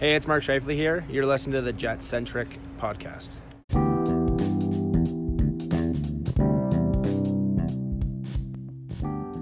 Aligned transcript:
Hey, 0.00 0.14
it's 0.14 0.26
Mark 0.26 0.42
Scheifele 0.42 0.72
here. 0.72 1.04
You're 1.10 1.26
listening 1.26 1.52
to 1.56 1.60
the 1.60 1.74
Jet 1.74 2.02
Centric 2.02 2.58
podcast. 2.78 3.36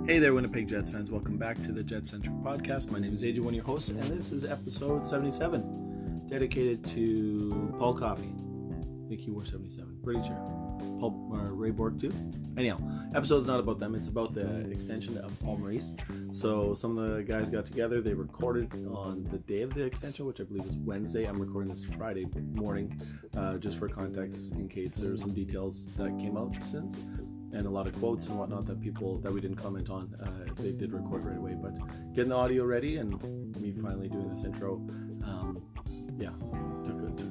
Hey 0.04 0.18
there, 0.18 0.34
Winnipeg 0.34 0.66
Jets 0.66 0.90
fans. 0.90 1.12
Welcome 1.12 1.38
back 1.38 1.62
to 1.62 1.71
the 1.71 1.84
Jet 1.84 2.08
Centric 2.08 2.34
podcast. 2.42 2.90
My 2.90 2.98
name 2.98 3.14
is 3.14 3.22
AJ, 3.22 3.38
one 3.38 3.50
of 3.50 3.54
your 3.54 3.64
hosts, 3.66 3.90
and 3.90 4.02
this 4.02 4.32
is 4.32 4.44
episode 4.44 5.06
77, 5.06 6.26
dedicated 6.29 6.84
to 6.86 7.72
Paul 7.79 7.95
Coffey. 7.95 8.34
I 9.04 9.09
think 9.09 9.20
he 9.20 9.30
wore 9.30 9.45
77, 9.45 10.00
pretty 10.02 10.25
sure. 10.25 10.68
Paul, 10.98 11.30
uh, 11.34 11.52
Ray 11.52 11.70
Bourque, 11.70 12.00
too. 12.00 12.12
Anyhow, 12.56 12.78
episode's 13.14 13.46
not 13.46 13.60
about 13.60 13.78
them, 13.78 13.95
it's 13.95 14.08
about 14.08 14.34
the 14.34 14.70
extension 14.70 15.18
of 15.18 15.38
Paul 15.40 15.58
Maurice. 15.58 15.95
So, 16.30 16.74
some 16.74 16.98
of 16.98 17.16
the 17.16 17.22
guys 17.22 17.50
got 17.50 17.66
together, 17.66 18.00
they 18.00 18.14
recorded 18.14 18.72
on 18.92 19.27
the 19.30 19.38
day 19.38 19.62
of 19.62 19.74
the 19.74 19.84
extension, 19.84 20.27
which 20.27 20.41
I 20.41 20.45
believe 20.45 20.66
is 20.66 20.77
Wednesday. 20.77 21.24
I'm 21.24 21.41
recording 21.41 21.70
this 21.70 21.84
Friday 21.84 22.27
morning, 22.55 23.00
uh, 23.36 23.59
just 23.59 23.78
for 23.78 23.88
context, 23.88 24.52
in 24.52 24.69
case 24.69 24.96
there's 24.96 25.20
some 25.20 25.34
details 25.34 25.88
that 25.96 26.19
came 26.19 26.36
out 26.36 26.55
since 26.62 26.97
and 27.52 27.66
a 27.66 27.70
lot 27.70 27.86
of 27.86 27.98
quotes 27.98 28.27
and 28.27 28.38
whatnot 28.38 28.66
that 28.66 28.80
people 28.80 29.19
that 29.19 29.33
we 29.33 29.41
didn't 29.41 29.56
comment 29.56 29.91
on. 29.91 30.14
Uh, 30.22 30.52
they 30.60 30.72
did 30.72 30.92
record 30.92 31.24
right 31.24 31.38
away, 31.38 31.55
but 31.55 31.74
getting 32.14 32.30
the 32.30 32.36
audio 32.36 32.64
ready 32.64 32.98
and 32.98 33.10
me 33.56 33.72
finally 33.83 34.08
doing 34.08 34.28
this 34.34 34.45
intro, 34.45 34.74
um, 35.24 35.62
yeah, 36.19 36.30
took 36.84 37.02
a, 37.02 37.10
took 37.16 37.27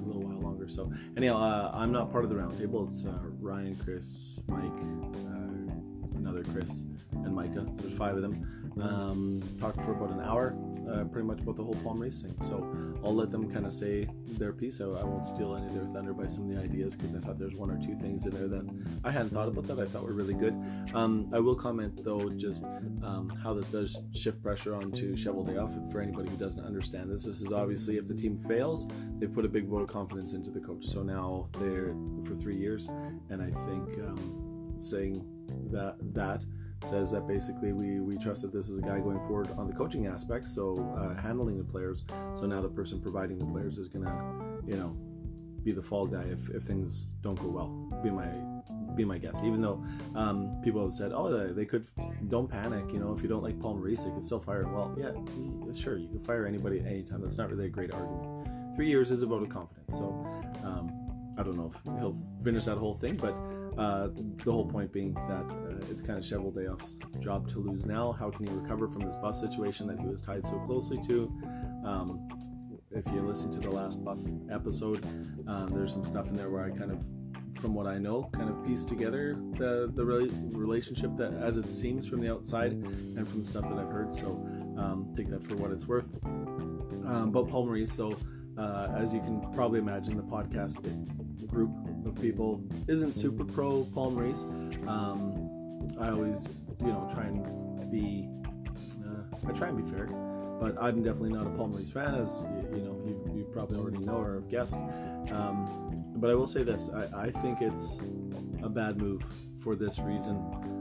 longer. 0.68 0.92
So 0.92 0.92
anyhow, 1.16 1.38
uh, 1.38 1.72
I'm 1.74 1.92
not 1.92 2.12
part 2.12 2.24
of 2.24 2.30
the 2.30 2.36
roundtable. 2.36 2.92
It's 2.92 3.06
uh, 3.06 3.18
Ryan, 3.40 3.76
Chris, 3.76 4.40
Mike, 4.48 4.62
uh, 4.64 6.18
another 6.18 6.44
Chris, 6.44 6.84
and 7.14 7.34
Micah. 7.34 7.66
So 7.76 7.82
there's 7.84 7.98
five 7.98 8.16
of 8.16 8.22
them. 8.22 8.74
Um, 8.82 9.42
talked 9.60 9.78
for 9.84 9.92
about 9.92 10.12
an 10.12 10.22
hour 10.22 10.54
uh, 10.92 11.04
pretty 11.06 11.28
much 11.28 11.42
about 11.42 11.56
the 11.56 11.64
whole 11.64 11.78
Paul 11.84 11.96
Maurice 11.96 12.22
thing. 12.22 12.36
So 12.42 12.68
I'll 13.04 13.16
let 13.16 13.32
them 13.32 13.52
kind 13.52 13.66
of 13.66 13.74
say 13.74 14.08
their 14.28 14.54
piece. 14.54 14.82
I, 14.82 14.86
I, 14.86 15.04
won't 15.04 15.26
steal 15.26 15.56
any 15.56 15.66
of 15.68 15.74
their 15.74 15.86
thunder 15.86 16.14
by 16.14 16.28
some 16.28 16.50
of 16.50 16.56
the 16.56 16.62
ideas 16.62 16.96
because 16.96 17.16
I 17.16 17.20
thought 17.20 17.38
there's 17.38 17.56
one 17.56 17.70
or 17.70 17.78
two 17.78 17.96
things 17.96 18.26
in 18.26 18.32
there 18.32 18.48
that 18.48 18.66
I 19.04 19.12
hadn't 19.12 19.30
thought 19.30 19.48
about 19.48 19.68
that 19.68 19.80
I 19.80 19.86
thought 19.86 20.04
were 20.04 20.14
really 20.14 20.34
good. 20.34 20.56
Um, 20.94 21.30
I 21.34 21.40
will 21.40 21.56
comment 21.56 22.04
though 22.04 22.30
just 22.30 22.64
um, 22.64 23.30
how 23.44 23.54
this 23.54 23.70
does 23.70 24.02
shift 24.14 24.42
pressure 24.42 24.76
onto 24.76 25.16
Cheveldayoff. 25.16 25.92
For 25.92 26.02
anybody 26.02 26.30
who 26.30 26.38
doesn't 26.38 26.64
understand 26.64 27.10
this, 27.10 27.26
this 27.26 27.42
is 27.42 27.52
obviously 27.52 27.98
if 27.98 28.08
the 28.08 28.16
team 28.16 28.38
fails, 28.48 28.88
they 29.20 29.28
put 29.28 29.46
a 29.46 29.50
big 29.50 29.68
vote 29.68 29.82
of 29.82 29.88
confidence 29.88 30.34
into 30.34 30.52
the 30.52 30.60
coach. 30.60 30.86
So 30.86 31.04
now 31.04 31.50
they're 31.60 31.96
for 32.26 32.36
three 32.36 32.58
years, 32.58 32.90
and 33.30 33.42
I 33.42 33.52
think 33.52 34.00
um, 34.00 34.74
saying 34.78 35.26
that 35.72 35.96
that 36.14 36.44
says 36.84 37.12
that 37.12 37.28
basically 37.28 37.74
we, 37.74 38.00
we 38.00 38.18
trust 38.18 38.42
that 38.44 38.54
this 38.54 38.70
is 38.70 38.78
a 38.78 38.82
guy 38.82 39.00
going 39.00 39.20
forward 39.28 39.50
on 39.58 39.68
the 39.68 39.74
coaching 39.74 40.08
aspect, 40.08 40.48
so 40.48 40.76
uh, 40.98 41.20
handling 41.20 41.58
the 41.58 41.64
players. 41.64 42.04
So 42.36 42.46
now 42.46 42.62
the 42.62 42.70
person 42.70 43.02
providing 43.02 43.40
the 43.40 43.46
players 43.46 43.78
is 43.78 43.88
gonna, 43.88 44.14
you 44.66 44.76
know, 44.76 44.96
be 45.64 45.74
the 45.74 45.82
fall 45.82 46.06
guy 46.06 46.24
if, 46.24 46.50
if 46.50 46.64
things 46.64 47.08
don't 47.22 47.40
go 47.42 47.50
well. 47.50 47.68
Be 48.02 48.10
my 48.10 48.30
be 48.96 49.06
my 49.06 49.18
guess. 49.18 49.44
Even 49.44 49.62
though 49.62 49.84
um, 50.16 50.60
people 50.64 50.82
have 50.82 50.94
said, 50.94 51.12
oh, 51.14 51.54
they, 51.54 51.66
could 51.66 51.88
don't 52.30 52.50
panic. 52.50 52.92
You 52.92 53.00
know, 53.00 53.14
if 53.14 53.22
you 53.22 53.30
don't 53.30 53.44
like 53.44 53.60
Paul 53.60 53.76
Maurice, 53.76 54.04
they 54.04 54.10
could 54.10 54.24
still 54.24 54.40
fire 54.40 54.64
him. 54.64 54.74
Well, 54.74 54.96
yeah, 54.98 55.12
sure, 55.74 55.98
you 55.98 56.08
can 56.08 56.20
fire 56.20 56.48
anybody 56.48 56.80
at 56.80 56.86
any 56.86 57.04
time. 57.04 57.22
That's 57.22 57.38
not 57.38 57.50
really 57.50 57.66
a 57.66 57.70
great 57.70 57.94
argument. 57.94 58.76
Three 58.76 58.88
years 58.88 59.12
is 59.12 59.22
a 59.22 59.26
vote 59.26 59.44
of 59.44 59.50
confidence. 59.50 59.96
So 59.96 60.26
um, 60.64 60.92
I 61.38 61.44
don't 61.44 61.58
know 61.58 61.72
if 61.74 62.00
he'll 62.00 62.18
finish 62.44 62.66
that 62.66 62.78
whole 62.78 62.96
thing, 62.96 63.16
but 63.16 63.36
uh, 63.78 64.10
the 64.44 64.52
whole 64.52 64.66
point 64.66 64.92
being 64.92 65.14
that 65.14 65.46
uh, 65.50 65.92
it's 65.92 66.02
kind 66.02 66.18
of 66.18 66.26
Cheveldayoff's 66.26 66.96
job 67.20 67.48
to 67.50 67.60
lose 67.60 67.86
now. 67.86 68.12
How 68.12 68.30
can 68.32 68.48
he 68.48 68.54
recover 68.54 68.88
from 68.88 69.02
this 69.02 69.16
buff 69.16 69.36
situation 69.36 69.88
that 69.88 70.00
he 70.00 70.06
was 70.06 70.22
tied 70.22 70.46
so 70.46 70.60
closely 70.60 71.00
to? 71.08 71.32
Um, 71.86 72.28
if 72.92 73.06
you 73.08 73.22
listen 73.22 73.52
to 73.52 73.60
the 73.60 73.70
last 73.70 74.04
buff 74.04 74.20
episode, 74.52 75.06
um, 75.48 75.68
there's 75.70 75.94
some 75.94 76.06
stuff 76.06 76.28
in 76.28 76.34
there 76.34 76.50
where 76.50 76.64
I 76.64 76.72
kind 76.72 76.92
of, 76.92 77.06
from 77.62 77.74
what 77.74 77.86
I 77.86 77.98
know, 77.98 78.30
kind 78.34 78.50
of 78.50 78.66
piece 78.66 78.84
together 78.84 79.38
the 79.58 79.92
the 79.94 80.06
re- 80.06 80.32
relationship 80.52 81.16
that 81.18 81.34
as 81.34 81.58
it 81.58 81.72
seems 81.72 82.08
from 82.08 82.22
the 82.22 82.32
outside 82.32 82.72
and 82.72 83.28
from 83.28 83.46
stuff 83.46 83.64
that 83.64 83.78
I've 83.78 83.92
heard. 83.92 84.14
So 84.14 84.30
um, 84.78 85.14
take 85.16 85.30
that 85.30 85.44
for 85.48 85.56
what 85.56 85.72
it's 85.72 85.88
worth. 85.88 86.08
Um, 86.26 87.32
but 87.32 87.48
Paul 87.48 87.66
Maurice, 87.66 87.94
so 87.94 88.16
uh, 88.58 88.90
as 88.96 89.14
you 89.14 89.20
can 89.20 89.42
probably 89.54 89.80
imagine, 89.80 90.18
the 90.18 90.24
podcast 90.24 90.82
group 91.48 91.72
people 92.22 92.62
isn't 92.88 93.14
super 93.14 93.46
pro 93.46 93.84
Paul 93.94 94.12
Maurice. 94.12 94.44
Um, 94.88 95.90
I 96.00 96.10
always, 96.10 96.66
you 96.82 96.88
know, 96.88 97.10
try 97.14 97.24
and 97.24 97.92
be, 97.92 98.28
uh, 99.06 99.50
I 99.50 99.52
try 99.54 99.70
and 99.70 99.84
be 99.84 99.92
fair, 99.92 100.08
but 100.60 100.76
I'm 100.82 101.04
definitely 101.04 101.32
not 101.32 101.48
a 101.48 101.50
Paul 101.52 101.68
Maurice 101.68 101.92
fan, 101.92 102.16
as 102.16 102.46
you, 102.72 102.78
you 102.78 102.84
know, 102.84 103.02
you, 103.06 103.38
you, 103.38 103.44
probably 103.46 103.78
already 103.78 104.00
know 104.00 104.18
or 104.18 104.36
have 104.36 104.50
guessed. 104.50 104.76
Um, 105.32 105.96
but 106.16 106.30
I 106.30 106.36
will 106.36 106.48
say 106.48 106.64
this: 106.64 106.90
I, 106.90 107.24
I 107.24 107.32
think 107.32 107.62
it's 107.62 107.98
a 108.64 108.70
bad 108.70 108.98
move 108.98 109.24
for 109.60 109.76
this 109.76 110.00
reason. 110.00 110.77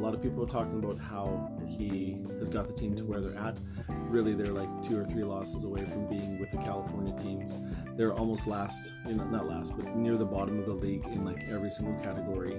A 0.00 0.02
lot 0.02 0.14
of 0.14 0.22
people 0.22 0.42
are 0.42 0.48
talking 0.48 0.82
about 0.82 0.98
how 0.98 1.50
he 1.66 2.16
has 2.38 2.48
got 2.48 2.66
the 2.66 2.72
team 2.72 2.96
to 2.96 3.04
where 3.04 3.20
they're 3.20 3.38
at. 3.38 3.58
Really, 4.08 4.32
they're 4.32 4.50
like 4.50 4.82
two 4.82 4.98
or 4.98 5.04
three 5.04 5.24
losses 5.24 5.64
away 5.64 5.84
from 5.84 6.06
being 6.08 6.40
with 6.40 6.50
the 6.50 6.56
California 6.56 7.14
teams. 7.22 7.58
They're 7.98 8.14
almost 8.14 8.46
last, 8.46 8.94
you 9.06 9.12
know, 9.12 9.24
not 9.24 9.46
last, 9.46 9.76
but 9.76 9.94
near 9.94 10.16
the 10.16 10.24
bottom 10.24 10.58
of 10.58 10.64
the 10.64 10.72
league 10.72 11.04
in 11.04 11.20
like 11.20 11.46
every 11.50 11.70
single 11.70 12.02
category, 12.02 12.54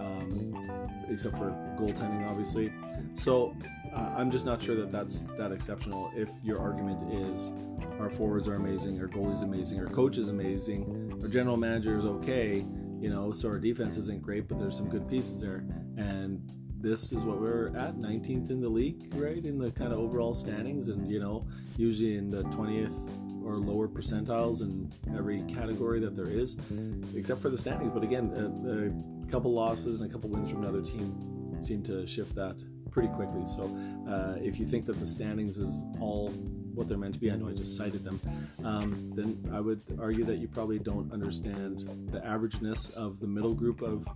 um, 0.00 1.06
except 1.10 1.36
for 1.36 1.50
goaltending, 1.78 2.26
obviously. 2.26 2.72
So 3.12 3.54
uh, 3.94 4.14
I'm 4.16 4.30
just 4.30 4.46
not 4.46 4.62
sure 4.62 4.74
that 4.76 4.90
that's 4.90 5.26
that 5.36 5.52
exceptional. 5.52 6.10
If 6.16 6.30
your 6.42 6.58
argument 6.58 7.12
is 7.12 7.52
our 8.00 8.08
forwards 8.08 8.48
are 8.48 8.54
amazing, 8.54 8.98
our 8.98 9.08
goalie's 9.08 9.42
amazing, 9.42 9.78
our 9.78 9.92
coach 9.92 10.16
is 10.16 10.28
amazing, 10.28 11.18
our 11.20 11.28
general 11.28 11.58
manager 11.58 11.98
is 11.98 12.06
okay 12.06 12.64
you 13.00 13.10
know, 13.10 13.30
so 13.30 13.48
our 13.48 13.58
defense 13.58 13.96
isn't 13.96 14.22
great, 14.22 14.48
but 14.48 14.58
there's 14.58 14.76
some 14.76 14.88
good 14.88 15.08
pieces 15.08 15.40
there. 15.40 15.64
And 15.96 16.40
this 16.80 17.12
is 17.12 17.24
what 17.24 17.40
we're 17.40 17.68
at 17.76 17.96
19th 17.96 18.50
in 18.50 18.60
the 18.60 18.68
league, 18.68 19.12
right? 19.14 19.44
In 19.44 19.58
the 19.58 19.70
kind 19.72 19.92
of 19.92 19.98
overall 19.98 20.34
standings, 20.34 20.88
and 20.88 21.10
you 21.10 21.20
know, 21.20 21.46
usually 21.76 22.16
in 22.16 22.30
the 22.30 22.42
20th 22.44 22.94
or 23.44 23.56
lower 23.56 23.88
percentiles 23.88 24.60
in 24.60 24.92
every 25.16 25.42
category 25.42 26.00
that 26.00 26.14
there 26.14 26.28
is, 26.28 26.56
except 27.14 27.40
for 27.40 27.50
the 27.50 27.58
standings. 27.58 27.90
But 27.90 28.02
again, 28.02 28.30
a, 28.34 29.26
a 29.26 29.30
couple 29.30 29.52
losses 29.52 29.96
and 30.00 30.08
a 30.08 30.12
couple 30.12 30.30
wins 30.30 30.50
from 30.50 30.62
another 30.62 30.82
team 30.82 31.56
seem 31.60 31.82
to 31.84 32.06
shift 32.06 32.34
that 32.36 32.62
pretty 32.90 33.08
quickly. 33.08 33.44
So 33.46 33.64
uh, 34.08 34.38
if 34.40 34.58
you 34.58 34.66
think 34.66 34.86
that 34.86 35.00
the 35.00 35.06
standings 35.06 35.56
is 35.56 35.84
all 36.00 36.32
what 36.78 36.88
they're 36.88 36.96
meant 36.96 37.14
to 37.14 37.20
be. 37.20 37.30
I 37.30 37.36
know 37.36 37.48
I 37.48 37.52
just 37.52 37.76
cited 37.76 38.04
them. 38.04 38.20
Um, 38.64 39.12
then 39.14 39.50
I 39.52 39.60
would 39.60 39.82
argue 40.00 40.24
that 40.24 40.38
you 40.38 40.48
probably 40.48 40.78
don't 40.78 41.12
understand 41.12 42.08
the 42.10 42.20
averageness 42.20 42.92
of 42.94 43.20
the 43.20 43.26
middle 43.26 43.54
group 43.54 43.82
of 43.82 44.06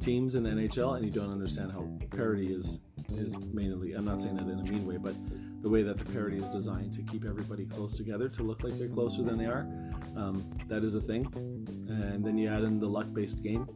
teams 0.00 0.34
in 0.34 0.42
the 0.42 0.50
NHL, 0.50 0.96
and 0.96 1.04
you 1.04 1.12
don't 1.12 1.30
understand 1.30 1.72
how 1.72 1.86
parity 2.16 2.52
is 2.52 2.78
is 3.14 3.34
mainly. 3.52 3.94
I'm 3.94 4.04
not 4.04 4.20
saying 4.20 4.36
that 4.36 4.48
in 4.48 4.58
a 4.58 4.62
mean 4.62 4.86
way, 4.86 4.96
but 4.96 5.14
the 5.62 5.68
way 5.68 5.82
that 5.82 5.98
the 5.98 6.04
parity 6.12 6.36
is 6.36 6.50
designed 6.50 6.92
to 6.94 7.02
keep 7.02 7.24
everybody 7.24 7.64
close 7.64 7.96
together 7.96 8.28
to 8.28 8.42
look 8.42 8.62
like 8.62 8.78
they're 8.78 8.88
closer 8.88 9.22
than 9.22 9.38
they 9.38 9.46
are. 9.46 9.66
Um, 10.16 10.44
that 10.68 10.84
is 10.84 10.94
a 10.94 11.00
thing. 11.00 11.26
And 11.88 12.24
then 12.24 12.36
you 12.36 12.48
add 12.48 12.64
in 12.64 12.78
the 12.78 12.86
luck-based 12.86 13.42
game 13.42 13.66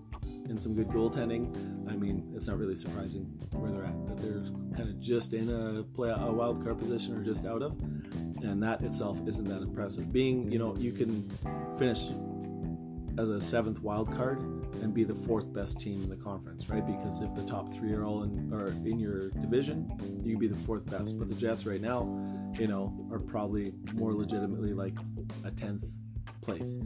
and 0.49 0.61
some 0.61 0.75
good 0.75 0.89
goaltending. 0.89 1.91
I 1.91 1.97
mean, 1.97 2.33
it's 2.37 2.47
not 2.47 2.59
really 2.59 2.77
surprising 2.77 3.25
where 3.53 3.71
they're 3.71 3.85
at. 3.85 4.07
That 4.07 4.17
they're 4.19 4.45
kind 4.75 4.89
of 4.89 5.01
just 5.01 5.35
in 5.35 5.49
a 5.49 5.83
play 5.83 6.11
a 6.11 6.33
wild 6.33 6.63
card 6.63 6.79
position 6.79 7.15
or 7.15 7.23
just 7.23 7.47
out 7.47 7.63
of 7.63 7.81
and 8.43 8.63
that 8.63 8.83
itself 8.83 9.19
isn't 9.27 9.45
that 9.45 9.63
impressive. 9.63 10.13
Being, 10.13 10.51
you 10.51 10.59
know, 10.59 10.77
you 10.77 10.93
can 10.93 11.31
finish 11.79 12.09
as 13.19 13.29
a 13.29 13.41
seventh 13.41 13.81
wild 13.83 14.11
card 14.13 14.41
and 14.83 14.95
be 14.95 15.05
the 15.05 15.15
fourth 15.15 15.53
best 15.53 15.79
team 15.79 16.03
in 16.03 16.09
the 16.09 16.17
conference, 16.17 16.69
right? 16.69 16.85
Because 16.85 17.21
if 17.21 17.35
the 17.35 17.45
top 17.45 17.73
three 17.73 17.93
are 17.93 18.05
all 18.05 18.23
in 18.23 18.53
are 18.53 18.69
in 18.69 18.99
your 18.99 19.31
division, 19.31 19.91
you 20.25 20.33
can 20.33 20.41
be 20.41 20.49
the 20.49 20.65
fourth 20.65 20.87
best. 20.87 21.19
But 21.19 21.29
the 21.29 21.37
Jets 21.37 21.67
right 21.67 21.81
now, 21.81 22.03
you 22.59 22.67
know, 22.67 23.07
are 23.13 23.19
probably 23.19 23.75
more 23.95 24.13
legitimately 24.13 24.73
like 24.73 24.95
a 25.45 25.51
tenth 25.51 25.85
place. 26.41 26.77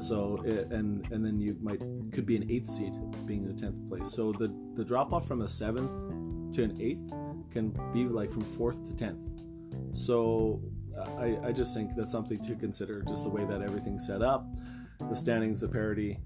So 0.00 0.42
it, 0.44 0.72
and 0.72 1.06
and 1.12 1.24
then 1.24 1.38
you 1.38 1.56
might 1.60 1.80
could 2.12 2.26
be 2.26 2.36
an 2.36 2.50
eighth 2.50 2.70
seed 2.70 2.94
being 3.26 3.46
the 3.46 3.52
tenth 3.52 3.86
place. 3.88 4.10
So 4.10 4.32
the 4.32 4.54
the 4.74 4.84
drop 4.84 5.12
off 5.12 5.28
from 5.28 5.42
a 5.42 5.48
seventh 5.48 5.90
to 6.52 6.62
an 6.62 6.80
eighth 6.80 7.12
can 7.50 7.70
be 7.92 8.04
like 8.04 8.30
from 8.32 8.42
fourth 8.42 8.84
to 8.86 8.94
tenth. 8.94 9.18
So 9.92 10.62
I, 11.18 11.38
I 11.44 11.52
just 11.52 11.74
think 11.74 11.94
that's 11.96 12.12
something 12.12 12.38
to 12.44 12.54
consider. 12.56 13.02
Just 13.02 13.24
the 13.24 13.30
way 13.30 13.44
that 13.44 13.62
everything's 13.62 14.06
set 14.06 14.22
up, 14.22 14.46
the 15.08 15.14
standings, 15.14 15.60
the 15.60 15.68
parity, 15.68 16.18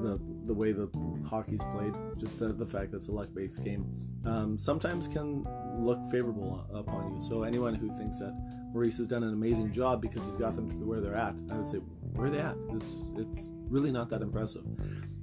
the 0.00 0.20
the 0.44 0.54
way 0.54 0.72
the 0.72 0.88
hockey's 1.28 1.62
played, 1.74 1.94
just 2.18 2.38
the, 2.38 2.52
the 2.52 2.66
fact 2.66 2.90
that 2.90 2.98
it's 2.98 3.08
a 3.08 3.12
luck-based 3.12 3.64
game, 3.64 3.86
um, 4.24 4.56
sometimes 4.58 5.08
can 5.08 5.46
look 5.78 5.98
favorable 6.10 6.66
upon 6.72 7.14
you. 7.14 7.20
So 7.20 7.42
anyone 7.42 7.74
who 7.74 7.96
thinks 7.96 8.18
that 8.18 8.34
Maurice 8.72 8.98
has 8.98 9.06
done 9.06 9.22
an 9.22 9.32
amazing 9.32 9.72
job 9.72 10.00
because 10.00 10.26
he's 10.26 10.36
got 10.36 10.56
them 10.56 10.70
to 10.70 10.84
where 10.84 11.00
they're 11.00 11.14
at, 11.14 11.34
I 11.50 11.54
would 11.54 11.66
say, 11.66 11.78
where 11.78 12.28
are 12.28 12.30
they 12.30 12.38
at? 12.38 12.56
It's 12.70 12.96
it's 13.16 13.50
really 13.68 13.92
not 13.92 14.10
that 14.10 14.22
impressive. 14.22 14.64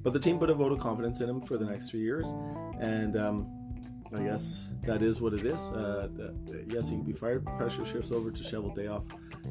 But 0.01 0.13
the 0.13 0.19
team 0.19 0.37
put 0.37 0.49
a 0.49 0.53
vote 0.53 0.71
of 0.71 0.79
confidence 0.79 1.19
in 1.21 1.29
him 1.29 1.41
for 1.41 1.57
the 1.57 1.65
next 1.65 1.89
three 1.89 2.01
years, 2.01 2.27
and 2.79 3.17
um, 3.17 3.47
I 4.13 4.23
guess 4.23 4.69
that 4.83 5.01
is 5.01 5.19
what 5.19 5.33
it 5.33 5.45
is. 5.45 5.69
Uh, 5.69 6.07
yes, 6.67 6.89
he 6.89 6.95
can 6.95 7.03
be 7.03 7.13
fired. 7.13 7.45
Pressure 7.57 7.85
shifts 7.85 8.11
over 8.11 8.31
to 8.31 8.43
Cheveldayoff 8.43 9.05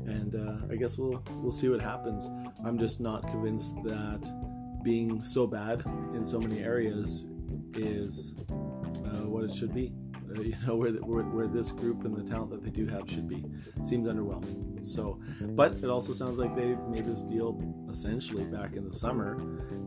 and 0.06 0.34
uh, 0.34 0.72
I 0.72 0.76
guess 0.76 0.98
we'll 0.98 1.22
we'll 1.36 1.52
see 1.52 1.68
what 1.68 1.80
happens. 1.80 2.30
I'm 2.64 2.78
just 2.78 3.00
not 3.00 3.26
convinced 3.28 3.74
that 3.84 4.82
being 4.82 5.22
so 5.22 5.46
bad 5.46 5.82
in 6.14 6.24
so 6.24 6.38
many 6.38 6.60
areas 6.62 7.26
is 7.74 8.34
uh, 8.50 9.26
what 9.26 9.44
it 9.44 9.54
should 9.54 9.74
be. 9.74 9.92
Uh, 10.36 10.40
you 10.40 10.56
know 10.66 10.74
where, 10.74 10.92
the, 10.92 10.98
where, 10.98 11.22
where 11.24 11.46
this 11.46 11.70
group 11.70 12.04
and 12.04 12.16
the 12.16 12.22
talent 12.22 12.50
that 12.50 12.62
they 12.62 12.70
do 12.70 12.86
have 12.86 13.08
should 13.08 13.28
be 13.28 13.44
seems 13.82 14.08
underwhelming. 14.08 14.84
So, 14.84 15.20
but 15.40 15.74
it 15.74 15.88
also 15.88 16.12
sounds 16.12 16.38
like 16.38 16.54
they 16.54 16.74
made 16.88 17.06
this 17.06 17.22
deal 17.22 17.58
essentially 17.88 18.44
back 18.44 18.74
in 18.74 18.88
the 18.88 18.94
summer, 18.94 19.34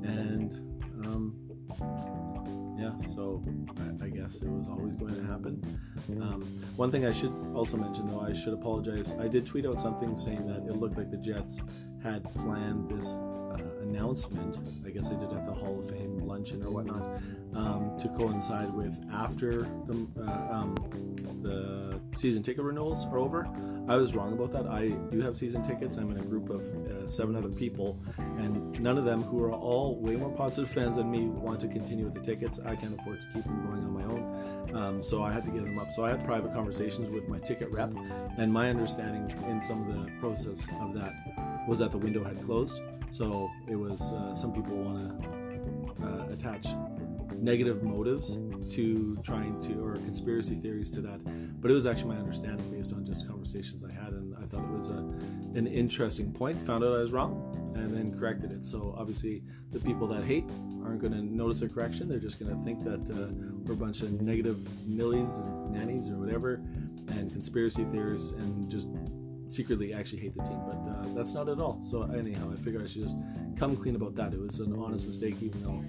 and 0.04 0.54
um, 1.06 1.36
yeah, 2.78 2.96
so 3.08 3.42
I, 3.80 4.06
I, 4.06 4.10
guess 4.10 4.42
it 4.42 4.50
was 4.50 4.68
always 4.68 4.96
going 4.96 5.16
to 5.16 5.24
happen. 5.24 5.62
Um, 6.22 6.42
one 6.76 6.92
thing 6.92 7.06
I 7.06 7.12
should 7.12 7.34
also 7.56 7.76
mention, 7.76 8.08
though, 8.08 8.22
I 8.22 8.34
should 8.34 8.54
apologize. 8.54 9.14
I 9.20 9.28
did 9.28 9.46
tweet 9.46 9.66
out 9.66 9.82
something 9.82 10.16
saying 10.16 10.46
that 10.48 10.70
it 10.70 10.78
looked 10.78 10.98
like 10.98 11.10
the 11.10 11.18
Jets 11.18 11.60
had 12.04 12.24
planned 12.34 12.90
this 12.90 13.18
uh, 13.18 13.58
announcement. 13.90 14.58
I 14.86 14.90
guess 14.90 15.10
they 15.10 15.16
did 15.16 15.32
at 15.32 15.46
the 15.46 15.54
Hall 15.54 15.80
of 15.80 15.90
Fame 15.90 16.18
luncheon 16.20 16.64
or 16.64 16.72
whatnot 16.72 17.22
um, 17.56 17.98
to 18.00 18.08
coincide 18.10 18.74
with 18.74 19.00
after 19.12 19.62
the, 19.88 20.08
uh, 20.20 20.54
um, 20.54 20.76
the 21.42 22.00
season 22.16 22.44
ticket 22.44 22.64
renewals 22.64 23.06
are 23.06 23.18
over. 23.18 23.48
I 23.88 23.96
was 23.96 24.14
wrong 24.14 24.34
about 24.34 24.52
that. 24.52 24.68
I 24.68 24.90
do 25.12 25.22
have 25.22 25.38
season 25.38 25.64
tickets. 25.64 25.96
I'm 25.98 26.12
in 26.12 26.18
a 26.18 26.24
group 26.24 26.50
of 26.50 26.62
uh, 26.62 27.08
seven 27.08 27.36
other 27.36 27.50
people, 27.50 27.98
and 28.18 28.78
none 28.82 28.98
of 28.98 29.06
them, 29.06 29.24
who 29.24 29.42
are 29.44 29.52
all 29.52 29.96
way 29.96 30.16
more 30.16 30.30
positive 30.30 30.70
fans 30.70 30.98
than 30.98 31.10
me, 31.10 31.28
want 31.28 31.62
to 31.62 31.68
continue 31.68 32.04
with 32.04 32.14
the 32.14 32.20
tickets. 32.20 32.60
I 32.66 32.76
can't 32.76 33.00
afford 33.00 33.22
to 33.22 33.28
keep 33.34 33.44
them 33.46 33.66
going 33.66 33.84
on 33.84 33.94
my 33.94 34.04
own, 34.04 34.76
um, 34.76 35.04
so 35.04 35.24
I 35.24 35.32
had 35.32 35.46
to 35.46 35.52
give 35.52 35.64
them 35.64 35.80
up. 35.80 35.94
So 35.94 36.04
I 36.04 36.10
had 36.10 36.26
private 36.26 36.54
conversations 36.54 37.10
with 37.10 37.30
my 37.30 37.40
ticket 37.40 37.72
rep, 37.72 37.94
and 38.38 38.52
my 38.52 38.70
understanding 38.70 39.34
in 39.50 39.62
some 39.62 39.88
of 39.88 39.94
the 39.94 40.12
process 40.20 40.66
of 40.82 40.94
that 40.96 41.14
was 41.68 41.80
that 41.80 41.92
the 41.92 41.98
window 41.98 42.24
had 42.24 42.42
closed. 42.46 42.82
So 43.12 43.50
it 43.68 43.76
was 43.76 44.12
uh, 44.14 44.34
some 44.34 44.54
people 44.54 44.78
want 44.78 45.22
to 45.22 46.06
uh, 46.06 46.34
attach 46.34 46.68
negative 47.36 47.84
motives 47.84 48.38
to 48.74 49.18
trying 49.24 49.62
to 49.62 49.84
or 49.84 49.96
conspiracy 49.96 50.56
theories 50.56 50.90
to 50.92 51.02
that. 51.02 51.20
But 51.62 51.72
it 51.72 51.74
was 51.74 51.86
actually 51.86 52.16
my 52.16 52.20
understanding 52.20 52.70
based 52.72 52.94
on 52.94 53.06
just 53.06 53.28
conversations 53.28 53.84
i 53.84 53.92
had 53.92 54.14
and 54.14 54.36
i 54.42 54.46
thought 54.46 54.64
it 54.64 54.76
was 54.76 54.90
a, 54.90 54.98
an 55.56 55.68
interesting 55.68 56.32
point 56.32 56.60
found 56.66 56.84
out 56.84 56.94
i 56.94 57.02
was 57.02 57.12
wrong 57.12 57.58
and 57.76 57.96
then 57.96 58.18
corrected 58.18 58.52
it. 58.52 58.66
So 58.66 58.96
obviously 58.98 59.44
the 59.72 59.80
people 59.80 60.08
that 60.08 60.24
hate 60.24 60.46
aren't 60.84 61.02
going 61.02 61.14
to 61.14 61.22
notice 61.22 61.62
a 61.62 61.70
correction. 61.70 62.08
They're 62.08 62.20
just 62.20 62.40
going 62.40 62.56
to 62.56 62.64
think 62.64 62.84
that 62.84 63.02
uh, 63.12 63.28
we're 63.66 63.74
a 63.74 63.78
bunch 63.78 64.02
of 64.02 64.22
negative 64.22 64.58
millies 64.88 65.30
and 65.30 65.72
nannies 65.74 66.10
or 66.10 66.18
whatever 66.18 66.56
and 67.10 67.32
conspiracy 67.32 67.86
theorists 67.92 68.32
and 68.32 68.70
just 68.70 68.88
secretly 69.52 69.94
actually 69.94 70.20
hate 70.20 70.36
the 70.36 70.44
team, 70.44 70.60
but 70.68 70.90
uh, 70.90 71.14
that's 71.16 71.34
not 71.34 71.50
at 71.50 71.60
all. 71.60 71.80
So 71.82 72.04
anyhow, 72.04 72.52
I 72.52 72.56
figured 72.58 72.84
I 72.84 72.88
should 72.88 73.04
just 73.04 73.18
come 73.58 73.76
clean 73.76 73.96
about 73.96 74.16
that. 74.16 74.34
It 74.34 74.40
was 74.40 74.60
an 74.60 74.74
honest 74.78 75.06
mistake, 75.06 75.36
even 75.42 75.64
though 75.64 75.84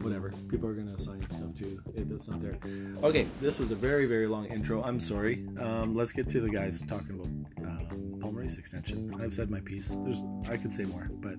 whatever. 0.00 0.32
People 0.48 0.68
are 0.68 0.74
going 0.74 0.88
to 0.88 0.94
assign 0.94 1.28
stuff 1.30 1.54
to 1.56 1.80
it 1.94 2.08
that's 2.08 2.28
not 2.28 2.42
there. 2.42 2.58
Okay, 3.02 3.26
this 3.40 3.58
was 3.58 3.70
a 3.70 3.74
very, 3.74 4.06
very 4.06 4.26
long 4.26 4.46
intro. 4.46 4.82
I'm 4.82 5.00
sorry. 5.00 5.46
Um, 5.58 5.94
let's 5.94 6.12
get 6.12 6.28
to 6.30 6.40
the 6.40 6.50
guys 6.50 6.82
talking 6.82 7.18
about 7.18 7.66
uh, 7.66 7.94
Paul 8.20 8.32
Maurice 8.32 8.58
extension. 8.58 9.14
I've 9.20 9.34
said 9.34 9.50
my 9.50 9.60
piece. 9.60 9.96
There's, 10.04 10.22
I 10.48 10.56
could 10.56 10.72
say 10.72 10.84
more, 10.84 11.08
but 11.10 11.34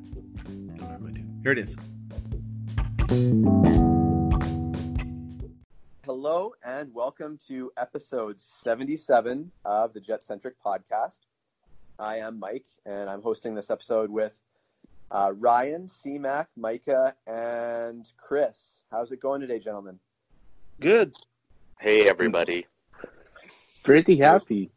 I'm 0.47 0.75
not 0.77 0.99
going 0.99 1.15
to. 1.15 1.21
Here 1.43 1.51
it 1.51 1.59
is. 1.59 1.75
Hello, 6.05 6.53
and 6.63 6.93
welcome 6.93 7.39
to 7.47 7.71
episode 7.77 8.41
77 8.41 9.51
of 9.63 9.93
the 9.93 9.99
Jet 9.99 10.23
Centric 10.23 10.55
podcast. 10.63 11.19
I 11.97 12.17
am 12.17 12.39
Mike, 12.39 12.65
and 12.85 13.09
I'm 13.09 13.21
hosting 13.21 13.55
this 13.55 13.69
episode 13.69 14.09
with 14.09 14.33
uh, 15.11 15.31
Ryan, 15.33 15.87
C-Mac, 15.87 16.49
Micah, 16.57 17.15
and 17.25 18.11
Chris. 18.17 18.81
How's 18.91 19.13
it 19.13 19.21
going 19.21 19.39
today, 19.39 19.59
gentlemen? 19.59 19.99
Good. 20.81 21.15
Hey, 21.79 22.09
everybody. 22.09 22.65
Pretty 23.83 24.17
happy. 24.17 24.71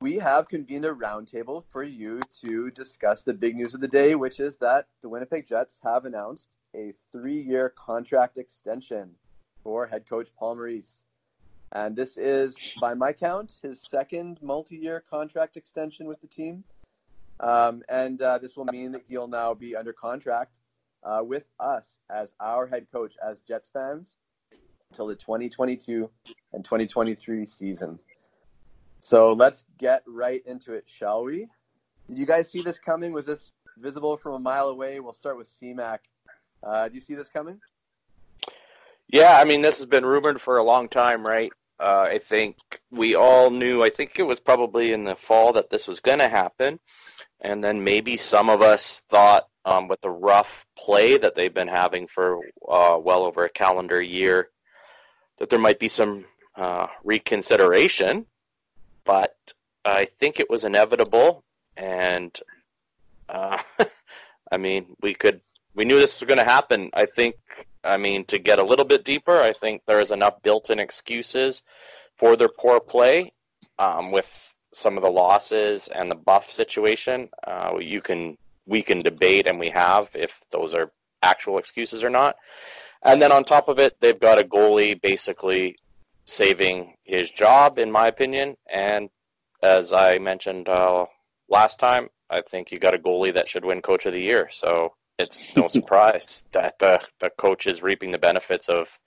We 0.00 0.16
have 0.16 0.48
convened 0.48 0.84
a 0.86 0.92
roundtable 0.92 1.62
for 1.70 1.84
you 1.84 2.20
to 2.40 2.70
discuss 2.72 3.22
the 3.22 3.32
big 3.32 3.54
news 3.54 3.74
of 3.74 3.80
the 3.80 3.88
day, 3.88 4.16
which 4.16 4.40
is 4.40 4.56
that 4.56 4.86
the 5.02 5.08
Winnipeg 5.08 5.46
Jets 5.46 5.80
have 5.84 6.04
announced 6.04 6.48
a 6.74 6.94
three-year 7.12 7.74
contract 7.76 8.38
extension 8.38 9.10
for 9.62 9.86
head 9.86 10.08
coach 10.08 10.30
Paul 10.36 10.56
Maurice. 10.56 11.02
And 11.76 11.94
this 11.94 12.16
is, 12.16 12.56
by 12.80 12.94
my 12.94 13.12
count, 13.12 13.58
his 13.62 13.82
second 13.86 14.38
multi-year 14.40 15.04
contract 15.10 15.58
extension 15.58 16.06
with 16.06 16.18
the 16.22 16.26
team. 16.26 16.64
Um, 17.38 17.82
and 17.90 18.22
uh, 18.22 18.38
this 18.38 18.56
will 18.56 18.64
mean 18.64 18.92
that 18.92 19.02
he'll 19.06 19.28
now 19.28 19.52
be 19.52 19.76
under 19.76 19.92
contract 19.92 20.60
uh, 21.04 21.20
with 21.22 21.44
us 21.60 21.98
as 22.08 22.32
our 22.40 22.66
head 22.66 22.86
coach 22.90 23.12
as 23.22 23.42
Jets 23.42 23.68
fans 23.68 24.16
until 24.90 25.06
the 25.06 25.16
2022 25.16 26.08
and 26.54 26.64
2023 26.64 27.44
season. 27.44 27.98
So 29.00 29.34
let's 29.34 29.64
get 29.76 30.02
right 30.06 30.42
into 30.46 30.72
it, 30.72 30.84
shall 30.86 31.24
we? 31.24 31.46
Did 32.08 32.18
you 32.18 32.24
guys 32.24 32.50
see 32.50 32.62
this 32.62 32.78
coming? 32.78 33.12
Was 33.12 33.26
this 33.26 33.52
visible 33.76 34.16
from 34.16 34.32
a 34.32 34.38
mile 34.38 34.68
away? 34.68 34.98
We'll 35.00 35.12
start 35.12 35.36
with 35.36 35.50
CMAC. 35.60 35.98
Uh, 36.62 36.88
do 36.88 36.94
you 36.94 37.00
see 37.00 37.14
this 37.14 37.28
coming? 37.28 37.60
Yeah, 39.08 39.38
I 39.38 39.44
mean, 39.44 39.60
this 39.60 39.76
has 39.76 39.84
been 39.84 40.06
rumored 40.06 40.40
for 40.40 40.56
a 40.56 40.64
long 40.64 40.88
time, 40.88 41.22
right? 41.24 41.52
Uh, 41.78 42.08
I 42.10 42.18
think 42.18 42.56
we 42.90 43.14
all 43.14 43.50
knew, 43.50 43.82
I 43.82 43.90
think 43.90 44.18
it 44.18 44.22
was 44.22 44.40
probably 44.40 44.92
in 44.92 45.04
the 45.04 45.16
fall 45.16 45.52
that 45.52 45.70
this 45.70 45.86
was 45.86 46.00
going 46.00 46.20
to 46.20 46.28
happen. 46.28 46.78
And 47.40 47.62
then 47.62 47.84
maybe 47.84 48.16
some 48.16 48.48
of 48.48 48.62
us 48.62 49.02
thought 49.08 49.48
um, 49.66 49.88
with 49.88 50.00
the 50.00 50.10
rough 50.10 50.64
play 50.78 51.18
that 51.18 51.34
they've 51.34 51.52
been 51.52 51.68
having 51.68 52.06
for 52.06 52.38
uh, 52.66 52.98
well 52.98 53.24
over 53.24 53.44
a 53.44 53.50
calendar 53.50 54.00
year 54.00 54.48
that 55.38 55.50
there 55.50 55.58
might 55.58 55.78
be 55.78 55.88
some 55.88 56.24
uh, 56.56 56.86
reconsideration, 57.04 58.26
but 59.04 59.34
I 59.84 60.06
think 60.18 60.40
it 60.40 60.48
was 60.48 60.64
inevitable, 60.64 61.44
and 61.76 62.36
uh, 63.28 63.58
I 64.52 64.56
mean 64.56 64.96
we 65.02 65.14
could 65.14 65.40
we 65.74 65.84
knew 65.84 65.98
this 65.98 66.20
was 66.20 66.26
going 66.26 66.38
to 66.38 66.44
happen. 66.44 66.90
I 66.94 67.06
think 67.06 67.36
I 67.86 67.96
mean 67.96 68.24
to 68.26 68.38
get 68.38 68.58
a 68.58 68.64
little 68.64 68.84
bit 68.84 69.04
deeper, 69.04 69.40
I 69.40 69.52
think 69.52 69.82
there 69.86 70.00
is 70.00 70.10
enough 70.10 70.42
built-in 70.42 70.78
excuses 70.78 71.62
for 72.16 72.36
their 72.36 72.48
poor 72.48 72.80
play 72.80 73.32
um, 73.78 74.10
with 74.10 74.54
some 74.72 74.96
of 74.96 75.02
the 75.02 75.10
losses 75.10 75.88
and 75.88 76.10
the 76.10 76.14
buff 76.14 76.50
situation, 76.50 77.28
uh, 77.46 77.78
you 77.80 78.00
can 78.00 78.36
we 78.66 78.82
can 78.82 79.00
debate 79.00 79.46
and 79.46 79.58
we 79.58 79.70
have 79.70 80.10
if 80.14 80.40
those 80.50 80.74
are 80.74 80.90
actual 81.22 81.58
excuses 81.58 82.02
or 82.02 82.10
not. 82.10 82.36
And 83.02 83.22
then 83.22 83.32
on 83.32 83.44
top 83.44 83.68
of 83.68 83.78
it, 83.78 83.96
they've 84.00 84.18
got 84.18 84.40
a 84.40 84.44
goalie 84.44 85.00
basically 85.00 85.76
saving 86.24 86.94
his 87.04 87.30
job, 87.30 87.78
in 87.78 87.90
my 87.90 88.08
opinion. 88.08 88.56
And 88.70 89.08
as 89.62 89.92
I 89.92 90.18
mentioned 90.18 90.68
uh, 90.68 91.06
last 91.48 91.78
time, 91.78 92.08
I 92.28 92.42
think 92.42 92.72
you 92.72 92.80
got 92.80 92.94
a 92.94 92.98
goalie 92.98 93.32
that 93.34 93.48
should 93.48 93.64
win 93.64 93.80
Coach 93.80 94.06
of 94.06 94.12
the 94.12 94.20
Year. 94.20 94.48
So 94.50 94.94
it's 95.18 95.46
no 95.56 95.66
surprise 95.66 96.42
that 96.52 96.78
the 96.78 97.00
the 97.20 97.30
coach 97.30 97.66
is 97.66 97.82
reaping 97.82 98.10
the 98.10 98.18
benefits 98.18 98.68
of 98.68 98.98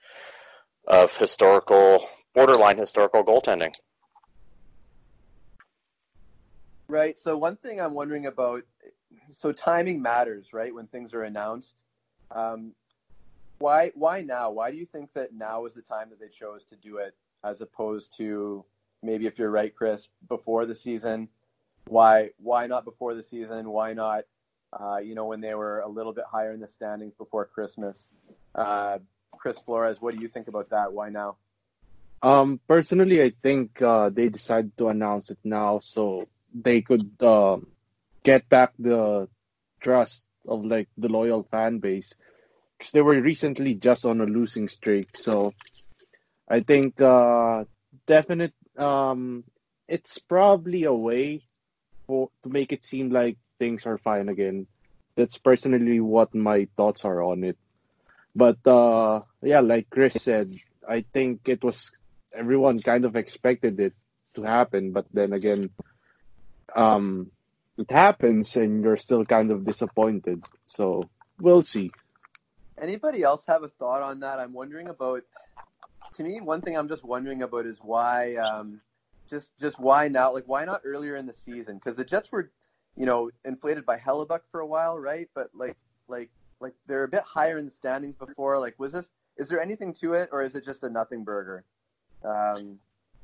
of 0.88 1.16
historical, 1.18 2.08
borderline 2.34 2.78
historical 2.78 3.24
goaltending. 3.24 3.74
Right. 6.88 7.20
So 7.20 7.38
one 7.38 7.56
thing 7.58 7.80
I'm 7.80 7.94
wondering 7.94 8.26
about, 8.26 8.64
so 9.30 9.52
timing 9.52 10.02
matters, 10.02 10.54
right? 10.54 10.74
When 10.74 10.88
things 10.88 11.14
are 11.14 11.22
announced, 11.22 11.76
um, 12.32 12.72
why 13.60 13.92
why 13.94 14.22
now? 14.22 14.50
Why 14.50 14.72
do 14.72 14.78
you 14.78 14.88
think 14.88 15.14
that 15.14 15.34
now 15.34 15.66
is 15.66 15.74
the 15.74 15.84
time 15.84 16.10
that 16.10 16.20
they 16.20 16.30
chose 16.30 16.64
to 16.66 16.76
do 16.76 16.98
it, 16.98 17.14
as 17.44 17.62
opposed 17.62 18.18
to 18.18 18.66
maybe 19.04 19.28
if 19.28 19.38
you're 19.38 19.52
right, 19.52 19.76
Chris, 19.76 20.08
before 20.28 20.66
the 20.66 20.76
season? 20.76 21.30
Why 21.88 22.32
why 22.38 22.66
not 22.66 22.86
before 22.86 23.14
the 23.14 23.24
season? 23.24 23.70
Why 23.70 23.94
not, 23.94 24.24
uh, 24.74 24.98
you 24.98 25.16
know, 25.16 25.26
when 25.26 25.42
they 25.42 25.54
were 25.54 25.80
a 25.80 25.88
little 25.88 26.14
bit 26.14 26.26
higher 26.30 26.54
in 26.54 26.60
the 26.60 26.68
standings 26.68 27.14
before 27.16 27.46
Christmas? 27.46 28.10
Uh, 28.54 29.00
Chris 29.38 29.60
Flores, 29.60 30.02
what 30.02 30.16
do 30.16 30.22
you 30.22 30.28
think 30.28 30.48
about 30.48 30.70
that? 30.70 30.94
Why 30.94 31.10
now? 31.10 31.38
Um, 32.22 32.60
personally, 32.68 33.24
I 33.24 33.32
think 33.42 33.82
uh, 33.82 34.10
they 34.10 34.30
decided 34.30 34.78
to 34.78 34.90
announce 34.90 35.30
it 35.30 35.40
now 35.44 35.80
so 35.80 36.28
they 36.54 36.82
could 36.82 37.12
uh, 37.22 37.58
get 38.24 38.50
back 38.50 38.74
the 38.78 39.30
trust 39.80 40.26
of 40.48 40.66
like 40.66 40.90
the 40.98 41.08
loyal 41.08 41.44
fan 41.44 41.80
base 41.80 42.14
because 42.78 42.92
they 42.92 43.02
were 43.02 43.22
recently 43.22 43.76
just 43.76 44.06
on 44.06 44.20
a 44.20 44.26
losing 44.26 44.68
streak. 44.68 45.16
So 45.16 45.54
I 46.50 46.62
think 46.62 47.00
uh, 47.00 47.64
definite 48.08 48.54
um, 48.78 49.44
it's 49.88 50.18
probably 50.18 50.84
a 50.84 50.94
way 50.94 51.42
for 52.08 52.30
to 52.44 52.50
make 52.50 52.72
it 52.72 52.84
seem 52.84 53.10
like 53.10 53.38
things 53.60 53.86
are 53.86 53.98
fine 53.98 54.30
again. 54.30 54.66
That's 55.16 55.38
personally 55.38 56.00
what 56.00 56.34
my 56.34 56.68
thoughts 56.76 57.06
are 57.06 57.22
on 57.22 57.44
it. 57.44 57.58
But 58.36 58.66
uh, 58.66 59.22
yeah, 59.42 59.60
like 59.60 59.90
Chris 59.90 60.16
said, 60.16 60.48
I 60.88 61.04
think 61.14 61.42
it 61.46 61.64
was 61.64 61.92
everyone 62.34 62.80
kind 62.80 63.06
of 63.06 63.16
expected 63.16 63.80
it 63.80 63.94
to 64.36 64.44
happen, 64.44 64.92
but 64.92 65.06
then 65.14 65.34
again, 65.34 65.70
um, 66.76 67.32
it 67.78 67.90
happens 67.92 68.56
and 68.56 68.84
you're 68.84 68.98
still 68.98 69.26
kind 69.26 69.52
of 69.52 69.66
disappointed. 69.66 70.44
So 70.68 71.04
we'll 71.40 71.64
see. 71.64 71.92
Anybody 72.80 73.24
else 73.24 73.46
have 73.48 73.64
a 73.64 73.70
thought 73.70 74.02
on 74.02 74.22
that? 74.22 74.40
I'm 74.40 74.54
wondering 74.54 74.88
about. 74.88 75.24
To 76.16 76.24
me, 76.24 76.42
one 76.42 76.62
thing 76.62 76.78
I'm 76.78 76.88
just 76.88 77.04
wondering 77.04 77.42
about 77.44 77.66
is 77.66 77.80
why, 77.82 78.36
um, 78.36 78.82
just 79.30 79.58
just 79.60 79.80
why 79.80 80.08
now? 80.08 80.34
Like, 80.34 80.48
why 80.48 80.66
not 80.66 80.82
earlier 80.84 81.16
in 81.16 81.26
the 81.26 81.34
season? 81.34 81.76
Because 81.76 81.96
the 81.96 82.04
Jets 82.04 82.32
were, 82.32 82.52
you 83.00 83.06
know, 83.06 83.32
inflated 83.46 83.86
by 83.86 83.98
Hellebuyck 83.98 84.42
for 84.52 84.60
a 84.60 84.68
while, 84.68 85.00
right? 85.00 85.30
But 85.34 85.50
like, 85.56 85.78
like, 86.08 86.30
like 86.60 86.74
they're 86.86 87.06
a 87.06 87.08
bit 87.08 87.24
higher 87.24 87.58
in 87.58 87.66
the 87.66 87.72
standings 87.72 88.16
before. 88.16 88.60
Like, 88.60 88.76
was 88.78 88.92
this? 88.92 89.10
Is 89.38 89.48
there 89.48 89.62
anything 89.62 89.94
to 89.96 90.14
it, 90.14 90.30
or 90.34 90.44
is 90.44 90.54
it 90.54 90.66
just 90.66 90.84
a 90.84 90.90
nothing 90.90 91.24
burger? 91.24 91.64
Um, 92.26 92.78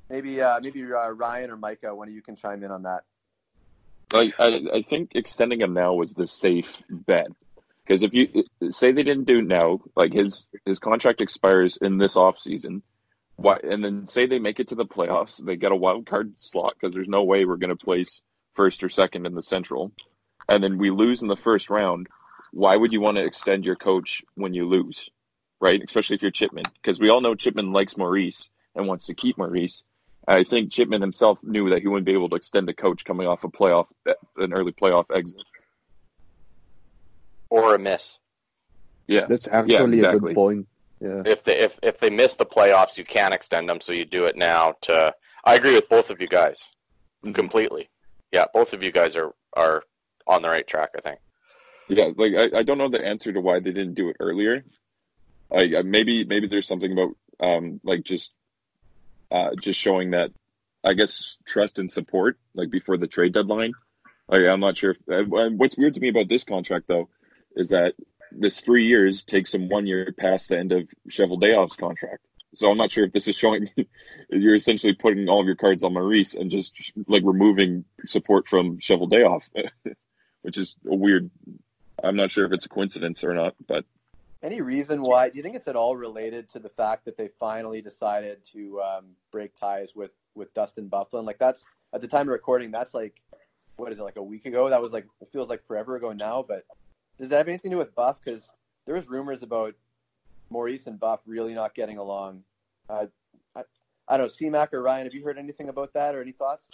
maybe, 0.10 0.42
uh, 0.42 0.62
maybe 0.64 0.82
uh, 0.84 1.10
Ryan 1.10 1.52
or 1.52 1.58
Micah, 1.58 1.94
one 1.94 2.08
of 2.08 2.14
you 2.14 2.22
can 2.22 2.38
chime 2.38 2.64
in 2.64 2.72
on 2.72 2.84
that. 2.84 3.04
Like 4.14 4.34
I, 4.40 4.62
I 4.74 4.82
think 4.82 5.12
extending 5.14 5.60
him 5.60 5.74
now 5.74 5.94
was 5.94 6.14
the 6.14 6.26
safe 6.26 6.82
bet 6.90 7.28
because 7.86 8.04
if 8.04 8.14
you 8.14 8.46
say 8.72 8.92
they 8.92 9.04
didn't 9.04 9.26
do 9.26 9.40
it 9.40 9.48
now, 9.48 9.82
like 9.96 10.14
his 10.14 10.46
his 10.66 10.80
contract 10.80 11.22
expires 11.22 11.78
in 11.78 11.98
this 11.98 12.16
off 12.16 12.40
season, 12.40 12.82
why? 13.36 13.58
And 13.62 13.84
then 13.84 14.08
say 14.08 14.26
they 14.26 14.40
make 14.40 14.60
it 14.60 14.70
to 14.70 14.76
the 14.76 14.86
playoffs, 14.86 15.44
they 15.44 15.58
get 15.58 15.72
a 15.72 15.76
wild 15.76 16.06
card 16.06 16.34
slot 16.38 16.76
because 16.80 16.96
there's 16.96 17.10
no 17.10 17.24
way 17.24 17.44
we're 17.44 17.58
going 17.58 17.76
to 17.76 17.84
place 17.86 18.22
first 18.56 18.84
or 18.84 18.90
second 18.90 19.26
in 19.26 19.36
the 19.36 19.42
Central, 19.42 19.92
and 20.50 20.64
then 20.64 20.78
we 20.78 20.90
lose 20.90 21.22
in 21.22 21.28
the 21.28 21.36
first 21.36 21.70
round. 21.70 22.08
Why 22.52 22.76
would 22.76 22.92
you 22.92 23.02
want 23.02 23.18
to 23.18 23.24
extend 23.24 23.66
your 23.66 23.76
coach 23.76 24.24
when 24.36 24.54
you 24.54 24.68
lose, 24.68 25.10
right? 25.60 25.82
Especially 25.84 26.16
if 26.16 26.22
you're 26.22 26.32
Chipman, 26.32 26.66
because 26.82 27.00
we 27.00 27.10
all 27.10 27.22
know 27.22 27.36
Chipman 27.36 27.72
likes 27.72 27.98
Maurice 27.98 28.50
and 28.76 28.88
wants 28.88 29.06
to 29.08 29.14
keep 29.14 29.38
Maurice. 29.38 29.84
I 30.28 30.44
think 30.44 30.72
Chipman 30.72 31.02
himself 31.02 31.44
knew 31.44 31.70
that 31.70 31.82
he 31.82 31.88
wouldn't 31.88 32.06
be 32.06 32.14
able 32.14 32.30
to 32.30 32.36
extend 32.36 32.70
a 32.70 32.74
coach 32.74 33.06
coming 33.06 33.28
off 33.28 33.44
a 33.44 33.50
playoff, 33.50 33.88
an 34.38 34.54
early 34.54 34.72
playoff 34.72 35.06
exit, 35.16 35.44
or 37.50 37.76
a 37.76 37.80
miss. 37.80 38.20
Yeah, 39.08 39.26
That's 39.28 39.48
actually 39.48 40.00
Yeah, 40.02 40.14
a 40.14 40.20
good 40.20 40.34
point. 40.34 40.68
Yeah. 41.00 41.22
If 41.26 41.44
they 41.44 41.60
if 41.60 41.78
if 41.84 42.00
they 42.00 42.10
miss 42.10 42.36
the 42.36 42.46
playoffs, 42.46 42.98
you 42.98 43.04
can't 43.04 43.34
extend 43.34 43.70
them, 43.70 43.82
so 43.82 43.94
you 43.94 44.06
do 44.06 44.26
it 44.26 44.36
now. 44.36 44.76
To 44.82 45.14
I 45.44 45.56
agree 45.56 45.76
with 45.76 45.90
both 45.90 46.10
of 46.10 46.22
you 46.22 46.28
guys 46.28 46.64
mm-hmm. 47.24 47.34
completely. 47.34 47.90
Yeah, 48.36 48.48
both 48.54 48.74
of 48.74 48.84
you 48.84 48.92
guys 48.92 49.16
are 49.16 49.34
are 49.54 49.84
on 50.28 50.42
the 50.42 50.50
right 50.50 50.68
track. 50.68 50.90
I 50.98 51.00
think. 51.00 51.20
Yeah, 51.88 52.10
like 52.18 52.34
I, 52.36 52.60
I 52.60 52.64
don't 52.64 52.78
know 52.78 52.90
the 52.90 53.00
answer 53.00 53.32
to 53.32 53.40
why 53.40 53.62
they 53.62 53.72
didn't 53.72 53.94
do 53.94 54.10
it 54.10 54.18
earlier. 54.20 54.66
Like 55.50 55.72
maybe 55.86 56.26
maybe 56.26 56.46
there's 56.48 56.68
something 56.68 56.92
about 56.92 57.12
um 57.40 57.80
like 57.86 58.04
just 58.04 58.34
uh 59.32 59.52
just 59.62 59.80
showing 59.80 60.12
that 60.12 60.32
I 60.84 60.96
guess 60.96 61.38
trust 61.46 61.80
and 61.80 61.90
support 61.90 62.38
like 62.54 62.70
before 62.70 62.98
the 62.98 63.08
trade 63.08 63.34
deadline. 63.34 63.72
Like 64.28 64.42
I'm 64.42 64.60
not 64.60 64.76
sure. 64.76 64.98
If, 65.08 65.30
what's 65.30 65.78
weird 65.78 65.94
to 65.94 66.02
me 66.02 66.10
about 66.10 66.28
this 66.28 66.44
contract 66.44 66.90
though 66.90 67.08
is 67.56 67.70
that 67.70 67.94
this 68.34 68.60
three 68.60 68.86
years 68.86 69.24
takes 69.24 69.54
him 69.54 69.70
one 69.70 69.88
year 69.88 70.14
past 70.20 70.50
the 70.50 70.60
end 70.60 70.74
of 70.74 70.90
Cheveldayoff's 71.10 71.78
contract. 71.78 72.26
So 72.56 72.72
I'm 72.72 72.78
not 72.78 72.92
sure 72.92 73.06
if 73.06 73.14
this 73.14 73.28
is 73.28 73.36
showing 73.36 73.70
you're 74.30 74.56
essentially 74.56 74.94
putting 74.94 75.28
all 75.28 75.42
of 75.42 75.46
your 75.46 75.56
cards 75.56 75.84
on 75.84 75.94
Maurice 75.94 76.34
and 76.34 76.50
just 76.50 76.94
like 77.08 77.24
removing 77.26 77.86
support 78.06 78.48
from 78.48 78.80
Cheveldayoff, 78.80 79.44
which 80.42 80.58
is 80.58 80.76
a 80.90 80.96
weird. 80.96 81.30
I'm 82.04 82.16
not 82.16 82.32
sure 82.32 82.46
if 82.46 82.52
it's 82.52 82.66
a 82.66 82.70
coincidence 82.70 83.24
or 83.24 83.34
not, 83.34 83.56
but 83.68 83.86
Any 84.44 84.62
reason 84.62 85.02
why? 85.02 85.30
Do 85.30 85.38
you 85.38 85.44
think 85.44 85.56
it's 85.56 85.68
at 85.68 85.76
all 85.76 85.96
related 85.96 86.50
to 86.50 86.60
the 86.60 86.70
fact 86.70 87.06
that 87.06 87.18
they 87.18 87.30
finally 87.40 87.82
decided 87.82 88.40
to 88.52 88.82
um, 88.82 89.06
break 89.32 89.56
ties 89.56 89.96
with 89.96 90.12
with 90.36 90.54
Dustin 90.54 90.90
Byfuglien? 90.90 91.26
Like 91.26 91.40
that's 91.40 91.64
at 91.94 92.02
the 92.02 92.08
time 92.08 92.28
of 92.28 92.34
recording, 92.34 92.72
that's 92.72 92.94
like 92.94 93.22
what 93.78 93.92
is 93.92 94.00
it 94.00 94.04
like 94.04 94.18
a 94.18 94.24
week 94.24 94.46
ago? 94.46 94.70
That 94.70 94.82
was 94.82 94.94
like 94.94 95.08
feels 95.32 95.50
like 95.50 95.66
forever 95.68 95.96
ago 95.96 96.14
now. 96.14 96.44
But 96.48 96.64
does 97.18 97.30
that 97.30 97.38
have 97.38 97.48
anything 97.48 97.72
to 97.72 97.76
do 97.76 97.80
with 97.80 97.96
Buff? 97.96 98.18
Because 98.24 98.52
there 98.86 98.96
was 98.96 99.10
rumors 99.10 99.44
about 99.44 99.76
Maurice 100.56 100.88
and 100.88 100.98
Buff 100.98 101.20
really 101.26 101.54
not 101.54 101.76
getting 101.76 101.98
along. 101.98 102.42
Uh, 102.90 103.08
I, 103.58 103.64
I 104.08 104.16
don't 104.16 104.28
know, 104.28 104.50
CMAC 104.50 104.72
or 104.72 104.82
Ryan, 104.82 105.06
have 105.06 105.14
you 105.14 105.22
heard 105.22 105.38
anything 105.38 105.68
about 105.68 105.92
that 105.96 106.16
or 106.16 106.22
any 106.22 106.32
thoughts? 106.32 106.70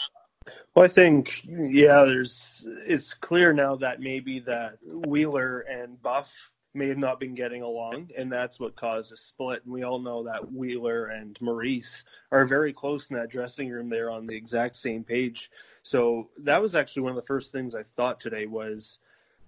Well, 0.75 0.85
I 0.85 0.88
think 0.88 1.43
yeah, 1.45 2.03
there's 2.03 2.63
it's 2.85 3.15
clear 3.15 3.53
now 3.53 3.75
that 3.77 4.00
maybe 4.00 4.39
that 4.41 4.77
Wheeler 5.07 5.61
and 5.61 6.00
Buff 6.00 6.31
may 6.75 6.88
have 6.89 7.00
not 7.00 7.19
been 7.19 7.33
getting 7.33 7.63
along, 7.63 8.11
and 8.15 8.31
that's 8.31 8.59
what 8.59 8.75
caused 8.75 9.11
a 9.11 9.17
split. 9.17 9.63
And 9.65 9.73
we 9.73 9.81
all 9.81 10.00
know 10.00 10.23
that 10.23 10.51
Wheeler 10.51 11.07
and 11.07 11.39
Maurice 11.41 12.03
are 12.31 12.45
very 12.45 12.73
close 12.73 13.09
in 13.09 13.17
that 13.17 13.31
dressing 13.31 13.67
room. 13.69 13.89
They're 13.89 14.11
on 14.11 14.27
the 14.27 14.35
exact 14.35 14.75
same 14.75 15.03
page. 15.03 15.50
So 15.81 16.29
that 16.38 16.61
was 16.61 16.75
actually 16.75 17.01
one 17.01 17.11
of 17.11 17.15
the 17.15 17.27
first 17.27 17.51
things 17.51 17.73
I 17.73 17.83
thought 17.95 18.19
today 18.19 18.45
was 18.45 19.00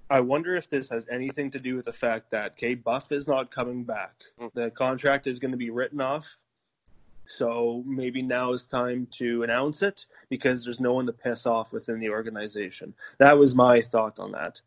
I 0.10 0.20
wonder 0.20 0.56
if 0.56 0.70
this 0.70 0.90
has 0.90 1.08
anything 1.12 1.52
to 1.52 1.60
do 1.60 1.76
with 1.76 1.86
the 1.86 1.94
fact 1.94 2.32
that 2.32 2.58
K 2.58 2.76
Buff 2.76 3.12
is 3.12 3.28
not 3.28 3.52
coming 3.52 3.84
back. 3.84 4.14
The 4.54 4.70
contract 4.72 5.28
is 5.28 5.40
going 5.40 5.52
to 5.52 5.58
be 5.58 5.70
written 5.70 6.02
off. 6.02 6.38
So 7.26 7.84
maybe 7.86 8.22
now 8.22 8.54
is 8.54 8.66
time 8.66 9.08
to 9.12 9.44
announce 9.44 9.82
it 9.82 10.06
because 10.30 10.64
there's 10.64 10.82
no 10.82 10.94
one 10.94 11.06
to 11.06 11.14
piss 11.14 11.46
off 11.46 11.72
within 11.72 12.00
the 12.00 12.10
organization. 12.10 12.94
That 13.18 13.38
was 13.38 13.56
my 13.56 13.82
thought 13.82 14.20
on 14.20 14.34
that. 14.34 14.60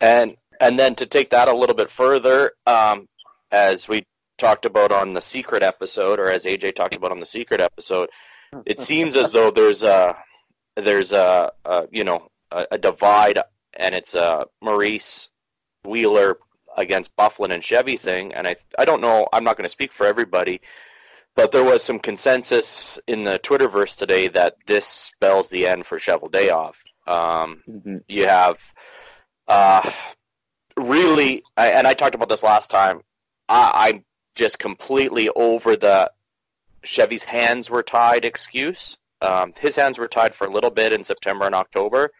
And 0.00 0.36
and 0.60 0.78
then 0.78 0.94
to 0.96 1.06
take 1.06 1.30
that 1.30 1.48
a 1.48 1.56
little 1.56 1.74
bit 1.74 1.90
further, 1.90 2.52
um, 2.66 3.08
as 3.50 3.88
we 3.88 4.06
talked 4.36 4.66
about 4.66 4.92
on 4.92 5.14
the 5.14 5.20
secret 5.20 5.62
episode, 5.62 6.18
or 6.18 6.30
as 6.30 6.44
AJ 6.44 6.74
talked 6.74 6.94
about 6.94 7.12
on 7.12 7.20
the 7.20 7.26
secret 7.26 7.60
episode, 7.60 8.10
it 8.66 8.80
seems 8.80 9.16
as 9.16 9.30
though 9.30 9.50
there's 9.50 9.82
a 9.82 10.16
there's 10.76 11.12
a, 11.12 11.52
a 11.64 11.88
you 11.90 12.04
know 12.04 12.28
a, 12.50 12.66
a 12.72 12.78
divide, 12.78 13.38
and 13.74 13.94
it's 13.94 14.14
a 14.14 14.46
Maurice 14.62 15.28
Wheeler 15.84 16.38
against 16.76 17.16
Byfuglien 17.16 17.52
and 17.54 17.64
Chevy 17.64 17.96
thing. 17.96 18.32
And 18.34 18.46
I 18.46 18.56
I 18.78 18.84
don't 18.84 19.00
know. 19.00 19.28
I'm 19.32 19.44
not 19.44 19.56
going 19.56 19.64
to 19.64 19.68
speak 19.68 19.92
for 19.92 20.06
everybody. 20.06 20.60
But 21.34 21.52
there 21.52 21.62
was 21.64 21.84
some 21.84 22.00
consensus 22.00 22.98
in 23.06 23.22
the 23.22 23.38
Twitterverse 23.38 23.96
today 23.96 24.26
that 24.28 24.56
this 24.66 24.86
spells 24.86 25.48
the 25.48 25.68
end 25.68 25.86
for 25.86 25.98
Cheveldayoff. 25.98 26.74
Um, 27.06 27.62
you 28.08 28.26
have 28.26 28.58
uh, 29.46 29.88
really, 30.76 31.42
I- 31.56 31.70
and 31.70 31.86
I 31.86 31.94
talked 31.94 32.14
about 32.14 32.28
this 32.28 32.42
last 32.42 32.70
time. 32.70 33.02
I, 33.48 33.88
I'm 33.88 34.04
just 34.34 34.58
completely 34.58 35.28
over 35.30 35.76
the 35.76 36.10
Chevy's 36.84 37.24
hands 37.24 37.70
were 37.70 37.82
tied 37.82 38.24
excuse. 38.24 38.98
Um, 39.20 39.52
his 39.58 39.74
hands 39.76 39.98
were 39.98 40.08
tied 40.08 40.34
for 40.34 40.46
a 40.46 40.52
little 40.52 40.70
bit 40.70 40.92
in 40.92 41.02
September 41.04 41.44
and 41.46 41.54
October, 41.54 42.10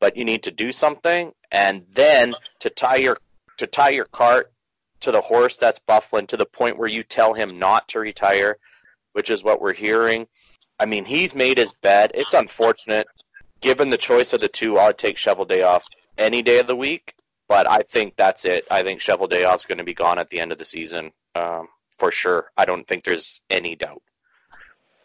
but 0.00 0.16
you 0.16 0.24
need 0.24 0.42
to 0.44 0.50
do 0.50 0.72
something, 0.72 1.32
and 1.50 1.84
then 1.92 2.34
to 2.60 2.70
tie 2.70 2.96
your 2.96 3.18
to 3.58 3.66
tie 3.66 3.90
your 3.90 4.04
cart 4.06 4.52
to 5.00 5.12
the 5.12 5.20
horse 5.20 5.56
that's 5.56 5.80
Byfuglien 5.80 6.28
to 6.28 6.36
the 6.36 6.46
point 6.46 6.78
where 6.78 6.88
you 6.88 7.02
tell 7.02 7.34
him 7.34 7.58
not 7.58 7.88
to 7.88 8.00
retire, 8.00 8.58
which 9.12 9.30
is 9.30 9.44
what 9.44 9.60
we're 9.60 9.74
hearing. 9.74 10.26
I 10.78 10.86
mean, 10.86 11.04
he's 11.04 11.34
made 11.34 11.58
his 11.58 11.72
bed. 11.72 12.12
It's 12.14 12.34
unfortunate. 12.34 13.06
Given 13.60 13.90
the 13.90 13.98
choice 13.98 14.32
of 14.32 14.40
the 14.40 14.48
two, 14.48 14.78
I'd 14.78 14.98
take 14.98 15.16
Cheveldayoff 15.16 15.82
any 16.18 16.42
day 16.42 16.58
of 16.58 16.66
the 16.66 16.76
week. 16.76 17.14
But 17.48 17.70
I 17.70 17.82
think 17.82 18.14
that's 18.16 18.44
it. 18.44 18.66
I 18.70 18.82
think 18.82 19.00
Cheveldayoff 19.00 19.56
is 19.56 19.64
going 19.64 19.78
to 19.78 19.84
be 19.84 19.94
gone 19.94 20.18
at 20.18 20.30
the 20.30 20.40
end 20.40 20.52
of 20.52 20.58
the 20.58 20.64
season 20.64 21.12
um, 21.34 21.68
for 21.96 22.10
sure. 22.10 22.50
I 22.56 22.64
don't 22.64 22.86
think 22.86 23.04
there's 23.04 23.40
any 23.48 23.76
doubt. 23.76 24.02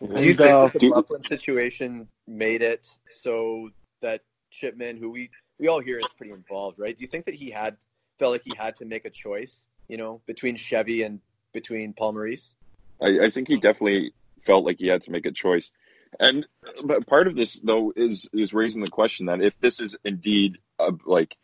Do 0.01 0.23
you 0.23 0.33
think 0.33 0.49
uh, 0.49 0.63
that 0.63 0.73
the 0.73 0.79
do- 0.79 0.91
Byfuglien 0.91 1.27
situation 1.27 2.07
made 2.27 2.63
it 2.63 2.87
so 3.09 3.69
that 4.01 4.21
Chipman, 4.51 4.97
who 4.97 5.09
we 5.09 5.29
we 5.59 5.67
all 5.67 5.79
hear 5.79 5.99
is 5.99 6.05
pretty 6.17 6.33
involved, 6.33 6.79
right? 6.79 6.95
Do 6.95 7.01
you 7.01 7.07
think 7.07 7.25
that 7.25 7.35
he 7.35 7.49
had 7.49 7.77
felt 8.19 8.31
like 8.33 8.43
he 8.43 8.53
had 8.57 8.75
to 8.77 8.85
make 8.85 9.05
a 9.05 9.09
choice, 9.09 9.65
you 9.87 9.97
know, 9.97 10.21
between 10.25 10.55
Chevy 10.55 11.03
and 11.03 11.19
between 11.53 11.93
Paul 11.93 12.13
Maurice? 12.13 12.55
I, 13.01 13.25
I 13.25 13.29
think 13.29 13.47
he 13.47 13.57
definitely 13.57 14.13
felt 14.45 14.65
like 14.65 14.77
he 14.79 14.87
had 14.87 15.01
to 15.03 15.11
make 15.11 15.25
a 15.25 15.31
choice. 15.31 15.71
And 16.19 16.47
but 16.83 17.07
part 17.07 17.27
of 17.27 17.35
this 17.35 17.59
though 17.63 17.93
is 17.95 18.27
is 18.33 18.53
raising 18.53 18.81
the 18.81 18.89
question 18.89 19.27
that 19.27 19.41
if 19.41 19.59
this 19.59 19.79
is 19.79 19.95
indeed 20.03 20.57
uh, 20.79 20.91
like 21.05 21.37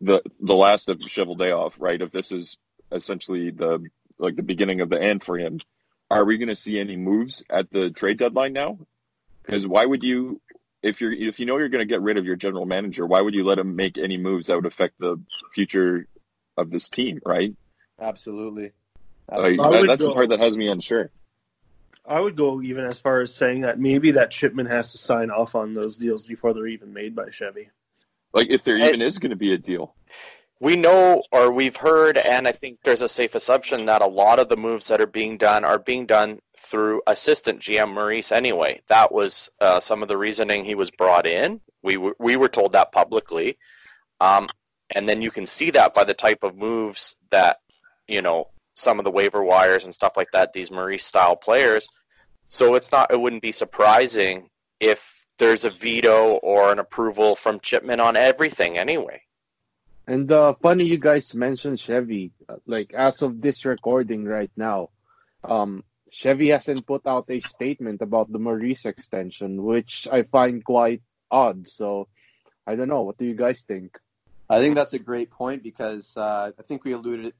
the 0.00 0.22
the 0.40 0.54
last 0.54 0.88
of 0.88 0.98
Cheveldayoff, 0.98 1.80
right? 1.80 2.00
If 2.00 2.10
this 2.10 2.32
is 2.32 2.56
essentially 2.90 3.50
the 3.50 3.84
like 4.18 4.36
the 4.36 4.42
beginning 4.42 4.80
of 4.80 4.88
the 4.88 5.00
end 5.00 5.22
for 5.22 5.38
him, 5.38 5.60
are 6.10 6.24
we 6.24 6.38
going 6.38 6.48
to 6.48 6.56
see 6.56 6.78
any 6.78 6.96
moves 6.96 7.44
at 7.50 7.70
the 7.70 7.90
trade 7.90 8.18
deadline 8.18 8.52
now? 8.52 8.78
Because 9.42 9.66
why 9.66 9.84
would 9.84 10.02
you, 10.02 10.40
if 10.82 11.00
you're 11.00 11.12
if 11.12 11.40
you 11.40 11.46
know 11.46 11.58
you're 11.58 11.68
going 11.68 11.86
to 11.86 11.92
get 11.92 12.02
rid 12.02 12.16
of 12.16 12.24
your 12.24 12.36
general 12.36 12.66
manager, 12.66 13.06
why 13.06 13.20
would 13.20 13.34
you 13.34 13.44
let 13.44 13.58
him 13.58 13.74
make 13.76 13.98
any 13.98 14.16
moves 14.16 14.46
that 14.46 14.56
would 14.56 14.66
affect 14.66 14.98
the 14.98 15.20
future 15.52 16.06
of 16.56 16.70
this 16.70 16.88
team, 16.88 17.20
right? 17.24 17.54
Absolutely. 18.00 18.72
Like, 19.30 19.56
that- 19.56 19.68
would 19.80 19.90
that's 19.90 20.04
the 20.04 20.12
part 20.12 20.28
that 20.30 20.40
has 20.40 20.56
me 20.56 20.68
unsure. 20.68 21.10
I 22.06 22.20
would 22.20 22.36
go 22.36 22.62
even 22.62 22.84
as 22.84 22.98
far 22.98 23.20
as 23.20 23.34
saying 23.34 23.62
that 23.62 23.78
maybe 23.78 24.12
that 24.12 24.30
Chipman 24.30 24.64
has 24.66 24.92
to 24.92 24.98
sign 24.98 25.30
off 25.30 25.54
on 25.54 25.74
those 25.74 25.98
deals 25.98 26.24
before 26.24 26.54
they're 26.54 26.66
even 26.66 26.94
made 26.94 27.14
by 27.14 27.28
Chevy. 27.28 27.68
Like 28.32 28.48
if 28.50 28.64
there 28.64 28.78
Hey. 28.78 28.88
even 28.88 29.02
is 29.02 29.18
going 29.18 29.30
to 29.30 29.36
be 29.36 29.52
a 29.52 29.58
deal. 29.58 29.94
We 30.60 30.74
know 30.76 31.22
or 31.30 31.52
we've 31.52 31.76
heard, 31.76 32.18
and 32.18 32.48
I 32.48 32.52
think 32.52 32.78
there's 32.82 33.02
a 33.02 33.08
safe 33.08 33.34
assumption 33.34 33.86
that 33.86 34.02
a 34.02 34.06
lot 34.06 34.38
of 34.38 34.48
the 34.48 34.56
moves 34.56 34.88
that 34.88 35.00
are 35.00 35.06
being 35.06 35.36
done 35.36 35.64
are 35.64 35.78
being 35.78 36.04
done 36.06 36.40
through 36.58 37.00
assistant 37.06 37.60
GM 37.60 37.94
Maurice 37.94 38.32
anyway. 38.32 38.80
That 38.88 39.12
was 39.12 39.50
uh, 39.60 39.78
some 39.78 40.02
of 40.02 40.08
the 40.08 40.16
reasoning 40.16 40.64
he 40.64 40.74
was 40.74 40.90
brought 40.90 41.26
in. 41.26 41.60
We, 41.82 41.94
w- 41.94 42.14
we 42.18 42.36
were 42.36 42.48
told 42.48 42.72
that 42.72 42.90
publicly. 42.90 43.56
Um, 44.20 44.48
and 44.94 45.08
then 45.08 45.22
you 45.22 45.30
can 45.30 45.46
see 45.46 45.70
that 45.70 45.94
by 45.94 46.02
the 46.02 46.14
type 46.14 46.42
of 46.42 46.56
moves 46.56 47.16
that, 47.30 47.58
you 48.08 48.22
know, 48.22 48.48
some 48.74 48.98
of 48.98 49.04
the 49.04 49.10
waiver 49.10 49.44
wires 49.44 49.84
and 49.84 49.94
stuff 49.94 50.16
like 50.16 50.30
that, 50.32 50.52
these 50.52 50.70
Maurice 50.70 51.04
style 51.04 51.36
players. 51.36 51.88
So 52.48 52.74
it's 52.74 52.90
not, 52.90 53.12
it 53.12 53.20
wouldn't 53.20 53.42
be 53.42 53.52
surprising 53.52 54.48
if 54.80 55.12
there's 55.38 55.64
a 55.64 55.70
veto 55.70 56.34
or 56.42 56.72
an 56.72 56.80
approval 56.80 57.36
from 57.36 57.60
Chipman 57.60 58.00
on 58.00 58.16
everything 58.16 58.76
anyway. 58.76 59.20
And 60.08 60.32
uh, 60.32 60.54
funny 60.62 60.84
you 60.84 60.96
guys 60.96 61.34
mentioned 61.34 61.78
Chevy. 61.78 62.32
Like 62.64 62.94
as 62.94 63.20
of 63.20 63.42
this 63.42 63.66
recording 63.66 64.24
right 64.24 64.50
now, 64.56 64.88
um, 65.44 65.84
Chevy 66.10 66.48
hasn't 66.48 66.86
put 66.86 67.06
out 67.06 67.26
a 67.28 67.40
statement 67.40 68.00
about 68.00 68.32
the 68.32 68.38
Maurice 68.38 68.86
extension, 68.86 69.62
which 69.62 70.08
I 70.10 70.22
find 70.22 70.64
quite 70.64 71.02
odd. 71.30 71.68
So 71.68 72.08
I 72.66 72.74
don't 72.74 72.88
know. 72.88 73.02
What 73.02 73.18
do 73.18 73.26
you 73.26 73.34
guys 73.34 73.60
think? 73.68 73.98
I 74.48 74.60
think 74.60 74.76
that's 74.76 74.94
a 74.94 74.98
great 74.98 75.30
point 75.30 75.62
because 75.62 76.16
uh, 76.16 76.52
I 76.58 76.62
think 76.62 76.84
we 76.84 76.92
alluded 76.92 77.34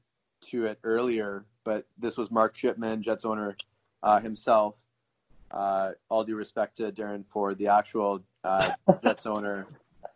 to 0.51 0.65
it 0.65 0.77
earlier, 0.83 1.45
but 1.63 1.87
this 1.97 2.17
was 2.17 2.29
Mark 2.29 2.53
Chipman, 2.53 3.01
Jets 3.01 3.25
owner 3.25 3.57
uh, 4.03 4.19
himself. 4.19 4.79
Uh, 5.49 5.93
all 6.07 6.23
due 6.23 6.35
respect 6.35 6.77
to 6.77 6.91
Darren 6.91 7.25
for 7.29 7.55
the 7.55 7.69
actual 7.69 8.21
uh, 8.43 8.69
Jets 9.03 9.25
owner. 9.25 9.65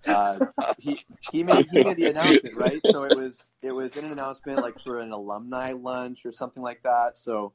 Uh, 0.05 0.39
he 0.77 0.99
he 1.31 1.43
made 1.43 1.67
he 1.71 1.81
made 1.81 1.97
the 1.97 2.07
announcement 2.07 2.55
right, 2.55 2.85
so 2.85 3.03
it 3.03 3.15
was 3.15 3.47
it 3.61 3.71
was 3.71 3.95
in 3.95 4.05
an 4.05 4.11
announcement 4.11 4.61
like 4.61 4.79
for 4.83 4.99
an 4.99 5.11
alumni 5.11 5.71
lunch 5.71 6.25
or 6.25 6.31
something 6.31 6.63
like 6.63 6.83
that. 6.83 7.17
So 7.17 7.53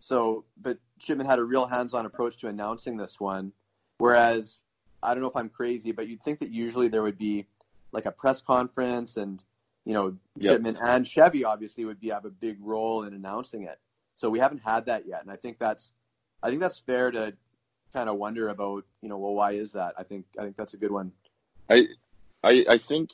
so, 0.00 0.44
but 0.60 0.78
Chipman 0.98 1.26
had 1.26 1.38
a 1.38 1.44
real 1.44 1.66
hands-on 1.66 2.06
approach 2.06 2.38
to 2.38 2.48
announcing 2.48 2.96
this 2.96 3.20
one, 3.20 3.52
whereas 3.98 4.62
I 5.02 5.12
don't 5.12 5.22
know 5.22 5.28
if 5.28 5.36
I'm 5.36 5.50
crazy, 5.50 5.92
but 5.92 6.08
you'd 6.08 6.22
think 6.22 6.40
that 6.40 6.50
usually 6.50 6.88
there 6.88 7.02
would 7.02 7.18
be 7.18 7.46
like 7.92 8.06
a 8.06 8.12
press 8.12 8.40
conference 8.40 9.16
and 9.16 9.44
you 9.84 9.92
know 9.92 10.16
Yep. 10.36 10.52
Chipman 10.52 10.78
and 10.82 11.06
Chevy 11.06 11.44
obviously 11.44 11.84
would 11.84 12.00
be 12.00 12.08
have 12.08 12.24
a 12.24 12.30
big 12.30 12.56
role 12.60 13.02
in 13.02 13.12
announcing 13.12 13.64
it. 13.64 13.78
So 14.14 14.30
we 14.30 14.38
haven't 14.38 14.62
had 14.62 14.86
that 14.86 15.06
yet, 15.06 15.22
and 15.22 15.30
I 15.30 15.36
think 15.36 15.58
that's 15.58 15.92
I 16.42 16.48
think 16.48 16.60
that's 16.60 16.78
fair 16.78 17.10
to 17.10 17.34
kind 17.92 18.08
of 18.08 18.16
wonder 18.16 18.48
about 18.48 18.86
you 19.02 19.08
know 19.10 19.18
well 19.18 19.34
why 19.34 19.52
is 19.52 19.72
that? 19.72 19.94
I 19.98 20.02
think 20.02 20.24
I 20.38 20.44
think 20.44 20.56
that's 20.56 20.74
a 20.74 20.78
good 20.78 20.92
one. 20.92 21.12
I, 21.70 21.86
I, 22.42 22.64
I 22.68 22.78
think 22.78 23.10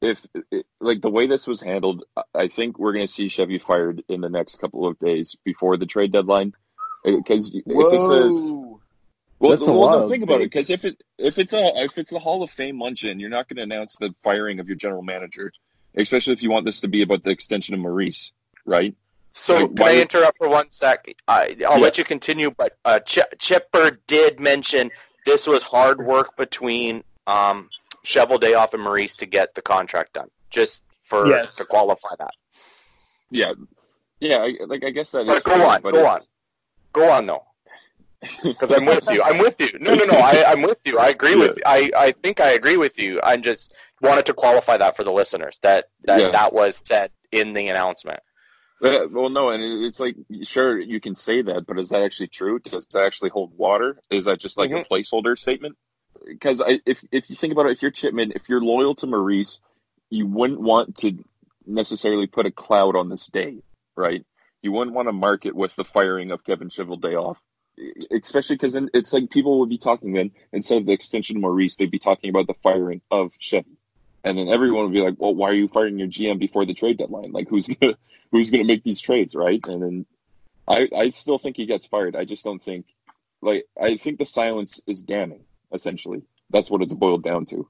if 0.00 0.26
it, 0.50 0.66
like 0.80 1.00
the 1.02 1.10
way 1.10 1.26
this 1.26 1.46
was 1.46 1.60
handled, 1.60 2.04
I- 2.16 2.22
I 2.34 2.48
think 2.48 2.78
we're 2.78 2.92
going 2.92 3.06
to 3.06 3.12
see 3.12 3.28
Chevy 3.28 3.58
fired 3.58 4.02
in 4.08 4.20
the 4.20 4.28
next 4.30 4.60
couple 4.60 4.86
of 4.86 4.98
days 4.98 5.36
before 5.44 5.76
the 5.76 5.86
trade 5.86 6.12
deadline. 6.12 6.52
Because 7.04 7.52
if 7.54 7.62
it's 7.66 8.08
a 8.08 8.30
Whoa! 8.30 8.80
well, 9.38 9.50
That's 9.50 9.66
a 9.66 9.72
well 9.72 9.90
no, 9.90 10.08
think 10.08 10.22
about 10.24 10.40
it. 10.40 10.50
Because 10.50 10.70
if 10.70 10.86
it 10.86 11.02
if 11.18 11.38
it's 11.38 11.52
a 11.52 11.82
if 11.82 11.98
it's 11.98 12.12
a 12.12 12.18
Hall 12.18 12.42
of 12.42 12.50
Fame 12.50 12.80
luncheon, 12.80 13.20
you're 13.20 13.28
not 13.28 13.46
going 13.46 13.56
to 13.58 13.62
announce 13.62 13.96
the 13.96 14.14
firing 14.22 14.58
of 14.58 14.68
your 14.68 14.76
general 14.76 15.02
manager, 15.02 15.52
especially 15.98 16.32
if 16.32 16.42
you 16.42 16.50
want 16.50 16.64
this 16.64 16.80
to 16.80 16.88
be 16.88 17.02
about 17.02 17.22
the 17.22 17.28
extension 17.30 17.74
of 17.74 17.80
Maurice, 17.80 18.32
right? 18.64 18.94
So 19.32 19.66
Like, 19.66 19.76
can 19.76 19.88
I 19.88 20.00
interrupt 20.00 20.38
for 20.38 20.48
one 20.48 20.70
sec? 20.70 21.06
I, 21.28 21.56
I'll 21.68 21.76
Yeah. 21.76 21.82
let 21.84 21.98
you 21.98 22.04
continue, 22.04 22.50
but 22.50 22.78
uh, 22.86 23.00
Ch- 23.00 23.18
Chipper 23.38 23.98
did 24.06 24.40
mention 24.40 24.90
this 25.26 25.46
was 25.46 25.62
hard 25.62 26.06
work 26.06 26.36
between 26.38 27.04
um, 27.26 27.68
Cheveldayoff 28.04 28.74
and 28.74 28.82
Maurice 28.82 29.16
to 29.16 29.26
get 29.26 29.54
the 29.54 29.62
contract 29.62 30.14
done, 30.14 30.28
just 30.50 30.82
for 31.04 31.26
Yes. 31.26 31.54
to 31.56 31.64
qualify 31.64 32.14
that. 32.18 32.32
Yeah, 33.30 33.52
yeah. 34.20 34.38
I, 34.38 34.54
like 34.66 34.84
I 34.84 34.90
guess 34.90 35.10
that. 35.12 35.26
But 35.26 35.42
go 35.44 35.52
fair, 35.52 35.66
on, 35.66 35.82
but 35.82 35.92
go 35.92 36.00
it's- 36.00 36.14
on, 36.14 36.20
go 36.92 37.10
on 37.10 37.26
though, 37.26 37.44
because 38.42 38.72
I'm 38.72 38.84
with 38.84 39.04
you. 39.10 39.22
I'm 39.22 39.38
with 39.38 39.60
you. 39.60 39.70
No, 39.80 39.94
no, 39.94 40.04
no. 40.04 40.18
I, 40.18 40.44
I'm 40.52 40.62
with 40.62 40.78
you. 40.84 40.98
I 40.98 41.08
agree 41.08 41.34
with. 41.36 41.58
I, 41.66 41.90
I 41.96 42.12
think 42.12 42.40
I 42.40 42.50
agree 42.52 42.76
with 42.76 42.98
you. 42.98 43.20
I 43.22 43.36
just 43.36 43.74
wanted 44.00 44.26
to 44.26 44.34
qualify 44.34 44.76
that 44.76 44.96
for 44.96 45.04
the 45.04 45.12
listeners 45.12 45.58
that 45.62 45.86
that 46.04 46.20
Yeah. 46.20 46.30
that 46.30 46.52
was 46.52 46.80
said 46.84 47.10
in 47.32 47.52
the 47.54 47.68
announcement. 47.68 48.20
Uh, 48.82 49.06
well, 49.10 49.30
no, 49.30 49.48
and 49.48 49.62
it's 49.84 49.98
like 50.00 50.14
sure 50.42 50.78
you 50.78 51.00
can 51.00 51.14
say 51.14 51.40
that, 51.42 51.64
but 51.66 51.78
is 51.78 51.88
that 51.88 52.02
actually 52.02 52.26
true? 52.28 52.58
Does 52.58 52.86
that 52.86 53.02
actually 53.02 53.30
hold 53.30 53.56
water? 53.56 53.98
Is 54.10 54.26
that 54.26 54.38
just 54.40 54.58
like 54.58 54.70
Mhm. 54.70 54.82
a 54.82 54.84
placeholder 54.84 55.38
statement? 55.38 55.76
Because 56.26 56.62
if 56.86 57.04
if 57.12 57.28
you 57.28 57.36
think 57.36 57.52
about 57.52 57.66
it, 57.66 57.72
if 57.72 57.82
you're 57.82 57.90
Chipman, 57.90 58.32
if 58.34 58.48
you're 58.48 58.60
loyal 58.60 58.94
to 58.96 59.06
Maurice, 59.06 59.58
you 60.10 60.26
wouldn't 60.26 60.60
want 60.60 60.96
to 60.96 61.24
necessarily 61.66 62.26
put 62.26 62.46
a 62.46 62.50
cloud 62.50 62.96
on 62.96 63.08
this 63.08 63.26
day, 63.26 63.62
right? 63.96 64.24
You 64.62 64.72
wouldn't 64.72 64.96
want 64.96 65.08
to 65.08 65.12
mark 65.12 65.46
it 65.46 65.54
with 65.54 65.74
the 65.76 65.84
firing 65.84 66.30
of 66.30 66.44
Kevin 66.44 66.68
Day 66.68 67.14
off, 67.14 67.40
especially 68.10 68.56
because 68.56 68.72
then 68.72 68.88
it's 68.94 69.12
like 69.12 69.30
people 69.30 69.60
would 69.60 69.68
be 69.68 69.78
talking 69.78 70.12
then 70.12 70.30
instead 70.52 70.78
of 70.78 70.86
the 70.86 70.92
extension 70.92 71.36
of 71.36 71.42
Maurice, 71.42 71.76
they'd 71.76 71.90
be 71.90 71.98
talking 71.98 72.30
about 72.30 72.46
the 72.46 72.54
firing 72.62 73.00
of 73.10 73.32
Chevy. 73.38 73.76
And 74.22 74.38
then 74.38 74.48
everyone 74.48 74.84
would 74.84 74.94
be 74.94 75.02
like, 75.02 75.16
"Well, 75.18 75.34
why 75.34 75.50
are 75.50 75.54
you 75.54 75.68
firing 75.68 75.98
your 75.98 76.08
GM 76.08 76.38
before 76.38 76.64
the 76.64 76.72
trade 76.72 76.96
deadline? 76.96 77.32
Like, 77.32 77.48
who's 77.48 77.66
gonna 77.66 77.98
who's 78.30 78.50
gonna 78.50 78.64
make 78.64 78.82
these 78.82 79.00
trades, 79.00 79.34
right?" 79.34 79.60
And 79.66 79.82
then 79.82 80.06
I 80.66 80.88
I 80.96 81.10
still 81.10 81.38
think 81.38 81.56
he 81.56 81.66
gets 81.66 81.86
fired. 81.86 82.16
I 82.16 82.24
just 82.24 82.44
don't 82.44 82.62
think 82.62 82.86
like 83.42 83.66
I 83.80 83.96
think 83.96 84.18
the 84.18 84.24
silence 84.24 84.80
is 84.86 85.02
damning. 85.02 85.44
Essentially, 85.74 86.22
that's 86.50 86.70
what 86.70 86.82
it's 86.82 86.94
boiled 86.94 87.24
down 87.24 87.44
to. 87.46 87.68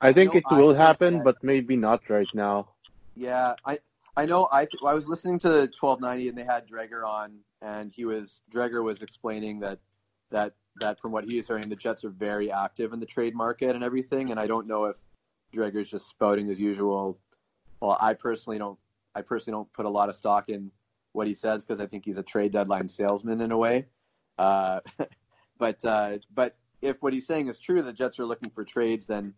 I 0.00 0.12
think 0.12 0.32
No, 0.32 0.38
it 0.38 0.44
will 0.56 0.74
happen, 0.74 1.14
that- 1.14 1.24
but 1.24 1.42
maybe 1.42 1.76
not 1.76 2.08
right 2.08 2.28
now. 2.34 2.68
Yeah, 3.14 3.54
I 3.64 3.78
I 4.16 4.26
know. 4.26 4.48
I 4.50 4.66
I 4.86 4.94
was 4.94 5.06
listening 5.08 5.38
to 5.40 5.48
the 5.48 5.68
1290 5.78 6.28
and 6.28 6.38
they 6.38 6.44
had 6.44 6.66
Dreger 6.66 7.06
on, 7.06 7.38
and 7.60 7.92
he 7.92 8.04
was 8.04 8.42
Dreger 8.50 8.82
was 8.82 9.02
explaining 9.02 9.60
that 9.60 9.80
that 10.30 10.54
that 10.80 11.00
from 11.00 11.12
what 11.12 11.24
he 11.24 11.36
was 11.36 11.46
hearing, 11.46 11.68
the 11.68 11.76
Jets 11.76 12.04
are 12.04 12.10
very 12.10 12.50
active 12.50 12.92
in 12.92 13.00
the 13.00 13.06
trade 13.06 13.34
market 13.34 13.74
and 13.74 13.84
everything. 13.84 14.30
And 14.30 14.40
I 14.40 14.46
don't 14.46 14.66
know 14.66 14.86
if 14.86 14.96
Dreger's 15.52 15.90
just 15.90 16.08
spouting 16.08 16.48
as 16.48 16.60
usual. 16.60 17.18
Well, 17.80 17.98
I 18.00 18.14
personally 18.14 18.58
don't. 18.58 18.78
I 19.14 19.22
personally 19.22 19.58
don't 19.58 19.72
put 19.72 19.84
a 19.84 19.90
lot 19.90 20.08
of 20.08 20.14
stock 20.14 20.48
in 20.48 20.70
what 21.12 21.26
he 21.26 21.34
says 21.34 21.64
because 21.64 21.80
I 21.80 21.86
think 21.86 22.04
he's 22.04 22.16
a 22.16 22.22
trade 22.22 22.52
deadline 22.52 22.88
salesman 22.88 23.40
in 23.40 23.52
a 23.52 23.58
way. 23.58 23.86
Uh, 24.38 24.80
but 25.58 25.84
uh, 25.84 26.18
but 26.34 26.56
if 26.82 27.00
what 27.00 27.12
he's 27.12 27.26
saying 27.26 27.48
is 27.48 27.58
true, 27.58 27.80
the 27.80 27.92
Jets 27.92 28.18
are 28.18 28.26
looking 28.26 28.50
for 28.50 28.64
trades, 28.64 29.06
then 29.06 29.32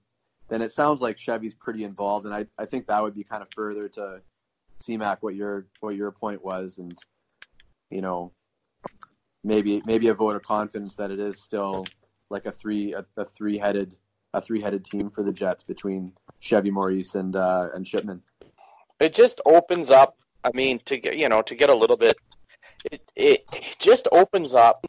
then 0.48 0.60
it 0.60 0.72
sounds 0.72 1.00
like 1.00 1.16
Chevy's 1.16 1.54
pretty 1.54 1.84
involved, 1.84 2.26
and 2.26 2.34
I, 2.34 2.46
I 2.58 2.66
think 2.66 2.86
that 2.86 3.02
would 3.02 3.14
be 3.14 3.24
kind 3.24 3.42
of 3.42 3.48
further 3.54 3.88
to 3.90 4.20
CMAC 4.82 5.18
what 5.20 5.34
your 5.34 5.66
what 5.80 5.94
your 5.94 6.10
point 6.10 6.44
was, 6.44 6.78
and 6.78 6.98
you 7.90 8.00
know 8.00 8.32
maybe 9.44 9.82
maybe 9.86 10.08
a 10.08 10.14
vote 10.14 10.34
of 10.34 10.42
confidence 10.42 10.94
that 10.96 11.10
it 11.10 11.20
is 11.20 11.40
still 11.42 11.86
like 12.30 12.46
a 12.46 12.52
three 12.52 12.94
a, 12.94 13.04
a 13.16 13.24
three 13.24 13.58
headed 13.58 13.96
a 14.32 14.40
three 14.40 14.60
headed 14.60 14.84
team 14.84 15.10
for 15.10 15.22
the 15.22 15.32
Jets 15.32 15.62
between 15.62 16.12
Chevy 16.40 16.70
Maurice 16.70 17.14
and 17.14 17.36
uh, 17.36 17.68
and 17.74 17.86
Chipman. 17.86 18.22
it 19.00 19.14
just 19.14 19.40
opens 19.46 19.90
up 19.90 20.16
i 20.44 20.50
mean 20.54 20.78
to 20.84 20.98
get 20.98 21.16
you 21.16 21.28
know 21.28 21.42
to 21.42 21.54
get 21.54 21.70
a 21.70 21.74
little 21.74 21.96
bit 21.96 22.16
it, 22.90 23.00
it 23.16 23.44
it 23.52 23.76
just 23.78 24.08
opens 24.12 24.54
up 24.54 24.84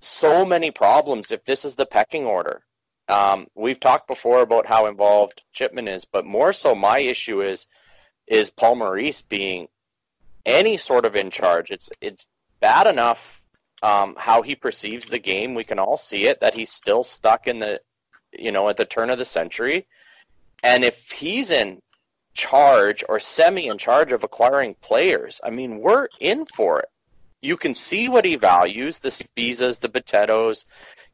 so 0.00 0.44
many 0.44 0.70
problems 0.70 1.32
if 1.32 1.44
this 1.44 1.64
is 1.64 1.74
the 1.74 1.86
pecking 1.86 2.24
order. 2.24 2.62
Um, 3.08 3.48
we've 3.54 3.80
talked 3.80 4.06
before 4.06 4.40
about 4.40 4.66
how 4.66 4.86
involved 4.86 5.42
chipman 5.52 5.88
is 5.88 6.04
but 6.04 6.24
more 6.24 6.52
so 6.52 6.76
my 6.76 7.00
issue 7.00 7.42
is 7.42 7.66
is 8.28 8.50
paul 8.50 8.76
maurice 8.76 9.20
being 9.20 9.66
any 10.46 10.76
sort 10.76 11.04
of 11.04 11.16
in 11.16 11.30
charge. 11.30 11.70
It's 11.70 11.90
it's 12.00 12.26
bad 12.60 12.86
enough 12.86 13.42
um, 13.82 14.14
how 14.18 14.42
he 14.42 14.54
perceives 14.54 15.06
the 15.06 15.18
game. 15.18 15.54
We 15.54 15.64
can 15.64 15.78
all 15.78 15.96
see 15.96 16.26
it 16.26 16.40
that 16.40 16.54
he's 16.54 16.70
still 16.70 17.02
stuck 17.02 17.46
in 17.46 17.58
the 17.60 17.80
you 18.32 18.52
know 18.52 18.68
at 18.68 18.76
the 18.76 18.84
turn 18.84 19.10
of 19.10 19.18
the 19.18 19.24
century. 19.24 19.86
And 20.62 20.84
if 20.84 21.10
he's 21.10 21.50
in 21.50 21.80
charge 22.34 23.02
or 23.08 23.18
semi 23.18 23.68
in 23.68 23.78
charge 23.78 24.12
of 24.12 24.24
acquiring 24.24 24.74
players, 24.80 25.40
I 25.42 25.50
mean, 25.50 25.80
we're 25.80 26.08
in 26.20 26.46
for 26.46 26.80
it. 26.80 26.88
You 27.42 27.56
can 27.56 27.74
see 27.74 28.08
what 28.08 28.24
he 28.24 28.36
values 28.36 28.98
the 28.98 29.08
Spizas, 29.08 29.78
the 29.80 29.88
potatoes. 29.88 30.66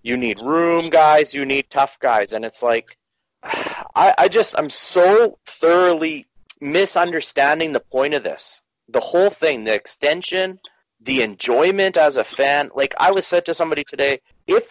You 0.03 0.17
need 0.17 0.39
room 0.41 0.91
guys, 0.91 1.35
you 1.35 1.45
need 1.45 1.71
tough 1.71 1.99
guys. 2.01 2.33
And 2.33 2.45
it's 2.45 2.63
like, 2.63 2.97
I, 3.43 4.15
I 4.19 4.29
just, 4.29 4.55
I'm 4.59 4.71
so 4.71 5.39
thoroughly 5.47 6.27
misunderstanding 6.61 7.73
the 7.73 7.81
point 7.81 8.15
of 8.15 8.23
this. 8.23 8.61
The 8.89 9.01
whole 9.01 9.31
thing, 9.31 9.65
the 9.65 9.75
extension, 9.75 10.59
the 11.01 11.23
enjoyment 11.23 11.97
as 11.97 12.17
a 12.17 12.25
fan. 12.25 12.71
Like 12.75 12.95
I 12.99 13.11
was 13.13 13.27
said 13.27 13.45
to 13.47 13.55
somebody 13.55 13.85
today, 13.85 14.21
if 14.47 14.65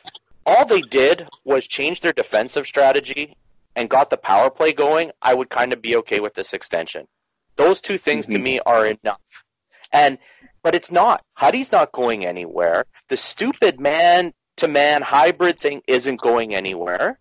all 0.46 0.66
they 0.66 0.82
did 0.82 1.28
was 1.44 1.68
change 1.68 2.02
their 2.02 2.14
defensive 2.14 2.66
strategy 2.68 3.36
and 3.76 3.90
got 3.90 4.10
the 4.10 4.18
power 4.18 4.50
play 4.50 4.72
going, 4.74 5.12
I 5.22 5.34
would 5.34 5.50
kind 5.50 5.74
of 5.74 5.82
be 5.82 5.96
okay 5.98 6.20
with 6.20 6.34
this 6.34 6.54
extension. 6.54 7.08
Those 7.58 7.82
two 7.82 7.98
things 7.98 8.28
to 8.28 8.38
Mhm. 8.38 8.44
me 8.44 8.60
are 8.66 8.86
enough. 8.86 9.44
And 9.92 10.18
but 10.66 10.74
it's 10.74 10.90
not. 10.92 11.24
Huddy's 11.36 11.72
not 11.72 11.92
going 11.92 12.26
anywhere. 12.26 12.86
The 13.08 13.18
stupid 13.18 13.80
man 13.80 14.34
to 14.58 14.68
man 14.68 15.04
hybrid 15.04 15.60
thing 15.60 15.84
isn't 15.88 16.20
going 16.20 16.56
anywhere. 16.56 17.20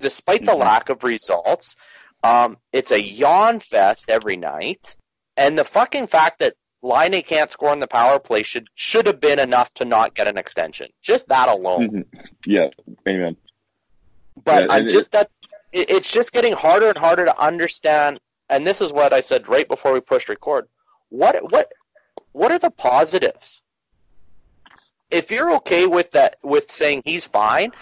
Despite 0.00 0.44
the 0.44 0.52
Mhm. 0.56 0.58
lack 0.58 0.88
of 0.90 1.04
results, 1.04 1.76
Um, 2.22 2.58
it's 2.72 2.90
a 2.90 3.00
yawn 3.00 3.60
fest 3.60 4.04
every 4.08 4.36
night, 4.36 4.94
and 5.38 5.58
the 5.58 5.64
fucking 5.64 6.08
fact 6.08 6.40
that 6.40 6.54
Laine 6.82 7.22
can't 7.22 7.50
score 7.50 7.72
in 7.72 7.80
the 7.80 7.86
power 7.86 8.18
play 8.18 8.42
should 8.42 8.68
should 8.74 9.06
have 9.06 9.20
been 9.20 9.38
enough 9.38 9.72
to 9.74 9.86
not 9.86 10.14
get 10.14 10.28
an 10.28 10.36
extension. 10.36 10.88
Just 11.00 11.28
that 11.28 11.48
alone. 11.48 11.88
Mhm. 11.88 12.04
Yeah, 12.44 12.68
amen. 13.08 13.38
But 14.44 14.64
Yeah, 14.64 14.72
I'm 14.74 14.88
just 14.88 15.12
that 15.12 15.30
it, 15.72 15.88
it's 15.88 16.10
just 16.12 16.32
getting 16.32 16.52
harder 16.52 16.88
and 16.88 16.98
harder 16.98 17.24
to 17.24 17.38
understand. 17.38 18.20
And 18.50 18.66
this 18.66 18.82
is 18.82 18.92
what 18.92 19.14
I 19.14 19.20
said 19.20 19.48
right 19.48 19.66
before 19.66 19.92
we 19.94 20.00
pushed 20.00 20.28
record. 20.28 20.68
What 21.08 21.50
what 21.50 21.72
what 22.32 22.52
are 22.52 22.58
the 22.58 22.70
positives? 22.70 23.62
If 25.10 25.30
you're 25.30 25.54
okay 25.56 25.86
with 25.86 26.12
that, 26.12 26.36
with 26.42 26.70
saying 26.70 27.02
he's 27.04 27.24
fine, 27.24 27.72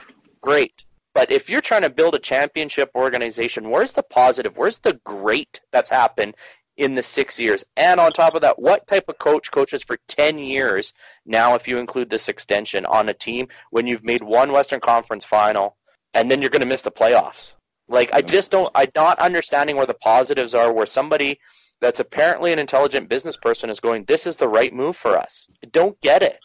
great. 0.40 0.84
But 1.14 1.30
if 1.32 1.50
you're 1.50 1.60
trying 1.60 1.82
to 1.82 1.90
build 1.90 2.14
a 2.14 2.18
championship 2.18 2.90
organization, 2.94 3.70
where's 3.70 3.92
the 3.92 4.02
positive? 4.02 4.56
Where's 4.56 4.78
the 4.78 5.00
great 5.04 5.60
that's 5.72 5.90
happened 5.90 6.36
in 6.76 6.94
the 6.94 7.02
six 7.02 7.38
years? 7.38 7.64
And 7.76 7.98
on 7.98 8.12
top 8.12 8.34
of 8.34 8.42
that, 8.42 8.58
what 8.58 8.86
type 8.86 9.08
of 9.08 9.18
coach 9.18 9.50
coaches 9.50 9.82
for 9.82 9.98
10 10.08 10.38
years 10.38 10.94
now, 11.26 11.54
if 11.54 11.66
you 11.66 11.78
include 11.78 12.08
this 12.08 12.28
extension 12.28 12.86
on 12.86 13.08
a 13.08 13.14
team 13.14 13.48
when 13.70 13.86
you've 13.86 14.04
made 14.04 14.22
one 14.22 14.52
Western 14.52 14.80
Conference 14.80 15.24
final 15.24 15.76
and 16.14 16.30
then 16.30 16.40
you're 16.40 16.50
going 16.50 16.60
to 16.60 16.66
miss 16.66 16.82
the 16.82 16.90
playoffs? 16.90 17.56
Like, 17.88 18.12
I 18.12 18.22
just 18.22 18.50
don't, 18.50 18.70
I'm 18.74 18.90
not 18.94 19.18
understanding 19.18 19.76
where 19.76 19.86
the 19.86 19.94
positives 19.94 20.54
are, 20.54 20.72
where 20.72 20.86
somebody 20.86 21.40
that's 21.80 22.00
apparently 22.00 22.52
an 22.52 22.58
intelligent 22.58 23.08
business 23.08 23.36
person 23.36 23.70
is 23.70 23.80
going, 23.80 24.04
this 24.04 24.26
is 24.26 24.36
the 24.36 24.48
right 24.48 24.72
move 24.72 24.96
for 24.96 25.16
us. 25.16 25.46
I 25.62 25.68
don't 25.68 26.00
get 26.00 26.22
it. 26.22 26.40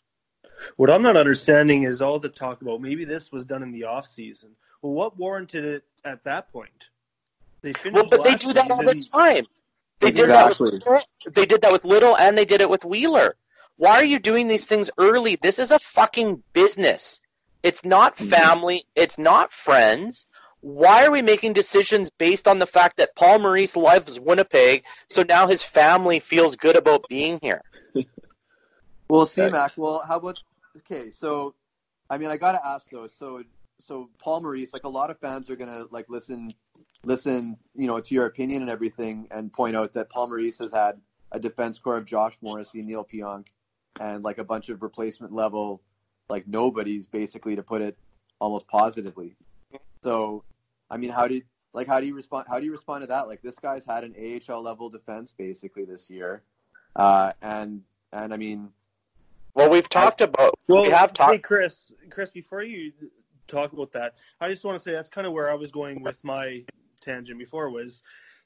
What 0.78 0.90
I'm 0.90 1.02
not 1.02 1.18
understanding 1.18 1.84
is 1.84 2.02
all 2.02 2.20
the 2.20 2.30
talk 2.30 2.62
about 2.62 2.82
maybe 2.82 3.06
this 3.06 3.32
was 3.32 3.44
done 3.44 3.64
in 3.64 3.72
the 3.72 3.84
off 3.84 4.06
season. 4.06 4.52
Well, 4.82 4.94
what 4.94 5.18
warranted 5.18 5.66
it 5.66 5.84
at 6.06 6.24
that 6.24 6.52
point? 6.52 6.70
They 7.62 7.74
finished 7.74 7.96
Well, 7.96 8.06
but 8.10 8.24
they 8.24 8.36
do 8.36 8.54
that 8.54 8.72
all 8.72 8.84
the 8.84 8.96
time. 9.12 9.46
They 10.00 10.12
did 10.12 10.30
that 10.30 10.50
with 10.50 10.60
Little, 10.60 11.00
they 11.32 11.46
did 11.46 11.62
that 11.62 11.72
with 11.72 11.86
Little 11.86 12.18
and 12.18 12.38
they 12.38 12.46
did 12.46 12.62
it 12.62 12.70
with 12.70 12.84
Wheeler. 12.86 13.36
Why 13.78 13.96
are 13.96 14.04
you 14.04 14.20
doing 14.20 14.48
these 14.48 14.66
things 14.66 14.90
early? 14.98 15.38
This 15.42 15.60
is 15.60 15.72
a 15.72 15.80
fucking 15.80 16.44
business. 16.54 17.20
It's 17.64 17.86
not 17.86 18.18
Mhm. 18.18 18.30
family, 18.30 18.86
it's 18.96 19.18
not 19.18 19.52
friends. 19.52 20.26
Why 20.64 21.06
are 21.06 21.12
we 21.12 21.22
making 21.22 21.52
decisions 21.52 22.10
based 22.10 22.48
on 22.48 22.58
the 22.58 22.66
fact 22.66 22.96
that 22.96 23.18
Paul 23.18 23.40
Maurice 23.40 23.76
loves 23.76 24.18
Winnipeg, 24.18 24.86
so 25.10 25.22
now 25.22 25.46
his 25.46 25.62
family 25.62 26.22
feels 26.22 26.56
good 26.56 26.78
about 26.78 27.06
being 27.10 27.38
here? 27.42 27.62
Well, 29.10 29.26
C 29.26 29.42
Okay. 29.42 29.52
Mac. 29.52 29.74
Well, 29.76 30.02
how 30.08 30.16
about 30.16 30.40
okay? 30.78 31.12
So, 31.12 31.54
I 32.10 32.18
mean, 32.18 32.30
I 32.30 32.38
gotta 32.38 32.66
ask 32.66 32.90
though. 32.90 33.08
So, 33.08 33.44
so 33.78 34.10
Paul 34.18 34.42
Maurice, 34.42 34.72
like 34.72 34.86
a 34.86 34.90
lot 34.90 35.12
of 35.12 35.20
fans 35.20 35.50
are 35.50 35.58
gonna 35.58 35.86
like 35.92 36.06
listen, 36.10 36.54
listen, 37.04 37.58
you 37.76 37.86
know, 37.86 38.00
to 38.00 38.16
your 38.16 38.26
opinion 38.26 38.62
and 38.62 38.72
everything, 38.72 39.28
and 39.32 39.52
point 39.52 39.76
out 39.76 39.92
that 39.94 40.10
Paul 40.10 40.30
Maurice 40.30 40.60
has 40.60 40.72
had 40.72 41.00
a 41.34 41.40
defense 41.40 41.78
core 41.78 41.98
of 41.98 42.06
Josh 42.06 42.38
Morrissey, 42.42 42.82
Neal 42.82 43.04
Pionk, 43.04 43.48
and 44.00 44.24
like 44.24 44.38
a 44.38 44.46
bunch 44.46 44.70
of 44.70 44.82
replacement 44.82 45.34
level, 45.34 45.82
like 46.30 46.48
nobodies, 46.48 47.06
basically, 47.06 47.58
to 47.58 47.62
put 47.62 47.82
it 47.82 47.98
almost 48.40 48.66
positively. 48.70 49.36
So, 50.02 50.46
I 50.90 50.98
mean, 50.98 51.10
how 51.10 51.28
do 51.28 51.36
you, 51.36 51.44
like 51.74 51.88
how 51.88 52.00
do 52.00 52.08
you 52.08 52.16
respond? 52.16 52.46
How 52.50 52.60
do 52.60 52.66
you 52.66 52.72
respond 52.72 53.04
to 53.04 53.08
that? 53.08 53.28
Like 53.28 53.42
this 53.42 53.58
guy's 53.60 53.86
had 53.86 54.04
an 54.04 54.16
AHL 54.18 54.62
level 54.62 54.90
defense 54.90 55.34
basically 55.34 55.86
this 55.86 56.10
year, 56.10 56.44
uh, 56.96 57.34
and 57.42 57.82
and 58.12 58.34
I 58.34 58.38
mean. 58.38 58.70
Well, 59.56 59.70
we've 59.70 59.88
talked 59.88 60.22
about 60.22 60.58
Well, 60.68 60.82
we 60.82 60.90
have 60.90 61.14
talked. 61.14 61.34
Hey, 61.34 61.38
Chris. 61.38 61.92
Chris, 62.10 62.32
before 62.32 62.64
you 62.64 62.92
talk 63.48 63.72
about 63.74 63.92
that, 63.92 64.16
I 64.42 64.50
just 64.50 64.66
want 64.66 64.80
to 64.80 64.84
say 64.84 64.94
that's 64.94 65.10
kind 65.10 65.28
of 65.28 65.34
where 65.34 65.52
I 65.52 65.54
was 65.54 65.72
going 65.72 66.02
with 66.02 66.24
my 66.24 66.64
tangent 67.02 67.38
before. 67.38 67.70
Was 67.70 68.02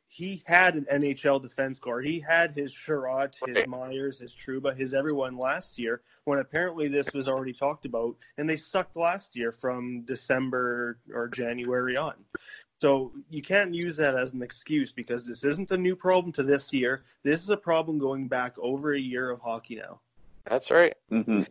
he 0.07 0.43
had 0.45 0.75
an 0.75 0.85
NHL 0.91 1.41
defense 1.41 1.79
core? 1.79 2.01
He 2.01 2.19
had 2.19 2.55
his 2.55 2.73
Sherratt, 2.73 3.37
his 3.45 3.57
Right. 3.57 3.67
Myers, 3.67 4.19
his 4.19 4.35
Trouba, 4.35 4.75
his 4.75 4.93
everyone 4.93 5.37
last 5.37 5.77
year. 5.77 6.01
When 6.23 6.39
apparently 6.39 6.87
this 6.87 7.13
was 7.13 7.27
already 7.27 7.53
talked 7.53 7.85
about, 7.85 8.15
and 8.37 8.49
they 8.49 8.57
sucked 8.57 8.95
last 8.95 9.35
year 9.35 9.51
from 9.51 10.01
December 10.01 10.97
or 11.13 11.27
January 11.27 11.97
on. 11.97 12.15
So 12.79 13.11
you 13.29 13.41
can't 13.41 13.73
use 13.73 13.97
that 13.97 14.15
as 14.15 14.33
an 14.33 14.43
excuse 14.43 14.91
because 14.91 15.25
this 15.25 15.43
isn't 15.43 15.71
a 15.71 15.77
new 15.77 15.95
problem 15.95 16.31
to 16.33 16.43
this 16.43 16.71
year. 16.71 17.03
This 17.23 17.41
is 17.41 17.49
a 17.49 17.57
problem 17.57 17.97
going 17.97 18.27
back 18.27 18.55
over 18.59 18.93
a 18.93 18.99
year 18.99 19.31
of 19.31 19.41
hockey 19.41 19.75
now. 19.75 19.99
That's 20.49 20.71
right. 20.71 20.95
hmm 21.09 21.41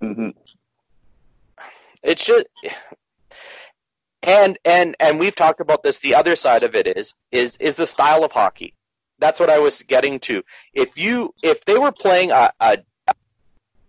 hmm 0.00 0.28
It's 2.02 2.24
just 2.24 2.46
and 4.24 4.58
and 4.64 4.96
and 5.00 5.18
we've 5.18 5.34
talked 5.34 5.60
about 5.60 5.82
this. 5.82 5.98
The 5.98 6.14
other 6.14 6.36
side 6.36 6.62
of 6.62 6.74
it 6.74 6.86
is 6.86 7.14
is 7.30 7.56
is 7.58 7.76
the 7.76 7.86
style 7.86 8.24
of 8.24 8.32
hockey. 8.32 8.74
That's 9.18 9.38
what 9.38 9.50
I 9.50 9.58
was 9.58 9.82
getting 9.82 10.18
to. 10.20 10.42
If 10.72 10.98
you 10.98 11.34
if 11.42 11.64
they 11.64 11.78
were 11.78 11.92
playing 11.92 12.30
a, 12.30 12.50
a 12.60 12.78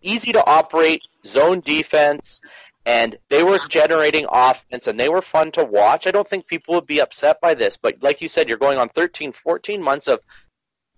easy 0.01 0.31
to 0.33 0.45
operate 0.45 1.01
zone 1.25 1.61
defense 1.61 2.41
and 2.85 3.17
they 3.29 3.43
were 3.43 3.59
generating 3.69 4.27
offense 4.31 4.87
and 4.87 4.99
they 4.99 5.09
were 5.09 5.21
fun 5.21 5.51
to 5.53 5.63
watch, 5.63 6.05
I 6.05 6.11
don't 6.11 6.27
think 6.27 6.47
people 6.47 6.75
would 6.75 6.85
be 6.85 7.01
upset 7.01 7.41
by 7.41 7.55
this. 7.55 7.77
But 7.77 8.03
like 8.03 8.21
you 8.21 8.27
said, 8.27 8.47
you're 8.47 8.57
going 8.59 8.77
on 8.77 8.89
13, 8.89 9.31
14 9.31 9.81
months 9.81 10.07
of 10.07 10.19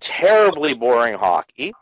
terribly 0.01 0.73
boring 0.73 1.17
hockey 1.17 1.73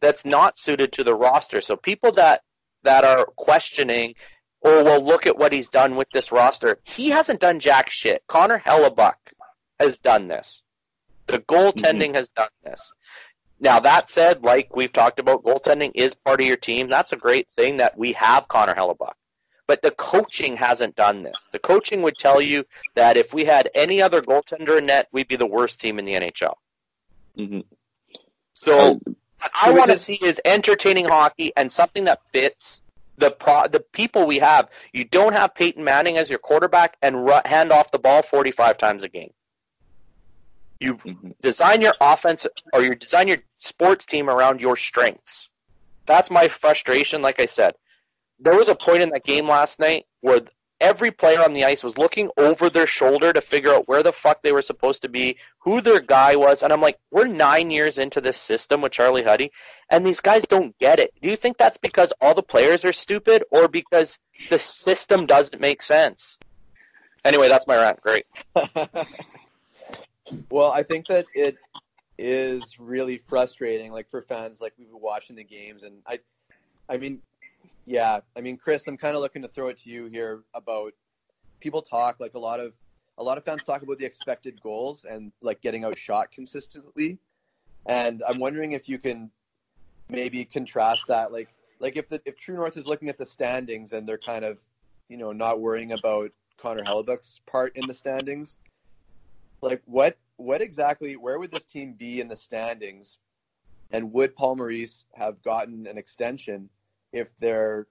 that's 0.00 0.24
not 0.24 0.58
suited 0.58 0.92
to 0.92 1.04
the 1.04 1.14
roster. 1.14 1.60
So 1.60 1.76
people 1.76 2.12
that 2.12 2.42
that 2.82 3.04
are 3.04 3.26
questioning 3.36 4.14
or 4.60 4.84
well, 4.84 5.02
look 5.02 5.26
at 5.26 5.38
what 5.38 5.52
he's 5.52 5.68
done 5.68 5.96
with 5.96 6.08
this 6.10 6.32
roster. 6.32 6.78
He 6.84 7.10
hasn't 7.10 7.40
done 7.40 7.60
jack 7.60 7.90
shit. 7.90 8.22
Connor 8.26 8.62
Hellebuyck 8.64 9.14
has 9.78 9.98
done 9.98 10.28
this. 10.28 10.62
The 11.26 11.38
goaltending 11.38 12.14
has 12.14 12.28
done 12.30 12.48
this. 12.64 12.92
Now 13.60 13.80
that 13.80 14.10
said, 14.10 14.42
like 14.42 14.74
we've 14.74 14.92
talked 14.92 15.20
about, 15.20 15.44
goaltending 15.44 15.92
is 15.94 16.14
part 16.14 16.40
of 16.40 16.46
your 16.46 16.56
team. 16.56 16.88
That's 16.88 17.12
a 17.12 17.16
great 17.16 17.48
thing 17.50 17.78
that 17.78 17.96
we 17.96 18.12
have 18.12 18.48
Connor 18.48 18.74
Hellebuyck. 18.74 19.12
But 19.66 19.82
the 19.82 19.92
coaching 19.92 20.56
hasn't 20.56 20.96
done 20.96 21.22
this. 21.22 21.48
The 21.52 21.58
coaching 21.60 22.02
would 22.02 22.16
tell 22.18 22.40
you 22.40 22.64
that 22.96 23.16
if 23.16 23.32
we 23.32 23.44
had 23.44 23.70
any 23.74 24.02
other 24.02 24.20
goaltender 24.20 24.78
in 24.78 24.86
net, 24.86 25.06
we'd 25.12 25.28
be 25.28 25.36
the 25.36 25.46
worst 25.46 25.80
team 25.80 25.98
in 25.98 26.04
the 26.04 26.14
NHL. 26.14 26.54
hmm 27.36 27.60
So 28.52 28.94
what 29.04 29.16
I 29.62 29.70
want 29.72 29.90
to 29.90 29.96
see 29.96 30.18
is 30.22 30.40
entertaining 30.44 31.06
hockey 31.06 31.52
and 31.56 31.70
something 31.70 32.04
that 32.04 32.20
fits 32.32 32.82
the 33.20 33.30
pro- 33.30 33.68
the 33.68 33.80
people 33.80 34.26
we 34.26 34.38
have. 34.38 34.68
You 34.92 35.04
don't 35.04 35.32
have 35.32 35.54
Peyton 35.54 35.84
Manning 35.84 36.16
as 36.18 36.30
your 36.30 36.38
quarterback 36.38 36.96
and 37.02 37.24
ru- 37.26 37.40
hand 37.44 37.72
off 37.72 37.90
the 37.92 37.98
ball 37.98 38.22
45 38.22 38.78
times 38.78 39.04
a 39.04 39.08
game. 39.08 39.30
You 40.80 40.98
hmm 41.04 41.30
design 41.42 41.82
your 41.82 41.94
offense 42.00 42.46
or 42.72 42.82
you 42.82 42.94
design 42.94 43.28
your 43.28 43.38
sports 43.58 44.06
team 44.06 44.28
around 44.30 44.60
your 44.60 44.76
strengths. 44.76 45.50
That's 46.06 46.30
my 46.30 46.48
frustration. 46.48 47.22
Like 47.22 47.40
I 47.40 47.44
said, 47.44 47.74
there 48.38 48.56
was 48.56 48.68
a 48.68 48.74
point 48.74 49.02
in 49.02 49.10
that 49.10 49.24
game 49.24 49.48
last 49.48 49.78
night 49.78 50.06
where 50.22 50.40
every 50.80 51.10
player 51.10 51.42
on 51.42 51.52
the 51.52 51.64
ice 51.64 51.84
was 51.84 51.98
looking 51.98 52.30
over 52.36 52.70
their 52.70 52.86
shoulder 52.86 53.32
to 53.32 53.40
figure 53.40 53.72
out 53.72 53.88
where 53.88 54.02
the 54.02 54.12
fuck 54.12 54.42
they 54.42 54.52
were 54.52 54.62
supposed 54.62 55.02
to 55.02 55.08
be, 55.08 55.36
who 55.58 55.80
their 55.80 56.00
guy 56.00 56.36
was, 56.36 56.62
and 56.62 56.72
I'm 56.72 56.80
like, 56.80 56.98
we're 57.10 57.26
nine 57.26 57.70
years 57.70 57.98
into 57.98 58.20
this 58.20 58.36
system 58.36 58.80
with 58.80 58.92
Charlie 58.92 59.22
Huddy, 59.22 59.52
and 59.90 60.04
these 60.04 60.20
guys 60.20 60.44
don't 60.44 60.76
get 60.78 60.98
it. 60.98 61.12
Do 61.20 61.28
you 61.28 61.36
think 61.36 61.58
that's 61.58 61.78
because 61.78 62.12
all 62.20 62.34
the 62.34 62.42
players 62.42 62.84
are 62.84 62.92
stupid, 62.92 63.44
or 63.50 63.68
because 63.68 64.18
the 64.48 64.58
system 64.58 65.26
doesn't 65.26 65.60
make 65.60 65.82
sense? 65.82 66.38
Anyway, 67.24 67.48
that's 67.48 67.66
my 67.66 67.76
rant. 67.76 68.00
Great. 68.00 68.26
well, 70.50 70.72
I 70.72 70.82
think 70.82 71.06
that 71.08 71.26
it 71.34 71.58
is 72.18 72.78
really 72.78 73.18
frustrating, 73.26 73.92
like 73.92 74.08
for 74.08 74.22
fans, 74.22 74.60
like 74.60 74.72
we've 74.78 74.88
been 74.88 75.00
watching 75.00 75.36
the 75.36 75.44
games, 75.44 75.82
and 75.82 75.98
I, 76.06 76.20
I 76.88 76.96
mean, 76.96 77.20
yeah, 77.86 78.20
I 78.36 78.40
mean, 78.40 78.56
Chris, 78.56 78.86
I'm 78.86 78.96
kind 78.96 79.14
of 79.14 79.22
looking 79.22 79.42
to 79.42 79.48
throw 79.48 79.68
it 79.68 79.78
to 79.78 79.90
you 79.90 80.06
here 80.06 80.42
about 80.54 80.94
people 81.60 81.82
talk 81.82 82.20
like 82.20 82.34
a 82.34 82.38
lot 82.38 82.60
of 82.60 82.72
a 83.18 83.22
lot 83.22 83.36
of 83.36 83.44
fans 83.44 83.62
talk 83.64 83.82
about 83.82 83.98
the 83.98 84.04
expected 84.04 84.60
goals 84.62 85.04
and 85.04 85.32
like 85.42 85.60
getting 85.60 85.84
outshot 85.84 86.30
consistently, 86.30 87.18
and 87.86 88.22
I'm 88.28 88.38
wondering 88.38 88.72
if 88.72 88.88
you 88.88 88.98
can 88.98 89.30
maybe 90.08 90.44
contrast 90.44 91.06
that, 91.08 91.32
like 91.32 91.48
like 91.80 91.96
if 91.96 92.08
the 92.08 92.20
if 92.24 92.36
True 92.36 92.56
North 92.56 92.76
is 92.76 92.86
looking 92.86 93.08
at 93.08 93.18
the 93.18 93.26
standings 93.26 93.92
and 93.92 94.08
they're 94.08 94.18
kind 94.18 94.44
of 94.44 94.58
you 95.08 95.16
know 95.16 95.32
not 95.32 95.60
worrying 95.60 95.92
about 95.92 96.32
Connor 96.58 96.84
Hellebuyck's 96.84 97.40
part 97.46 97.76
in 97.76 97.86
the 97.86 97.94
standings 97.94 98.58
like 99.62 99.82
what 99.84 100.16
what 100.36 100.62
exactly 100.62 101.16
where 101.16 101.38
would 101.38 101.50
this 101.50 101.66
team 101.66 101.92
be 101.92 102.20
in 102.20 102.28
the 102.28 102.36
standings? 102.36 103.18
And 103.92 104.12
would 104.12 104.36
paul 104.36 104.56
maurice 104.56 105.04
have 105.14 105.42
gotten 105.42 105.86
an 105.86 105.98
extension 105.98 106.70
if 107.12 107.36
their 107.38 107.86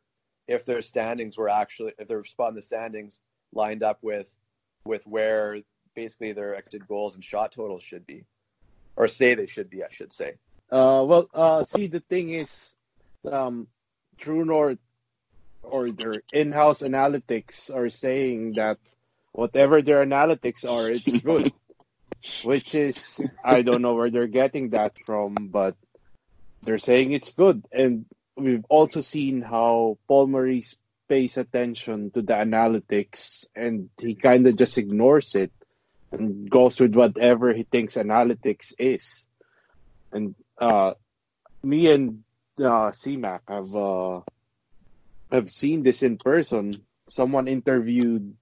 if 0.48 0.66
their 0.66 0.82
standings 0.82 1.38
were 1.38 1.50
actually 1.50 1.94
if 2.00 2.08
their 2.08 2.24
spot 2.24 2.50
in 2.50 2.56
the 2.56 2.62
standings 2.62 3.22
lined 3.54 3.84
up 3.84 4.00
with 4.02 4.30
with 4.86 5.06
where 5.06 5.60
basically 5.96 6.32
their 6.34 6.54
expected 6.54 6.88
goals 6.88 7.16
and 7.16 7.24
shot 7.24 7.52
totals 7.52 7.84
should 7.84 8.06
be 8.06 8.24
or 8.96 9.08
say 9.08 9.36
they 9.36 9.48
should 9.48 9.70
be 9.70 9.84
i 9.84 9.90
should 9.90 10.14
say 10.14 10.34
Uh, 10.72 11.02
well, 11.02 11.26
uh, 11.34 11.64
see, 11.66 11.88
the 11.90 12.00
thing 12.00 12.30
is, 12.30 12.78
um, 13.26 13.66
True 14.22 14.46
North 14.46 14.78
or 15.64 15.90
their 15.90 16.22
in-house 16.32 16.84
analytics 16.84 17.74
are 17.74 17.90
saying 17.90 18.54
that 18.54 18.78
whatever 19.34 19.82
their 19.82 20.06
analytics 20.06 20.70
are, 20.70 20.92
it's 20.92 21.18
good. 21.18 21.52
which 22.44 22.76
is 22.76 23.22
I 23.44 23.62
don't 23.62 23.82
know 23.82 23.96
where 23.96 24.12
they're 24.12 24.28
getting 24.28 24.70
that 24.78 24.94
from, 25.06 25.50
but 25.50 25.76
they're 26.62 26.78
saying 26.78 27.14
it's 27.14 27.34
good. 27.34 27.66
And 27.72 28.06
we've 28.40 28.66
also 28.70 29.02
seen 29.02 29.42
how 29.42 29.98
Paul 30.08 30.28
Maurice 30.28 30.76
pays 31.08 31.38
attention 31.38 32.12
to 32.12 32.22
the 32.22 32.34
analytics 32.34 33.46
and 33.56 33.90
he 34.00 34.16
kind 34.16 34.46
of 34.48 34.56
just 34.56 34.78
ignores 34.78 35.36
it 35.36 35.52
and 36.12 36.50
goes 36.50 36.80
with 36.80 36.96
whatever 36.96 37.54
he 37.54 37.64
thinks 37.64 37.96
analytics 37.96 38.74
is. 38.78 39.28
And 40.12 40.36
uh, 40.58 40.94
me 41.64 41.92
and 41.92 42.24
uh, 42.58 42.92
CMAC 42.92 43.42
have 43.48 43.76
uh, 43.76 44.22
have 45.32 45.52
seen 45.52 45.84
this 45.84 46.04
in 46.04 46.18
person. 46.18 46.82
Someone 47.08 47.48
interviewed 47.48 48.36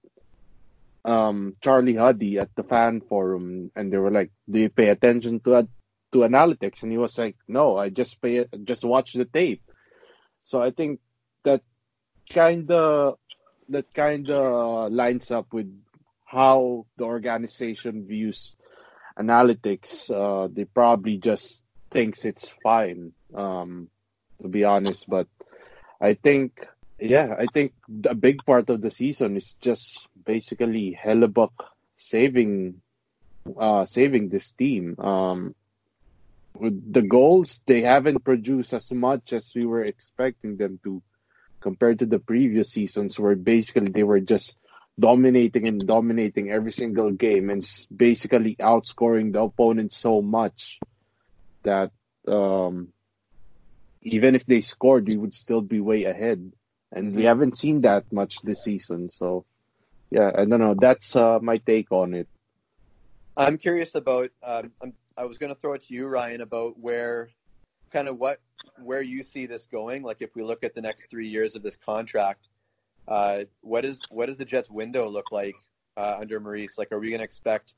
um, 1.04 1.56
Charlie 1.60 1.94
Huddy 1.94 2.38
at 2.38 2.54
the 2.54 2.62
fan 2.62 3.00
forum, 3.00 3.70
and 3.76 3.92
they 3.92 3.96
were 3.96 4.10
like, 4.10 4.30
"Do 4.48 4.60
you 4.60 4.68
pay 4.68 4.88
attention 4.88 5.40
to 5.40 5.68
to 6.12 6.18
analytics?" 6.18 6.82
And 6.82 6.92
he 6.92 6.98
was 6.98 7.18
like, 7.18 7.36
"No, 7.46 7.76
I 7.76 7.90
just 7.90 8.20
pay 8.20 8.46
just 8.64 8.84
watch 8.84 9.12
the 9.12 9.24
tape." 9.24 9.62
So 10.48 10.62
I 10.62 10.70
think 10.70 11.00
that 11.44 11.60
kind 12.32 12.70
of 12.70 13.18
that 13.68 13.92
kind 13.92 14.30
of 14.30 14.90
lines 14.90 15.30
up 15.30 15.52
with 15.52 15.70
how 16.24 16.86
the 16.96 17.04
organization 17.04 18.06
views 18.06 18.56
analytics. 19.18 20.08
Uh, 20.08 20.48
they 20.50 20.64
probably 20.64 21.18
just 21.18 21.64
thinks 21.90 22.24
it's 22.24 22.48
fine, 22.62 23.12
um, 23.34 23.88
to 24.40 24.48
be 24.48 24.64
honest. 24.64 25.06
But 25.06 25.26
I 26.00 26.14
think, 26.14 26.66
yeah, 26.98 27.34
I 27.38 27.44
think 27.44 27.74
a 28.08 28.14
big 28.14 28.42
part 28.46 28.70
of 28.70 28.80
the 28.80 28.90
season 28.90 29.36
is 29.36 29.52
just 29.60 30.08
basically 30.24 30.98
Hellebuyck 30.98 31.52
saving, 31.98 32.80
uh, 33.60 33.84
saving 33.84 34.30
this 34.30 34.52
team. 34.52 34.98
Um, 34.98 35.54
the 36.60 37.02
goals, 37.02 37.62
they 37.66 37.82
haven't 37.82 38.24
produced 38.24 38.72
as 38.72 38.90
much 38.92 39.32
as 39.32 39.52
we 39.54 39.66
were 39.66 39.84
expecting 39.84 40.56
them 40.56 40.80
to, 40.84 41.02
compared 41.60 41.98
to 42.00 42.06
the 42.06 42.18
previous 42.18 42.70
seasons, 42.70 43.18
where 43.18 43.36
basically 43.36 43.90
they 43.90 44.02
were 44.02 44.20
just 44.20 44.56
dominating 44.98 45.68
and 45.68 45.86
dominating 45.86 46.50
every 46.50 46.72
single 46.72 47.10
game 47.12 47.50
and 47.50 47.62
basically 47.94 48.56
outscoring 48.56 49.32
the 49.32 49.42
opponent 49.42 49.92
so 49.92 50.20
much 50.20 50.80
that 51.62 51.90
um, 52.26 52.88
even 54.02 54.34
if 54.34 54.44
they 54.46 54.60
scored, 54.60 55.06
we 55.06 55.16
would 55.16 55.34
still 55.34 55.60
be 55.60 55.80
way 55.80 56.04
ahead. 56.04 56.52
And 56.90 57.14
we 57.14 57.24
haven't 57.24 57.58
seen 57.58 57.82
that 57.82 58.10
much 58.10 58.40
this 58.42 58.64
season. 58.64 59.10
So, 59.10 59.44
yeah, 60.10 60.30
I 60.34 60.46
don't 60.46 60.58
know. 60.58 60.74
That's 60.78 61.14
uh, 61.14 61.38
my 61.40 61.58
take 61.58 61.92
on 61.92 62.14
it. 62.14 62.28
I'm 63.36 63.58
curious 63.58 63.94
about. 63.94 64.30
Um, 64.42 64.72
I'm, 64.82 64.94
I 65.18 65.24
was 65.24 65.36
going 65.36 65.52
to 65.52 65.60
throw 65.60 65.72
it 65.72 65.82
to 65.88 65.94
you, 65.94 66.06
Ryan, 66.06 66.42
about 66.42 66.78
where, 66.78 67.30
kind 67.90 68.06
of 68.06 68.18
what, 68.18 68.40
where 68.80 69.02
you 69.02 69.24
see 69.24 69.46
this 69.46 69.66
going. 69.66 70.04
Like 70.04 70.18
if 70.20 70.36
we 70.36 70.44
look 70.44 70.62
at 70.62 70.76
the 70.76 70.80
next 70.80 71.10
three 71.10 71.26
years 71.26 71.56
of 71.56 71.62
this 71.64 71.76
contract, 71.76 72.48
uh, 73.08 73.44
what 73.62 73.84
is 73.84 74.02
what 74.10 74.26
does 74.26 74.36
the 74.36 74.44
Jets' 74.44 74.70
window 74.70 75.08
look 75.08 75.32
like 75.32 75.56
uh, 75.96 76.18
under 76.20 76.38
Maurice? 76.38 76.78
Like, 76.78 76.92
are 76.92 77.00
we 77.00 77.08
going 77.08 77.18
to 77.18 77.24
expect? 77.24 77.74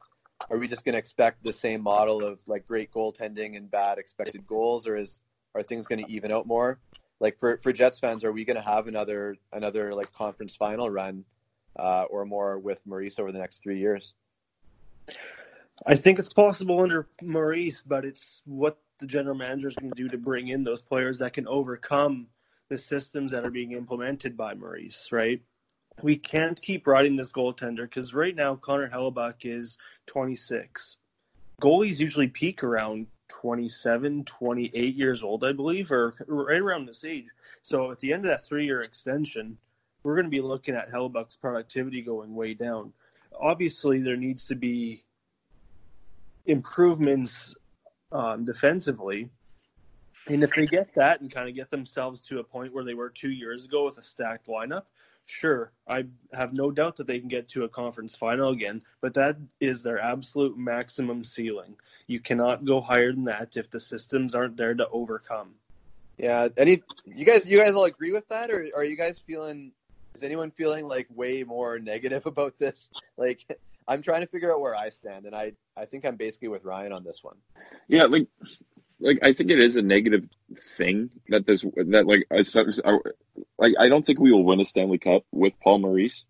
Are 0.50 0.58
we 0.58 0.68
just 0.68 0.84
going 0.84 0.94
to 0.94 0.98
expect 0.98 1.42
the 1.42 1.52
same 1.52 1.82
model 1.82 2.24
of 2.24 2.38
like 2.46 2.66
great 2.66 2.90
goaltending 2.90 3.56
and 3.56 3.70
bad 3.70 3.98
expected 3.98 4.46
goals, 4.46 4.86
or 4.86 4.96
is 4.96 5.20
are 5.54 5.62
things 5.62 5.86
going 5.86 6.04
to 6.04 6.10
even 6.10 6.32
out 6.32 6.46
more? 6.46 6.78
Like 7.20 7.38
for, 7.38 7.58
for 7.62 7.72
Jets 7.72 8.00
fans, 8.00 8.24
are 8.24 8.32
we 8.32 8.44
going 8.44 8.56
to 8.56 8.62
have 8.62 8.86
another 8.86 9.36
another 9.52 9.94
like 9.94 10.12
conference 10.12 10.56
final 10.56 10.90
run 10.90 11.24
uh, 11.78 12.04
or 12.10 12.26
more 12.26 12.58
with 12.58 12.80
Maurice 12.84 13.18
over 13.18 13.32
the 13.32 13.38
next 13.38 13.62
three 13.62 13.78
years? 13.78 14.14
I 15.86 15.96
think 15.96 16.18
it's 16.18 16.32
possible 16.32 16.80
under 16.80 17.08
Maurice, 17.22 17.82
but 17.82 18.04
it's 18.04 18.42
what 18.44 18.78
the 18.98 19.06
general 19.06 19.34
manager 19.34 19.68
is 19.68 19.76
going 19.76 19.90
to 19.90 20.02
do 20.02 20.08
to 20.08 20.18
bring 20.18 20.48
in 20.48 20.62
those 20.62 20.82
players 20.82 21.18
that 21.20 21.32
can 21.32 21.48
overcome 21.48 22.26
the 22.68 22.76
systems 22.76 23.32
that 23.32 23.44
are 23.44 23.50
being 23.50 23.72
implemented 23.72 24.36
by 24.36 24.54
Maurice, 24.54 25.08
right? 25.10 25.40
We 26.02 26.16
can't 26.16 26.60
keep 26.60 26.86
riding 26.86 27.16
this 27.16 27.32
goaltender 27.32 27.82
because 27.82 28.14
right 28.14 28.36
now 28.36 28.56
Connor 28.56 28.90
Hellebuyck 28.90 29.44
is 29.44 29.78
26. 30.06 30.96
Goalies 31.62 31.98
usually 31.98 32.28
peak 32.28 32.62
around 32.62 33.06
27, 33.28 34.24
28 34.24 34.94
years 34.94 35.22
old, 35.22 35.44
I 35.44 35.52
believe, 35.52 35.90
or 35.90 36.14
right 36.26 36.60
around 36.60 36.86
this 36.86 37.04
age. 37.04 37.26
So 37.62 37.90
at 37.90 38.00
the 38.00 38.12
end 38.12 38.24
of 38.24 38.30
that 38.30 38.44
three 38.44 38.66
year 38.66 38.82
extension, 38.82 39.56
we're 40.02 40.14
going 40.14 40.24
to 40.24 40.30
be 40.30 40.40
looking 40.40 40.74
at 40.74 40.92
Hellebuyck's 40.92 41.36
productivity 41.36 42.02
going 42.02 42.34
way 42.34 42.54
down. 42.54 42.92
Obviously, 43.38 44.00
there 44.00 44.16
needs 44.16 44.46
to 44.46 44.54
be 44.54 45.02
improvements 46.46 47.54
um, 48.12 48.44
defensively. 48.44 49.28
And 50.26 50.44
if 50.44 50.54
they 50.54 50.66
get 50.66 50.94
that 50.94 51.20
and 51.20 51.32
kind 51.32 51.48
of 51.48 51.54
get 51.54 51.70
themselves 51.70 52.20
to 52.28 52.38
a 52.38 52.44
point 52.44 52.72
where 52.72 52.84
they 52.84 52.94
were 52.94 53.08
two 53.08 53.30
years 53.30 53.64
ago 53.64 53.84
with 53.84 53.98
a 53.98 54.02
stacked 54.02 54.46
lineup, 54.46 54.84
sure, 55.26 55.72
I 55.88 56.04
have 56.32 56.52
no 56.52 56.70
doubt 56.70 56.96
that 56.96 57.06
they 57.06 57.18
can 57.18 57.28
get 57.28 57.48
to 57.50 57.64
a 57.64 57.68
conference 57.68 58.16
final 58.16 58.50
again, 58.50 58.82
but 59.00 59.14
that 59.14 59.36
is 59.60 59.82
their 59.82 59.98
absolute 59.98 60.56
maximum 60.56 61.24
ceiling. 61.24 61.76
You 62.06 62.20
cannot 62.20 62.64
go 62.64 62.80
higher 62.80 63.12
than 63.12 63.24
that 63.24 63.56
if 63.56 63.70
the 63.70 63.80
systems 63.80 64.34
aren't 64.34 64.56
there 64.56 64.74
to 64.74 64.88
overcome. 64.88 65.54
Yeah, 66.18 66.48
any 66.58 66.82
you 67.06 67.24
guys 67.24 67.48
you 67.48 67.58
guys 67.58 67.74
all 67.74 67.84
agree 67.84 68.12
with 68.12 68.28
that 68.28 68.50
or 68.50 68.68
are 68.76 68.84
you 68.84 68.96
guys 68.96 69.18
feeling 69.18 69.72
is 70.14 70.22
anyone 70.22 70.50
feeling 70.50 70.86
like 70.86 71.06
way 71.14 71.44
more 71.44 71.78
negative 71.78 72.26
about 72.26 72.58
this? 72.58 72.90
Like 73.16 73.58
I'm 73.90 74.02
trying 74.02 74.20
to 74.20 74.28
figure 74.28 74.52
out 74.52 74.60
where 74.60 74.76
I 74.76 74.90
stand 74.90 75.26
and 75.26 75.34
I 75.34 75.52
I 75.76 75.84
think 75.84 76.06
I'm 76.06 76.14
basically 76.14 76.46
with 76.46 76.64
Ryan 76.64 76.92
on 76.92 77.02
this 77.02 77.24
one. 77.24 77.36
Yeah, 77.88 78.04
like 78.04 78.28
like 79.00 79.18
I 79.20 79.32
think 79.32 79.50
it 79.50 79.58
is 79.58 79.76
a 79.76 79.82
negative 79.82 80.28
thing 80.76 81.10
that 81.28 81.44
this 81.44 81.62
that 81.62 82.06
like 82.06 82.24
I, 82.30 82.98
like 83.58 83.74
I 83.80 83.88
don't 83.88 84.06
think 84.06 84.20
we 84.20 84.30
will 84.30 84.44
win 84.44 84.60
a 84.60 84.64
Stanley 84.64 84.98
Cup 84.98 85.24
with 85.32 85.58
Paul 85.60 85.80
Maurice, 85.80 86.24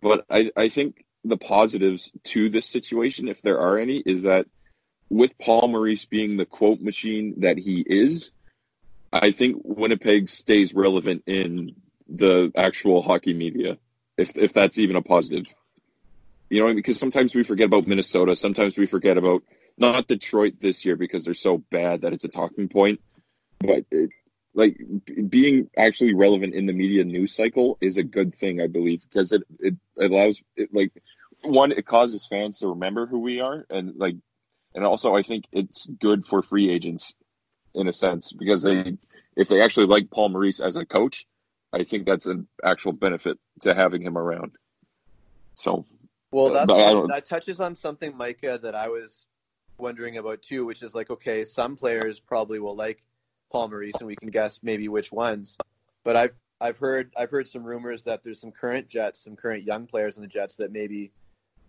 but 0.00 0.24
I 0.28 0.50
I 0.56 0.68
think 0.68 1.04
the 1.24 1.36
positives 1.36 2.10
to 2.24 2.50
this 2.50 2.66
situation, 2.66 3.28
if 3.28 3.42
there 3.42 3.60
are 3.60 3.78
any, 3.78 3.98
is 3.98 4.22
that 4.22 4.46
with 5.08 5.38
Paul 5.38 5.68
Maurice 5.68 6.04
being 6.04 6.36
the 6.36 6.46
quote 6.46 6.80
machine 6.80 7.34
that 7.38 7.58
he 7.58 7.84
is, 7.86 8.32
I 9.12 9.30
think 9.30 9.58
Winnipeg 9.62 10.28
stays 10.28 10.74
relevant 10.74 11.22
in 11.28 11.76
the 12.08 12.50
actual 12.56 13.02
hockey 13.02 13.34
media, 13.34 13.78
if 14.18 14.36
if 14.36 14.52
that's 14.52 14.78
even 14.78 14.96
a 14.96 15.02
positive. 15.02 15.46
You 16.52 16.60
know, 16.60 16.74
because 16.74 16.98
sometimes 16.98 17.34
we 17.34 17.44
forget 17.44 17.64
about 17.64 17.86
Minnesota, 17.86 18.36
sometimes 18.36 18.76
we 18.76 18.86
forget 18.86 19.16
about 19.16 19.42
not 19.78 20.06
Detroit 20.06 20.56
this 20.60 20.84
year 20.84 20.96
because 20.96 21.24
they're 21.24 21.32
so 21.32 21.64
bad 21.70 22.02
that 22.02 22.12
it's 22.12 22.24
a 22.24 22.28
talking 22.28 22.68
point, 22.68 23.00
but 23.58 23.86
it, 23.90 24.10
like 24.52 24.76
being 25.30 25.70
actually 25.78 26.12
relevant 26.12 26.54
in 26.54 26.66
the 26.66 26.74
media 26.74 27.04
news 27.04 27.34
cycle 27.34 27.78
is 27.80 27.96
a 27.96 28.02
good 28.02 28.34
thing, 28.34 28.60
I 28.60 28.66
believe, 28.66 29.00
because 29.00 29.32
it 29.32 29.44
it 29.60 29.76
allows 29.98 30.42
it 30.54 30.68
like 30.74 30.92
one 31.42 31.72
it 31.72 31.86
causes 31.86 32.26
fans 32.26 32.58
to 32.58 32.68
remember 32.68 33.06
who 33.06 33.20
we 33.20 33.40
are 33.40 33.64
and 33.70 33.96
like 33.96 34.16
and 34.74 34.84
also 34.84 35.16
I 35.16 35.22
think 35.22 35.46
it's 35.52 35.86
good 35.86 36.26
for 36.26 36.42
free 36.42 36.68
agents 36.70 37.14
in 37.74 37.88
a 37.88 37.94
sense 37.94 38.30
because 38.30 38.62
they 38.62 38.98
if 39.38 39.48
they 39.48 39.62
actually 39.62 39.86
like 39.86 40.10
Paul 40.10 40.28
Maurice 40.28 40.60
as 40.60 40.76
a 40.76 40.84
coach, 40.84 41.26
I 41.72 41.84
think 41.84 42.04
that's 42.04 42.26
an 42.26 42.46
actual 42.62 42.92
benefit 42.92 43.38
to 43.62 43.74
having 43.74 44.02
him 44.02 44.18
around. 44.18 44.52
So 45.54 45.86
well, 46.32 46.52
that's 46.52 46.66
that 46.66 47.24
touches 47.24 47.60
on 47.60 47.74
something, 47.74 48.16
Micah, 48.16 48.58
that 48.62 48.74
I 48.74 48.88
was 48.88 49.26
wondering 49.78 50.18
about 50.18 50.42
too, 50.42 50.64
which 50.64 50.82
is 50.82 50.94
like, 50.94 51.10
okay, 51.10 51.44
some 51.44 51.76
players 51.76 52.18
probably 52.18 52.58
will 52.58 52.76
like 52.76 53.02
Paul 53.50 53.68
Maurice, 53.68 53.96
and 53.98 54.06
we 54.06 54.16
can 54.16 54.30
guess 54.30 54.60
maybe 54.62 54.88
which 54.88 55.12
ones. 55.12 55.58
But 56.04 56.16
I've 56.16 56.34
I've 56.60 56.78
heard 56.78 57.12
I've 57.16 57.30
heard 57.30 57.48
some 57.48 57.64
rumors 57.64 58.02
that 58.04 58.24
there's 58.24 58.40
some 58.40 58.52
current 58.52 58.88
Jets, 58.88 59.20
some 59.20 59.36
current 59.36 59.64
young 59.64 59.86
players 59.86 60.16
in 60.16 60.22
the 60.22 60.28
Jets 60.28 60.56
that 60.56 60.72
maybe 60.72 61.12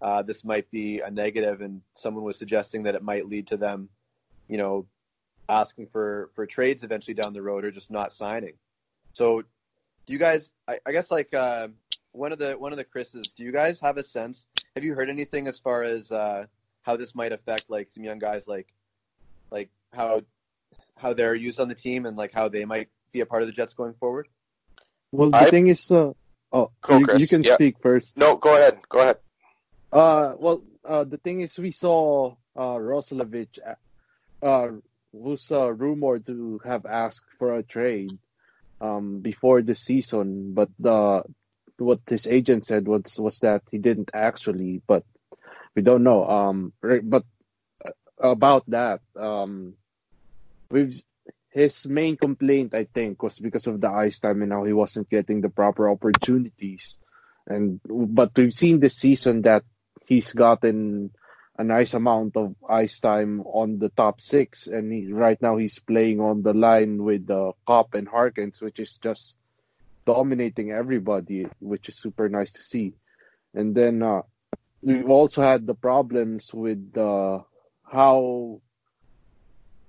uh, 0.01 0.21
this 0.21 0.45
might 0.45 0.69
be 0.71 1.01
a 1.01 1.11
negative, 1.11 1.61
and 1.61 1.81
someone 1.95 2.23
was 2.23 2.37
suggesting 2.37 2.83
that 2.83 2.95
it 2.95 3.03
might 3.03 3.27
lead 3.27 3.47
to 3.47 3.57
them, 3.57 3.89
you 4.47 4.57
know, 4.57 4.85
asking 5.49 5.87
for 5.87 6.29
for 6.35 6.45
trades 6.45 6.83
eventually 6.83 7.15
down 7.15 7.33
the 7.33 7.41
road 7.41 7.65
or 7.65 7.71
just 7.71 7.91
not 7.91 8.13
signing. 8.13 8.53
So, 9.13 9.41
do 9.41 10.13
you 10.13 10.19
guys? 10.19 10.51
I, 10.67 10.79
I 10.85 10.91
guess 10.91 11.11
like 11.11 11.33
uh, 11.33 11.69
one 12.11 12.31
of 12.31 12.37
the 12.37 12.53
one 12.53 12.71
of 12.71 12.77
the 12.77 12.83
Chris's. 12.83 13.27
Do 13.29 13.43
you 13.43 13.51
guys 13.51 13.79
have 13.79 13.97
a 13.97 14.03
sense? 14.03 14.45
Have 14.75 14.83
you 14.83 14.95
heard 14.95 15.09
anything 15.09 15.47
as 15.47 15.59
far 15.59 15.83
as 15.83 16.11
uh, 16.11 16.45
how 16.81 16.97
this 16.97 17.13
might 17.13 17.31
affect 17.31 17.69
like 17.69 17.91
some 17.91 18.03
young 18.03 18.17
guys, 18.17 18.47
like 18.47 18.73
like 19.51 19.69
how 19.93 20.21
how 20.97 21.13
they're 21.13 21.35
used 21.35 21.59
on 21.59 21.67
the 21.67 21.75
team 21.75 22.07
and 22.07 22.17
like 22.17 22.33
how 22.33 22.49
they 22.49 22.65
might 22.65 22.89
be 23.11 23.19
a 23.21 23.25
part 23.25 23.43
of 23.43 23.47
the 23.47 23.51
Jets 23.51 23.75
going 23.75 23.93
forward? 23.93 24.27
Well, 25.11 25.29
the 25.29 25.37
I, 25.37 25.49
thing 25.51 25.67
is, 25.67 25.91
uh, 25.91 26.13
oh, 26.51 26.71
cool, 26.81 27.01
you, 27.01 27.07
you, 27.19 27.27
can 27.27 27.43
yeah. 27.43 27.53
speak 27.53 27.77
first. 27.83 28.17
No, 28.17 28.35
go 28.35 28.55
ahead. 28.55 28.79
Go 28.89 28.99
ahead. 28.99 29.17
Uh, 29.91 30.33
well, 30.39 30.63
uh, 30.83 31.03
the 31.03 31.17
thing 31.17 31.41
is, 31.41 31.55
we 31.59 31.69
saw 31.69 32.33
uh, 32.55 32.75
Roslovic, 32.81 33.59
uh, 34.41 34.67
who's 35.11 35.51
uh, 35.51 35.71
rumored 35.71 36.25
to 36.25 36.59
have 36.65 36.87
asked 36.87 37.29
for 37.37 37.53
a 37.57 37.61
trade 37.61 38.17
um, 38.81 39.19
before 39.19 39.61
the 39.61 39.75
season, 39.75 40.53
but 40.55 40.69
the 40.79 41.21
what 41.77 41.99
his 42.07 42.27
agent 42.27 42.65
said 42.65 42.87
was 42.87 43.19
was 43.19 43.39
that 43.39 43.63
he 43.71 43.77
didn't 43.77 44.11
actually. 44.13 44.81
But 44.87 45.03
we 45.75 45.81
don't 45.81 46.03
know. 46.03 46.27
Um, 46.27 46.73
but 46.81 47.23
uh, 47.85 47.91
about 48.19 48.69
that, 48.69 49.01
um, 49.19 49.73
we've 50.69 51.01
his 51.53 51.85
main 51.85 52.17
complaint, 52.17 52.73
I 52.73 52.85
think, 52.85 53.21
was 53.21 53.37
because 53.37 53.67
of 53.67 53.79
the 53.79 53.89
ice 53.89 54.19
time 54.19 54.41
and 54.41 54.51
how 54.51 54.63
he 54.63 54.73
wasn't 54.73 55.09
getting 55.09 55.41
the 55.41 55.49
proper 55.49 55.87
opportunities. 55.87 56.97
And 57.45 57.79
but 57.85 58.31
we've 58.35 58.53
seen 58.53 58.79
this 58.79 58.95
season 58.95 59.43
that 59.43 59.63
he's 60.05 60.33
gotten 60.33 61.11
a 61.57 61.63
nice 61.63 61.93
amount 61.93 62.35
of 62.35 62.55
ice 62.67 62.99
time 62.99 63.41
on 63.41 63.77
the 63.77 63.89
top 63.89 64.19
six, 64.19 64.65
and 64.65 64.91
he, 64.91 65.13
right 65.13 65.39
now 65.41 65.57
he's 65.57 65.77
playing 65.77 66.19
on 66.19 66.41
the 66.41 66.53
line 66.53 67.03
with 67.03 67.27
the 67.27 67.49
uh, 67.49 67.51
Copp 67.67 67.93
and 67.93 68.07
Harkins, 68.07 68.59
which 68.59 68.79
is 68.79 68.97
just 68.97 69.37
dominating 70.05 70.71
everybody, 70.71 71.47
which 71.59 71.89
is 71.89 71.97
super 71.97 72.29
nice 72.29 72.51
to 72.53 72.61
see. 72.61 72.93
And 73.53 73.75
then 73.75 74.01
uh, 74.01 74.21
we've 74.81 75.09
also 75.09 75.41
had 75.41 75.65
the 75.65 75.75
problems 75.75 76.53
with 76.53 76.97
uh, 76.97 77.39
how 77.83 78.61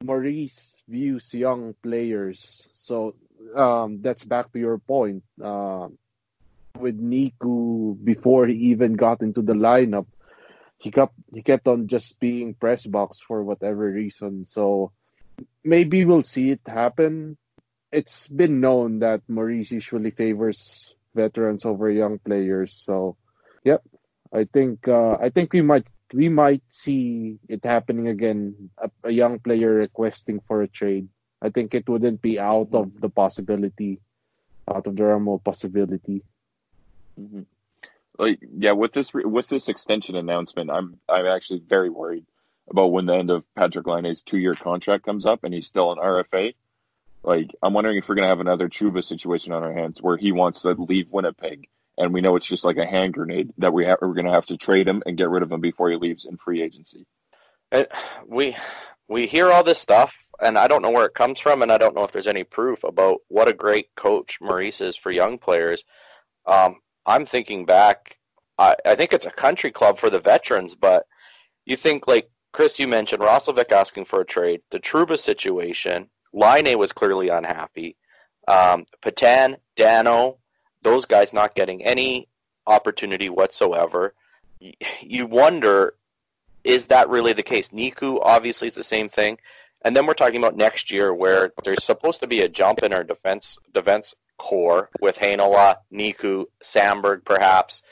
Maurice 0.03 0.83
views 0.89 1.33
young 1.33 1.75
players. 1.83 2.69
So 2.73 3.15
um, 3.57 4.01
that's 4.03 4.25
back 4.25 4.53
to 4.53 4.59
your 4.59 4.79
point. 4.79 5.23
Uh, 5.43 5.89
with 6.79 7.01
Niku, 7.01 7.97
before 8.03 8.47
he 8.47 8.75
even 8.75 8.95
got 8.95 9.23
into 9.23 9.43
the 9.43 9.55
lineup, 9.55 10.07
he 10.79 10.91
kept 10.91 11.15
he 11.33 11.43
kept 11.43 11.69
on 11.69 11.87
just 11.87 12.19
being 12.21 12.55
press 12.55 12.85
box 12.85 13.21
for 13.21 13.43
whatever 13.43 13.91
reason. 13.91 14.47
So 14.47 14.93
maybe 15.63 16.05
we'll 16.05 16.23
see 16.23 16.51
it 16.51 16.61
happen. 16.67 17.37
It's 17.95 18.27
been 18.27 18.59
known 18.61 18.99
that 18.99 19.23
Maurice 19.29 19.71
usually 19.71 20.11
favors 20.11 20.93
veterans 21.15 21.65
over 21.65 21.89
young 21.91 22.19
players. 22.19 22.75
So, 22.75 23.17
yep, 23.63 23.83
I 24.33 24.45
think 24.51 24.89
uh, 24.89 25.15
I 25.15 25.31
think 25.31 25.53
we 25.53 25.63
might 25.63 25.87
we 26.13 26.29
might 26.29 26.63
see 26.71 27.39
it 27.49 27.65
happening 27.65 28.09
again. 28.09 28.71
A, 28.79 28.91
a, 29.05 29.11
young 29.11 29.39
player 29.39 29.75
requesting 29.75 30.41
for 30.47 30.63
a 30.63 30.69
trade. 30.69 31.09
I 31.41 31.51
think 31.51 31.75
it 31.75 31.89
wouldn't 31.89 32.21
be 32.21 32.39
out 32.39 32.71
of 32.73 33.01
the 33.01 33.09
possibility, 33.09 34.01
out 34.69 34.87
of 34.87 34.97
the 34.97 35.05
realm 35.05 35.29
of 35.29 35.45
possibility. 35.45 36.23
Mm-hmm. 37.21 37.43
Like 38.19 38.41
yeah, 38.59 38.73
with 38.73 38.93
this 38.93 39.15
with 39.15 39.49
this 39.49 39.69
extension 39.69 40.17
announcement, 40.17 40.71
I'm 40.71 40.99
I'm 41.09 41.27
actually 41.27 41.63
very 41.67 41.91
worried 41.91 42.27
about 42.69 42.93
when 42.93 43.07
the 43.07 43.15
end 43.15 43.31
of 43.31 43.45
Patrick 43.55 43.87
Laine's 43.87 44.23
two 44.23 44.39
year 44.39 44.55
contract 44.55 45.05
comes 45.05 45.27
up 45.27 45.45
and 45.45 45.55
he's 45.55 45.67
still 45.67 45.93
an 45.93 45.99
RFA. 45.99 46.55
Like 47.25 47.51
I'm 47.63 47.73
wondering 47.73 47.99
if 47.99 48.09
we're 48.09 48.15
gonna 48.15 48.29
have 48.29 48.41
another 48.41 48.69
Trouba 48.69 49.03
situation 49.03 49.53
on 49.53 49.63
our 49.63 49.73
hands 49.73 50.01
where 50.01 50.17
he 50.17 50.33
wants 50.33 50.63
to 50.63 50.73
leave 50.73 51.11
Winnipeg 51.11 51.69
and 51.97 52.13
we 52.13 52.21
know 52.21 52.37
it's 52.37 52.47
just 52.47 52.65
like 52.65 52.77
a 52.77 52.87
hand 52.87 53.15
grenade 53.15 53.53
that 53.59 53.73
we 53.73 53.85
have, 53.87 53.99
we're 54.01 54.15
going 54.15 54.27
to 54.27 54.33
have 54.33 54.47
to 54.47 54.57
trade 54.57 54.89
him 54.89 55.03
and 55.07 55.17
get 55.17 55.31
rid 55.31 55.43
of 55.43 55.53
him 55.53 55.61
before 55.61 55.91
he 55.91 55.97
leaves 55.97 56.25
in 56.25 56.37
free 56.37 56.63
agency. 56.63 57.07
We 58.27 58.57
we 59.09 59.27
hear 59.27 59.51
all 59.51 59.65
this 59.65 59.79
stuff, 59.79 60.15
and 60.41 60.57
I 60.57 60.69
don't 60.69 60.83
know 60.83 60.91
where 60.91 61.07
it 61.07 61.15
comes 61.15 61.41
from, 61.41 61.63
and 61.63 61.73
I 61.73 61.79
don't 61.79 61.95
know 61.95 62.05
if 62.05 62.13
there's 62.13 62.29
any 62.29 62.45
proof 62.45 62.85
about 62.85 63.19
what 63.29 63.49
a 63.49 63.53
great 63.53 63.89
coach 63.97 64.39
Maurice 64.41 64.81
is 64.81 64.97
for 64.97 65.11
young 65.11 65.39
players. 65.39 65.85
Um, 66.47 66.77
I'm 67.05 67.27
thinking 67.27 67.67
back, 67.67 68.17
I, 68.59 68.77
I 68.85 68.95
think 68.95 69.13
it's 69.13 69.27
a 69.27 69.31
country 69.31 69.73
club 69.73 69.99
for 69.99 70.09
the 70.09 70.21
veterans, 70.21 70.75
but 70.75 71.07
you 71.67 71.77
think 71.77 72.07
like 72.07 72.31
Chris, 72.53 72.79
you 72.79 72.87
mentioned 72.87 73.23
Roslovic 73.23 73.73
asking 73.73 74.05
for 74.05 74.21
a 74.21 74.27
trade, 74.27 74.61
the 74.71 74.79
Trouba 74.79 75.19
situation. 75.19 76.09
Laine 76.35 76.79
was 76.79 76.93
clearly 76.93 77.29
unhappy. 77.29 77.97
Um, 78.47 78.87
Petan, 79.01 79.57
Dano, 79.77 80.39
those 80.83 81.07
guys 81.07 81.33
not 81.33 81.55
getting 81.55 81.83
any 81.83 82.29
opportunity 82.67 83.29
whatsoever. 83.29 84.15
You 85.01 85.27
wonder, 85.27 85.95
is 86.63 86.87
that 86.87 87.09
really 87.09 87.33
the 87.33 87.43
case? 87.43 87.69
Niku 87.69 88.19
obviously 88.23 88.67
is 88.67 88.75
the 88.75 88.83
same 88.83 89.09
thing. 89.09 89.39
And 89.85 89.95
then 89.95 90.07
we're 90.07 90.15
talking 90.15 90.39
about 90.39 90.57
next 90.57 90.91
year 90.91 91.13
where 91.13 91.53
there's 91.63 91.85
supposed 91.85 92.21
to 92.21 92.27
be 92.27 92.41
a 92.41 92.49
jump 92.49 92.83
in 92.83 92.93
our 92.93 93.05
defense 93.05 93.59
defense 93.73 94.15
core 94.39 94.91
with 95.01 95.19
Heinola, 95.19 95.77
Niku, 95.93 96.47
Samberg 96.63 97.25
perhaps. 97.25 97.83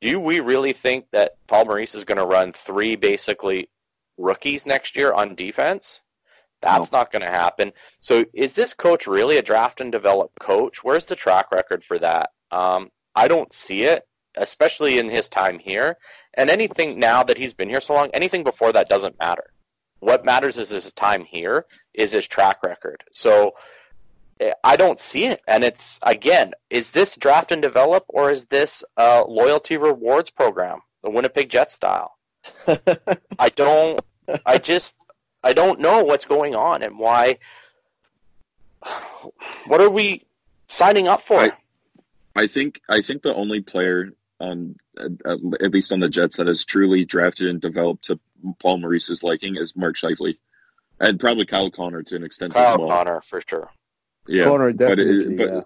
Do 0.00 0.18
we 0.18 0.40
really 0.40 0.72
think 0.72 1.06
that 1.12 1.36
Paul 1.46 1.66
Maurice 1.66 1.94
is 1.94 2.04
going 2.04 2.18
to 2.18 2.26
run 2.26 2.52
three 2.52 2.96
basically 2.96 3.68
rookies 4.16 4.66
next 4.66 4.96
year 4.96 5.12
on 5.12 5.34
defense? 5.34 6.02
That's 6.64 6.92
no. 6.92 6.98
not 6.98 7.12
going 7.12 7.22
to 7.22 7.30
happen. 7.30 7.72
So, 8.00 8.24
is 8.32 8.54
this 8.54 8.72
coach 8.72 9.06
really 9.06 9.36
a 9.36 9.42
draft 9.42 9.80
and 9.80 9.92
develop 9.92 10.32
coach? 10.40 10.82
Where's 10.82 11.06
the 11.06 11.16
track 11.16 11.52
record 11.52 11.84
for 11.84 11.98
that? 11.98 12.30
Um, 12.50 12.90
I 13.14 13.28
don't 13.28 13.52
see 13.52 13.82
it, 13.82 14.06
especially 14.36 14.98
in 14.98 15.08
his 15.08 15.28
time 15.28 15.58
here. 15.58 15.96
And 16.34 16.50
anything 16.50 16.98
now 16.98 17.22
that 17.22 17.38
he's 17.38 17.54
been 17.54 17.68
here 17.68 17.80
so 17.80 17.94
long, 17.94 18.10
anything 18.12 18.44
before 18.44 18.72
that 18.72 18.88
doesn't 18.88 19.18
matter. 19.18 19.44
What 20.00 20.24
matters 20.24 20.58
is 20.58 20.70
his 20.70 20.92
time 20.92 21.24
here, 21.24 21.66
is 21.94 22.12
his 22.12 22.26
track 22.26 22.62
record. 22.62 23.04
So, 23.12 23.52
eh, 24.40 24.52
I 24.62 24.76
don't 24.76 24.98
see 24.98 25.26
it. 25.26 25.40
And 25.46 25.64
it's, 25.64 26.00
again, 26.02 26.52
is 26.70 26.90
this 26.90 27.16
draft 27.16 27.52
and 27.52 27.62
develop 27.62 28.04
or 28.08 28.30
is 28.30 28.46
this 28.46 28.82
a 28.96 29.22
loyalty 29.26 29.76
rewards 29.76 30.30
program, 30.30 30.80
the 31.02 31.10
Winnipeg 31.10 31.48
Jet 31.48 31.70
style? 31.70 32.12
I 33.38 33.48
don't, 33.54 34.00
I 34.44 34.58
just, 34.58 34.96
I 35.44 35.52
don't 35.52 35.78
know 35.78 36.02
what's 36.02 36.24
going 36.24 36.54
on 36.54 36.82
and 36.82 36.98
why. 36.98 37.38
What 39.66 39.80
are 39.80 39.90
we 39.90 40.26
signing 40.68 41.08
up 41.08 41.22
for? 41.22 41.40
I, 41.40 41.52
I 42.34 42.46
think 42.46 42.80
I 42.88 43.00
think 43.00 43.22
the 43.22 43.34
only 43.34 43.60
player 43.60 44.10
on 44.40 44.76
at, 44.98 45.38
at, 45.60 45.70
least 45.72 45.92
on 45.92 46.00
the 46.00 46.08
Jets 46.08 46.36
that 46.36 46.46
has 46.46 46.64
truly 46.64 47.04
drafted 47.04 47.48
and 47.48 47.60
developed 47.60 48.04
to 48.04 48.18
Paul 48.60 48.78
Maurice's 48.78 49.22
liking 49.22 49.56
is 49.56 49.74
Mark 49.76 49.96
Scheifele, 49.96 50.36
and 51.00 51.20
probably 51.20 51.46
Kyle 51.46 51.70
Connor 51.70 52.02
to 52.02 52.16
an 52.16 52.24
extent. 52.24 52.54
Kyle 52.54 52.78
well. 52.78 52.88
Connor 52.88 53.20
for 53.20 53.40
sure. 53.46 53.70
Yeah, 54.26 54.44
Connor 54.44 54.72
definitely. 54.72 55.24
But, 55.24 55.32
it, 55.32 55.36
but, 55.36 55.54
yeah. 55.54 55.60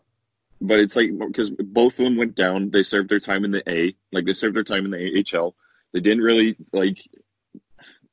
but 0.60 0.80
it's 0.80 0.96
like 0.96 1.10
because 1.18 1.50
both 1.50 1.98
of 1.98 2.04
them 2.04 2.16
went 2.16 2.34
down. 2.34 2.70
They 2.70 2.82
served 2.82 3.08
their 3.08 3.20
time 3.20 3.44
in 3.44 3.50
the 3.50 3.68
A, 3.70 3.96
like 4.12 4.24
they 4.24 4.34
served 4.34 4.56
their 4.56 4.64
time 4.64 4.84
in 4.84 4.90
the 4.90 5.24
AHL. 5.34 5.54
They 5.92 6.00
didn't 6.00 6.22
really 6.22 6.56
like 6.72 6.98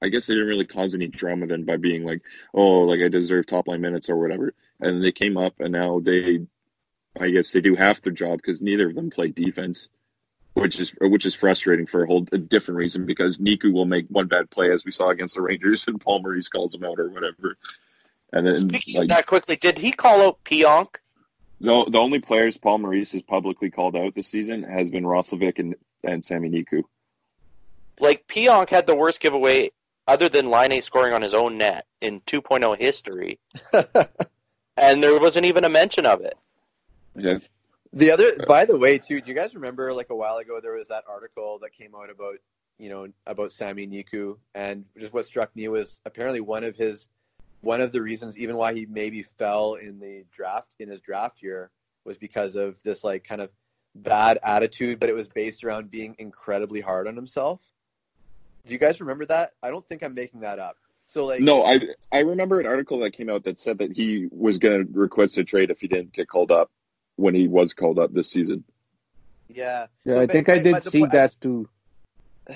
I 0.06 0.10
guess 0.10 0.28
they 0.28 0.36
didn't 0.36 0.50
really 0.50 0.66
cause 0.66 0.94
any 0.94 1.08
drama 1.08 1.48
then 1.48 1.64
by 1.64 1.78
being 1.78 2.04
like, 2.04 2.22
oh, 2.54 2.82
like 2.82 3.02
I 3.02 3.08
deserve 3.08 3.48
top 3.48 3.68
line 3.68 3.82
minutes 3.82 4.08
or 4.08 4.18
whatever. 4.18 4.54
And 4.80 5.04
they 5.04 5.12
came 5.12 5.36
up 5.36 5.60
and 5.60 5.72
now 5.72 6.00
they, 6.00 6.46
I 7.20 7.32
guess 7.32 7.50
they 7.50 7.60
do 7.60 7.76
half 7.76 8.02
their 8.04 8.14
job 8.14 8.38
because 8.38 8.62
neither 8.62 8.88
of 8.88 8.96
them 8.96 9.10
play 9.10 9.30
defense, 9.30 9.90
which 10.54 10.80
is 10.80 10.94
which 11.02 11.26
is 11.26 11.34
frustrating 11.34 11.88
for 11.88 12.04
a 12.04 12.08
whole 12.08 12.28
a 12.32 12.38
different 12.38 12.78
reason 12.78 13.08
because 13.08 13.40
Niku 13.40 13.74
will 13.74 13.86
make 13.86 14.06
one 14.10 14.28
bad 14.28 14.52
play 14.52 14.72
as 14.72 14.86
we 14.86 14.92
saw 14.92 15.10
against 15.10 15.36
the 15.36 15.42
Rangers 15.42 15.88
and 15.88 16.00
Paul 16.00 16.22
Maurice 16.22 16.50
calls 16.50 16.76
him 16.76 16.84
out 16.84 17.00
or 17.00 17.10
whatever. 17.10 17.58
And 18.32 18.46
then 18.46 18.58
speaking 18.58 18.96
like, 18.98 19.04
of 19.06 19.10
that 19.10 19.26
quickly, 19.26 19.56
did 19.56 19.80
he 19.80 19.92
call 19.92 20.22
out 20.22 20.44
Pionk? 20.44 20.98
No, 21.60 21.86
the 21.90 21.98
only 21.98 22.20
players 22.20 22.58
Paul 22.58 22.78
Maurice 22.80 23.14
has 23.14 23.24
publicly 23.24 23.72
called 23.72 23.96
out 23.96 24.14
this 24.14 24.28
season 24.28 24.62
has 24.64 24.92
been 24.92 25.04
Roslovic 25.04 25.58
and 25.58 25.74
and 26.04 26.24
Sami 26.24 26.50
Niku. 26.52 26.84
Like 28.00 28.28
Pionk 28.28 28.70
had 28.70 28.86
the 28.86 28.96
worst 28.96 29.20
giveaway 29.20 29.72
other 30.08 30.30
than 30.30 30.48
Laine 30.48 30.82
scoring 30.82 31.14
on 31.14 31.22
his 31.22 31.34
own 31.34 31.58
net 31.58 31.86
in 32.02 32.22
2.0 32.22 32.78
history. 32.78 33.40
and 34.78 35.04
there 35.04 35.20
wasn't 35.20 35.46
even 35.46 35.64
a 35.64 35.70
mention 35.70 36.06
of 36.06 36.22
it. 36.22 36.38
Yeah. 37.16 37.40
The 37.94 38.12
other, 38.12 38.32
by 38.48 38.66
the 38.66 38.78
way, 38.78 38.98
too, 38.98 39.22
do 39.22 39.28
you 39.28 39.34
guys 39.34 39.56
remember 39.56 39.94
like 39.94 40.10
a 40.10 40.16
while 40.16 40.38
ago 40.38 40.60
there 40.62 40.74
was 40.74 40.90
that 40.90 41.06
article 41.08 41.60
that 41.62 41.72
came 41.72 41.96
out 41.96 42.10
about 42.10 42.36
you 42.78 42.90
know 42.90 43.08
about 43.26 43.54
Sami 43.54 43.88
Niku, 43.88 44.38
and 44.54 44.84
just 45.00 45.14
what 45.14 45.26
struck 45.26 45.56
me 45.56 45.70
was 45.70 46.02
apparently 46.06 46.42
one 46.42 46.66
of 46.66 46.76
his 46.76 47.08
one 47.62 47.80
of 47.80 47.94
the 47.94 48.02
reasons 48.02 48.38
even 48.38 48.58
why 48.58 48.74
he 48.74 48.86
maybe 48.86 49.24
fell 49.24 49.76
in 49.76 50.00
the 50.00 50.26
draft 50.32 50.76
in 50.80 50.90
his 50.90 51.00
draft 51.00 51.42
year 51.42 51.72
was 52.04 52.18
because 52.18 52.56
of 52.56 52.82
this 52.84 53.04
like 53.04 53.24
kind 53.24 53.42
of 53.42 53.50
bad 53.96 54.40
attitude, 54.44 55.00
but 55.00 55.10
it 55.10 55.16
was 55.16 55.30
based 55.30 55.64
around 55.64 55.90
being 55.90 56.16
incredibly 56.20 56.82
hard 56.82 57.08
on 57.08 57.16
himself. 57.16 57.62
Do 58.66 58.74
you 58.74 58.80
guys 58.80 59.00
remember 59.02 59.26
that? 59.28 59.54
I 59.62 59.70
don't 59.70 59.88
think 59.88 60.04
I'm 60.04 60.16
making 60.16 60.42
that 60.42 60.60
up. 60.60 60.78
So 61.08 61.26
like 61.26 61.42
No, 61.42 61.64
I 61.64 61.80
I 62.12 62.20
remember 62.20 62.60
an 62.60 62.66
article 62.66 63.00
that 63.00 63.12
came 63.12 63.30
out 63.30 63.44
that 63.44 63.60
said 63.60 63.78
that 63.78 63.92
he 63.92 64.28
was 64.32 64.58
going 64.58 64.86
to 64.86 64.92
request 65.00 65.38
a 65.38 65.44
trade 65.44 65.70
if 65.70 65.80
he 65.82 65.88
didn't 65.88 66.14
get 66.14 66.28
called 66.28 66.52
up 66.52 66.72
when 67.16 67.36
he 67.36 67.48
was 67.48 67.74
called 67.74 68.00
up 68.00 68.12
this 68.14 68.30
season. 68.30 68.64
Yeah. 69.48 69.88
Yeah, 70.04 70.14
So, 70.16 70.20
I 70.22 70.26
but- 70.26 70.32
think 70.34 70.50
I 70.50 70.60
did 70.60 70.84
see 70.84 71.00
point- 71.00 71.12
that 71.12 71.36
too. 71.40 71.70
Uh, 72.50 72.54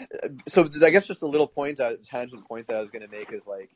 so 0.47 0.69
I 0.83 0.89
guess 0.91 1.07
just 1.07 1.21
a 1.23 1.27
little 1.27 1.47
point, 1.47 1.79
a 1.79 1.97
tangent 2.03 2.47
point 2.47 2.67
that 2.67 2.77
I 2.77 2.81
was 2.81 2.91
going 2.91 3.01
to 3.03 3.07
make 3.11 3.31
is 3.33 3.47
like, 3.47 3.69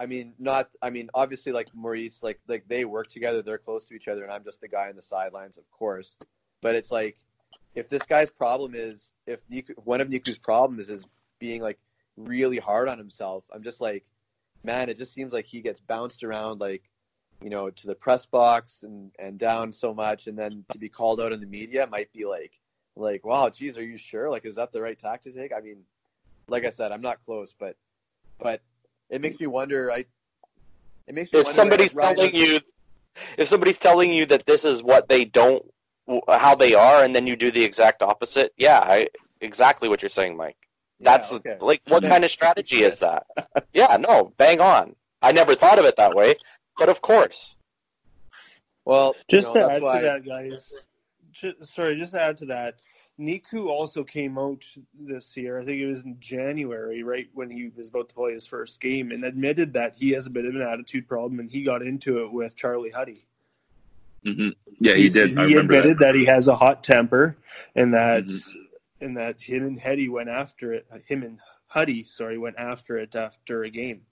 I 0.00 0.06
mean, 0.06 0.32
not, 0.38 0.70
I 0.80 0.88
mean, 0.90 1.10
obviously, 1.12 1.52
like 1.52 1.68
Maurice, 1.74 2.22
like, 2.22 2.38
like 2.48 2.66
they 2.68 2.84
work 2.86 3.08
together, 3.08 3.42
they're 3.42 3.58
close 3.58 3.84
to 3.86 3.94
each 3.94 4.08
other, 4.08 4.22
and 4.22 4.32
I'm 4.32 4.44
just 4.44 4.60
the 4.62 4.68
guy 4.68 4.88
on 4.88 4.96
the 4.96 5.02
sidelines, 5.02 5.58
of 5.58 5.70
course. 5.70 6.16
But 6.62 6.74
it's 6.74 6.90
like, 6.90 7.16
if 7.74 7.88
this 7.88 8.02
guy's 8.04 8.30
problem 8.30 8.72
is, 8.74 9.10
if 9.26 9.40
Niku, 9.50 9.72
one 9.84 10.00
of 10.00 10.08
Niku's 10.08 10.38
problems 10.38 10.88
is 10.88 11.04
being 11.38 11.62
like 11.62 11.78
really 12.16 12.58
hard 12.58 12.88
on 12.88 12.98
himself, 12.98 13.44
I'm 13.52 13.62
just 13.62 13.80
like, 13.80 14.04
man, 14.64 14.88
it 14.88 14.98
just 14.98 15.12
seems 15.12 15.32
like 15.32 15.46
he 15.46 15.60
gets 15.60 15.80
bounced 15.80 16.24
around, 16.24 16.60
like, 16.60 16.82
you 17.42 17.50
know, 17.50 17.70
to 17.70 17.86
the 17.86 17.94
press 17.94 18.26
box 18.26 18.82
and 18.82 19.12
and 19.18 19.38
down 19.38 19.72
so 19.72 19.94
much, 19.94 20.26
and 20.26 20.36
then 20.36 20.64
to 20.72 20.78
be 20.78 20.88
called 20.88 21.20
out 21.20 21.32
in 21.32 21.40
the 21.40 21.46
media 21.46 21.86
might 21.86 22.12
be 22.12 22.24
like, 22.24 22.52
like, 22.96 23.24
wow, 23.24 23.48
geez, 23.48 23.78
are 23.78 23.84
you 23.84 23.96
sure? 23.96 24.28
Like, 24.28 24.44
is 24.44 24.56
that 24.56 24.72
the 24.72 24.82
right 24.82 24.98
tack 24.98 25.22
to 25.22 25.32
take? 25.32 25.52
I 25.52 25.60
mean, 25.60 25.84
like 26.48 26.64
I 26.64 26.70
said, 26.70 26.92
I'm 26.92 27.00
not 27.00 27.24
close, 27.24 27.54
but 27.58 27.76
but 28.38 28.60
it 29.10 29.20
makes 29.20 29.38
me 29.38 29.46
wonder. 29.46 29.90
I 29.92 30.04
it 31.06 31.14
makes 31.14 31.32
me 31.32 31.38
If 31.38 31.46
wonder, 31.46 31.54
somebody's 31.54 31.94
telling 31.94 32.34
you, 32.34 32.60
if 33.36 33.48
somebody's 33.48 33.78
telling 33.78 34.12
you 34.12 34.26
that 34.26 34.46
this 34.46 34.64
is 34.64 34.82
what 34.82 35.08
they 35.08 35.24
don't, 35.24 35.64
how 36.28 36.54
they 36.54 36.74
are, 36.74 37.04
and 37.04 37.14
then 37.14 37.26
you 37.26 37.36
do 37.36 37.50
the 37.50 37.62
exact 37.62 38.02
opposite, 38.02 38.52
yeah, 38.56 38.80
I, 38.80 39.08
exactly 39.40 39.88
what 39.88 40.02
you're 40.02 40.08
saying, 40.08 40.36
Mike. 40.36 40.56
Yeah, 41.00 41.12
That's 41.16 41.30
okay. 41.32 41.56
like, 41.60 41.80
what 41.86 42.02
kind 42.02 42.24
of 42.24 42.30
strategy 42.30 42.82
is 42.82 42.98
that? 42.98 43.26
yeah, 43.72 43.96
no, 43.98 44.32
bang 44.36 44.60
on. 44.60 44.94
I 45.22 45.32
never 45.32 45.54
thought 45.54 45.78
of 45.78 45.84
it 45.84 45.96
that 45.96 46.14
way, 46.14 46.34
but 46.78 46.88
of 46.88 47.00
course. 47.02 47.54
Well, 48.84 49.14
you 49.28 49.38
Just 49.38 49.54
know, 49.54 49.66
to 49.68 49.72
add 49.74 49.82
why, 49.82 50.00
to 50.00 50.02
that, 50.06 50.26
guys. 50.26 50.86
Ju- 51.32 51.54
sorry, 51.62 51.98
just 51.98 52.14
to 52.14 52.20
add 52.22 52.38
to 52.38 52.46
that. 52.46 52.76
Niku 53.20 53.66
also 53.66 54.04
came 54.04 54.38
out 54.38 54.64
this 54.98 55.36
year. 55.36 55.60
I 55.60 55.64
think 55.64 55.80
it 55.80 55.86
was 55.86 56.02
in 56.02 56.16
January, 56.20 57.02
right 57.02 57.28
when 57.34 57.50
he 57.50 57.70
was 57.76 57.88
about 57.88 58.08
to 58.08 58.14
play 58.14 58.32
his 58.32 58.46
first 58.46 58.80
game, 58.80 59.10
and 59.10 59.24
admitted 59.24 59.72
that 59.74 59.94
he 59.96 60.10
has 60.12 60.26
a 60.26 60.30
bit 60.30 60.44
of 60.46 60.54
an 60.54 60.62
attitude 60.62 61.06
problem, 61.08 61.40
and 61.40 61.50
he 61.50 61.64
got 61.64 61.82
into 61.82 62.24
it 62.24 62.32
with 62.32 62.54
Charlie 62.56 62.90
Huddy. 62.90 63.26
hmm 64.24 64.50
Yeah, 64.80 64.94
he 64.94 65.02
He's- 65.02 65.14
did. 65.14 65.38
I 65.38 65.46
He 65.48 65.54
admitted 65.54 65.98
that. 65.98 66.06
that. 66.12 66.14
he 66.14 66.24
has 66.26 66.46
a 66.48 66.56
hot 66.56 66.82
temper, 66.84 67.36
and 67.74 67.92
that 67.94 68.24
Mhm. 68.24 68.54
And 69.00 69.16
that 69.16 69.40
him 69.40 69.66
and 69.66 69.80
Huddy 69.80 70.08
went 70.08 70.28
after 70.28 70.72
it. 70.72 70.86
Him 71.06 71.22
and 71.22 71.38
Huddy, 71.66 72.04
sorry, 72.04 72.38
went 72.38 72.56
after 72.58 72.98
it 72.98 73.14
after 73.14 73.64
a 73.64 73.70
game. 73.70 74.02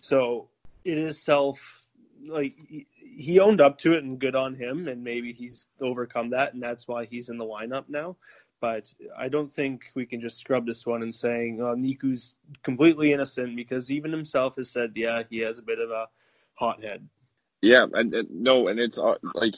So 0.00 0.48
it 0.84 0.98
is 0.98 1.20
self 1.22 1.82
like 2.26 2.54
he- 2.68 2.86
he 2.98 3.40
owned 3.40 3.60
up 3.60 3.78
to 3.78 3.94
it, 3.94 4.04
and 4.04 4.18
good 4.18 4.34
on 4.34 4.54
him. 4.54 4.88
And 4.88 5.02
maybe 5.02 5.32
he's 5.32 5.66
overcome 5.80 6.30
that, 6.30 6.54
and 6.54 6.62
that's 6.62 6.86
why 6.86 7.04
he's 7.06 7.28
in 7.28 7.38
the 7.38 7.44
lineup 7.44 7.88
now. 7.88 8.16
But 8.60 8.92
I 9.16 9.28
don't 9.28 9.52
think 9.52 9.84
we 9.94 10.04
can 10.04 10.20
just 10.20 10.38
scrub 10.38 10.66
this 10.66 10.86
one 10.86 11.02
and 11.02 11.14
saying 11.14 11.60
oh, 11.62 11.74
Niku's 11.74 12.34
completely 12.62 13.12
innocent 13.12 13.56
because 13.56 13.90
even 13.90 14.10
himself 14.10 14.56
has 14.56 14.70
said, 14.70 14.92
yeah, 14.94 15.22
he 15.30 15.38
has 15.38 15.58
a 15.58 15.62
bit 15.62 15.78
of 15.78 15.90
a 15.90 16.08
hothead. 16.54 17.08
Yeah, 17.62 17.86
and, 17.92 18.14
and 18.14 18.30
no, 18.30 18.68
and 18.68 18.78
it's 18.78 18.98
uh, 18.98 19.16
like 19.34 19.54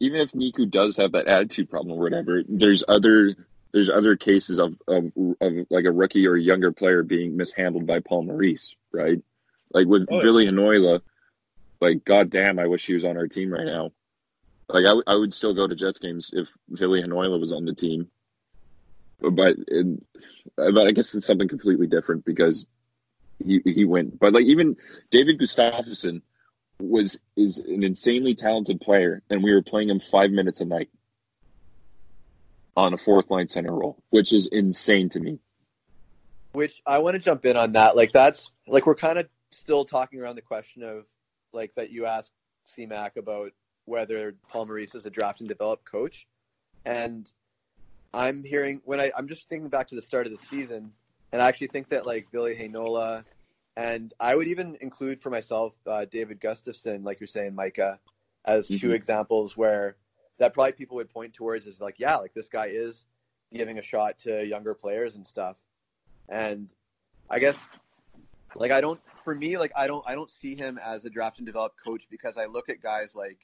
even 0.00 0.20
if 0.20 0.32
Niku 0.32 0.70
does 0.70 0.96
have 0.96 1.12
that 1.12 1.26
attitude 1.26 1.70
problem 1.70 1.98
or 1.98 2.02
whatever, 2.02 2.42
there's 2.48 2.84
other 2.86 3.34
there's 3.76 3.90
other 3.90 4.16
cases 4.16 4.58
of 4.58 4.74
of, 4.88 5.12
of 5.42 5.52
like 5.68 5.84
a 5.84 5.92
rookie 5.92 6.26
or 6.26 6.34
a 6.34 6.40
younger 6.40 6.72
player 6.72 7.02
being 7.02 7.36
mishandled 7.36 7.86
by 7.86 8.00
Paul 8.00 8.22
Maurice, 8.22 8.74
right? 8.90 9.22
Like 9.70 9.86
with 9.86 10.06
Oh, 10.10 10.14
yeah. 10.16 10.22
Billy 10.22 10.46
Heinola, 10.46 11.02
like 11.78 12.02
goddamn, 12.02 12.58
I 12.58 12.68
wish 12.68 12.86
he 12.86 12.94
was 12.94 13.04
on 13.04 13.18
our 13.18 13.28
team 13.28 13.52
right 13.52 13.66
now. 13.66 13.92
Like 14.70 14.86
I, 14.86 14.96
w- 14.96 15.02
I 15.06 15.14
would 15.14 15.34
still 15.34 15.52
go 15.52 15.66
to 15.66 15.74
Jets 15.74 15.98
games 15.98 16.30
if 16.32 16.50
Billy 16.72 17.02
Heinola 17.02 17.38
was 17.38 17.52
on 17.52 17.66
the 17.66 17.74
team, 17.74 18.08
but 19.20 19.56
it, 19.68 20.02
but 20.56 20.86
I 20.86 20.92
guess 20.92 21.14
it's 21.14 21.26
something 21.26 21.46
completely 21.48 21.86
different 21.86 22.24
because 22.24 22.66
he 23.44 23.60
he 23.62 23.84
went. 23.84 24.18
But 24.18 24.32
like 24.32 24.46
even 24.46 24.78
David 25.10 25.38
Gustafsson 25.38 26.22
was 26.80 27.20
is 27.36 27.58
an 27.58 27.82
insanely 27.82 28.34
talented 28.36 28.80
player, 28.80 29.22
and 29.28 29.44
we 29.44 29.52
were 29.52 29.60
playing 29.60 29.90
him 29.90 30.00
five 30.00 30.30
minutes 30.30 30.62
a 30.62 30.64
night 30.64 30.88
on 32.76 32.92
a 32.92 32.96
fourth 32.96 33.30
line 33.30 33.48
center 33.48 33.72
role, 33.72 34.02
which 34.10 34.32
is 34.32 34.46
insane 34.48 35.08
to 35.10 35.20
me. 35.20 35.38
which 36.52 36.80
I 36.86 36.98
want 36.98 37.12
to 37.14 37.18
jump 37.18 37.44
in 37.44 37.54
on 37.56 37.72
that. 37.72 37.96
Like 37.96 38.12
that's 38.12 38.50
like 38.66 38.86
we're 38.86 38.94
kind 38.94 39.18
of 39.18 39.28
still 39.50 39.84
talking 39.84 40.20
around 40.20 40.36
the 40.36 40.42
question 40.42 40.82
of 40.82 41.04
like 41.52 41.74
that 41.74 41.90
you 41.90 42.06
asked 42.06 42.32
CMAC 42.74 43.16
about 43.16 43.52
whether 43.84 44.34
Paul 44.48 44.66
Maurice 44.66 44.94
is 44.94 45.04
a 45.06 45.10
draft 45.10 45.40
and 45.40 45.48
develop 45.48 45.84
coach, 45.84 46.26
and 46.86 47.30
I'm 48.14 48.42
hearing 48.42 48.80
when 48.84 49.00
I 49.00 49.10
I'm 49.16 49.28
just 49.28 49.48
thinking 49.48 49.68
back 49.68 49.88
to 49.88 49.94
the 49.94 50.02
start 50.02 50.26
of 50.26 50.32
the 50.32 50.38
season, 50.38 50.92
and 51.32 51.42
I 51.42 51.48
actually 51.48 51.68
think 51.68 51.90
that 51.90 52.06
like 52.06 52.26
Billy 52.32 52.54
Heinola, 52.56 53.24
and 53.76 54.14
I 54.18 54.34
would 54.34 54.48
even 54.48 54.78
include 54.80 55.20
for 55.20 55.28
myself 55.30 55.74
uh, 55.86 56.06
David 56.06 56.40
Gustafsson, 56.40 57.04
like 57.04 57.20
you're 57.20 57.26
saying, 57.26 57.54
Micah, 57.54 58.00
as 58.46 58.66
two 58.68 58.88
Mhm. 58.88 58.94
examples 58.94 59.56
where 59.58 59.96
that 60.38 60.54
probably 60.54 60.72
people 60.72 60.96
would 60.96 61.10
point 61.12 61.34
towards 61.34 61.66
is 61.66 61.80
like 61.80 61.96
yeah, 61.98 62.16
like 62.16 62.34
this 62.34 62.48
guy 62.48 62.66
is 62.66 63.06
giving 63.52 63.78
a 63.78 63.82
shot 63.82 64.18
to 64.20 64.44
younger 64.44 64.74
players 64.74 65.14
and 65.14 65.26
stuff. 65.26 65.56
And 66.28 66.70
I 67.30 67.38
guess 67.38 67.64
like 68.54 68.70
I 68.70 68.80
don't 68.80 69.00
for 69.24 69.34
me 69.34 69.58
like 69.58 69.72
I 69.76 69.86
don't 69.86 70.04
I 70.06 70.14
don't 70.14 70.30
see 70.30 70.54
him 70.54 70.78
as 70.84 71.04
a 71.04 71.10
draft 71.10 71.38
and 71.38 71.46
develop 71.46 71.74
coach 71.84 72.08
because 72.10 72.36
I 72.36 72.46
look 72.46 72.68
at 72.68 72.82
guys 72.82 73.14
like 73.14 73.38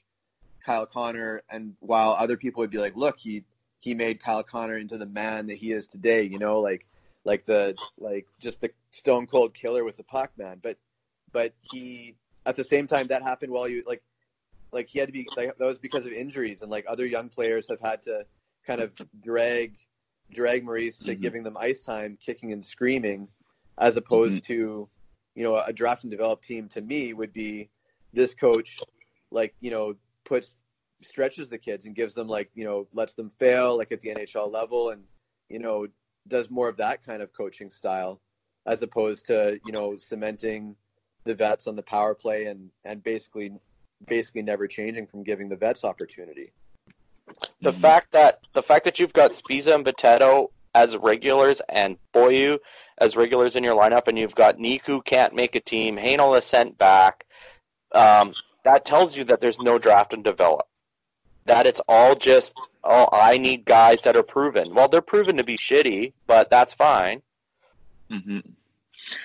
Kyle 0.65 0.87
Connor 0.87 1.43
and 1.51 1.75
while 1.81 2.13
other 2.13 2.37
people 2.37 2.61
would 2.61 2.71
be 2.71 2.79
like, 2.79 2.97
look, 2.97 3.19
he 3.19 3.45
he 3.81 3.95
made 3.95 4.23
Kyle 4.23 4.45
Connor 4.45 4.79
into 4.79 4.97
the 4.97 5.07
man 5.07 5.49
that 5.49 5.59
he 5.59 5.73
is 5.73 5.87
today, 5.87 6.23
you 6.23 6.39
know, 6.39 6.61
like 6.61 6.87
like 7.25 7.47
the 7.47 7.77
like 7.99 8.27
just 8.41 8.61
the 8.61 8.71
stone 8.91 9.27
cold 9.27 9.55
killer 9.55 9.85
with 9.85 9.97
the 9.97 10.05
puck 10.05 10.31
man. 10.37 10.61
But 10.63 10.79
but 11.33 11.53
he 11.61 12.17
at 12.47 12.57
the 12.57 12.65
same 12.65 12.87
time 12.87 13.09
that 13.09 13.23
happened 13.23 13.53
while 13.53 13.69
you 13.69 13.83
like 13.87 14.03
like 14.73 14.89
he 14.89 14.99
had 14.99 15.09
to 15.09 15.13
be 15.13 15.29
like 15.37 15.57
that 15.59 15.65
was 15.65 15.79
because 15.79 16.07
of 16.07 16.13
injuries 16.13 16.63
and 16.63 16.71
like 16.71 16.85
other 16.89 17.07
young 17.07 17.29
players 17.29 17.67
have 17.69 17.81
had 17.81 18.03
to 18.03 18.25
kind 18.67 18.81
of 18.81 18.93
drag 19.23 19.75
drag 20.33 20.65
Maurice 20.65 20.99
to 20.99 21.15
Mhm. 21.15 21.21
giving 21.21 21.43
them 21.43 21.57
ice 21.59 21.83
time, 21.83 22.17
kicking 22.17 22.53
and 22.53 22.65
screaming, 22.65 23.29
as 23.79 23.99
opposed 23.99 24.45
to, 24.45 24.89
you 25.35 25.43
know, 25.43 25.57
a 25.57 25.73
draft 25.73 26.05
and 26.05 26.11
develop 26.11 26.41
team 26.41 26.69
to 26.71 26.81
me 26.81 27.13
would 27.13 27.33
be 27.35 27.69
this 28.15 28.35
coach, 28.35 28.81
like, 29.31 29.55
you 29.61 29.71
know, 29.71 29.95
puts 30.25 30.57
stretches 31.03 31.49
the 31.49 31.59
kids 31.59 31.85
and 31.85 31.95
gives 31.97 32.15
them 32.15 32.29
like, 32.29 32.51
you 32.55 32.65
know, 32.65 32.87
lets 32.95 33.15
them 33.15 33.31
fail 33.39 33.77
like 33.77 33.93
at 33.93 34.01
the 34.01 34.09
NHL 34.11 34.51
level 34.51 34.91
and, 34.91 35.05
you 35.49 35.59
know, 35.59 35.87
does 36.29 36.49
more 36.49 36.69
of 36.69 36.77
that 36.77 37.05
kind 37.05 37.21
of 37.21 37.33
coaching 37.33 37.71
style 37.71 38.21
as 38.67 38.83
opposed 38.83 39.27
to, 39.27 39.61
you 39.67 39.73
know, 39.73 39.99
cementing 39.99 40.77
the 41.25 41.35
vets 41.35 41.67
on 41.67 41.77
the 41.77 41.83
power 41.83 42.15
play 42.15 42.47
and, 42.47 42.71
and 42.85 43.03
basically 43.03 43.53
basically 44.07 44.43
never 44.43 44.67
changing 44.67 45.07
from 45.07 45.23
giving 45.23 45.49
the 45.49 45.57
vets 45.57 45.85
opportunity. 45.85 46.53
The 47.63 47.73
fact 47.73 48.13
that 48.13 48.41
the 48.53 48.63
fact 48.63 48.85
that 48.85 48.99
you've 48.99 49.13
got 49.13 49.33
Sbisa 49.33 49.75
and 49.75 49.85
Bitetto 49.85 50.51
as 50.75 50.97
regulars 50.97 51.61
and 51.69 51.97
Beaulieu 52.13 52.59
as 52.99 53.17
regulars 53.17 53.57
in 53.57 53.65
your 53.65 53.77
lineup, 53.77 54.09
and 54.09 54.19
you've 54.19 54.35
got 54.35 54.59
Niku 54.59 55.05
can't 55.05 55.35
make 55.35 55.55
a 55.55 55.61
team, 55.61 55.97
Heinola 55.97 56.39
is 56.39 56.45
sent 56.45 56.79
back. 56.79 57.25
Um, 57.93 58.35
that 58.65 58.85
tells 58.85 59.17
you 59.17 59.25
that 59.25 59.41
there's 59.41 59.61
no 59.61 59.79
draft 59.79 60.13
and 60.13 60.25
develop. 60.25 60.67
That 61.47 61.67
it's 61.67 61.81
all 61.89 62.15
just 62.15 62.55
oh, 62.85 63.09
I 63.13 63.39
need 63.39 63.65
guys 63.65 64.03
that 64.03 64.17
are 64.17 64.23
proven. 64.23 64.75
Well, 64.75 64.89
they're 64.89 65.01
proven 65.01 65.37
to 65.37 65.45
be 65.45 65.57
shitty, 65.57 66.13
but 66.27 66.51
that's 66.51 66.75
fine. 66.75 67.23
hmm 68.11 68.41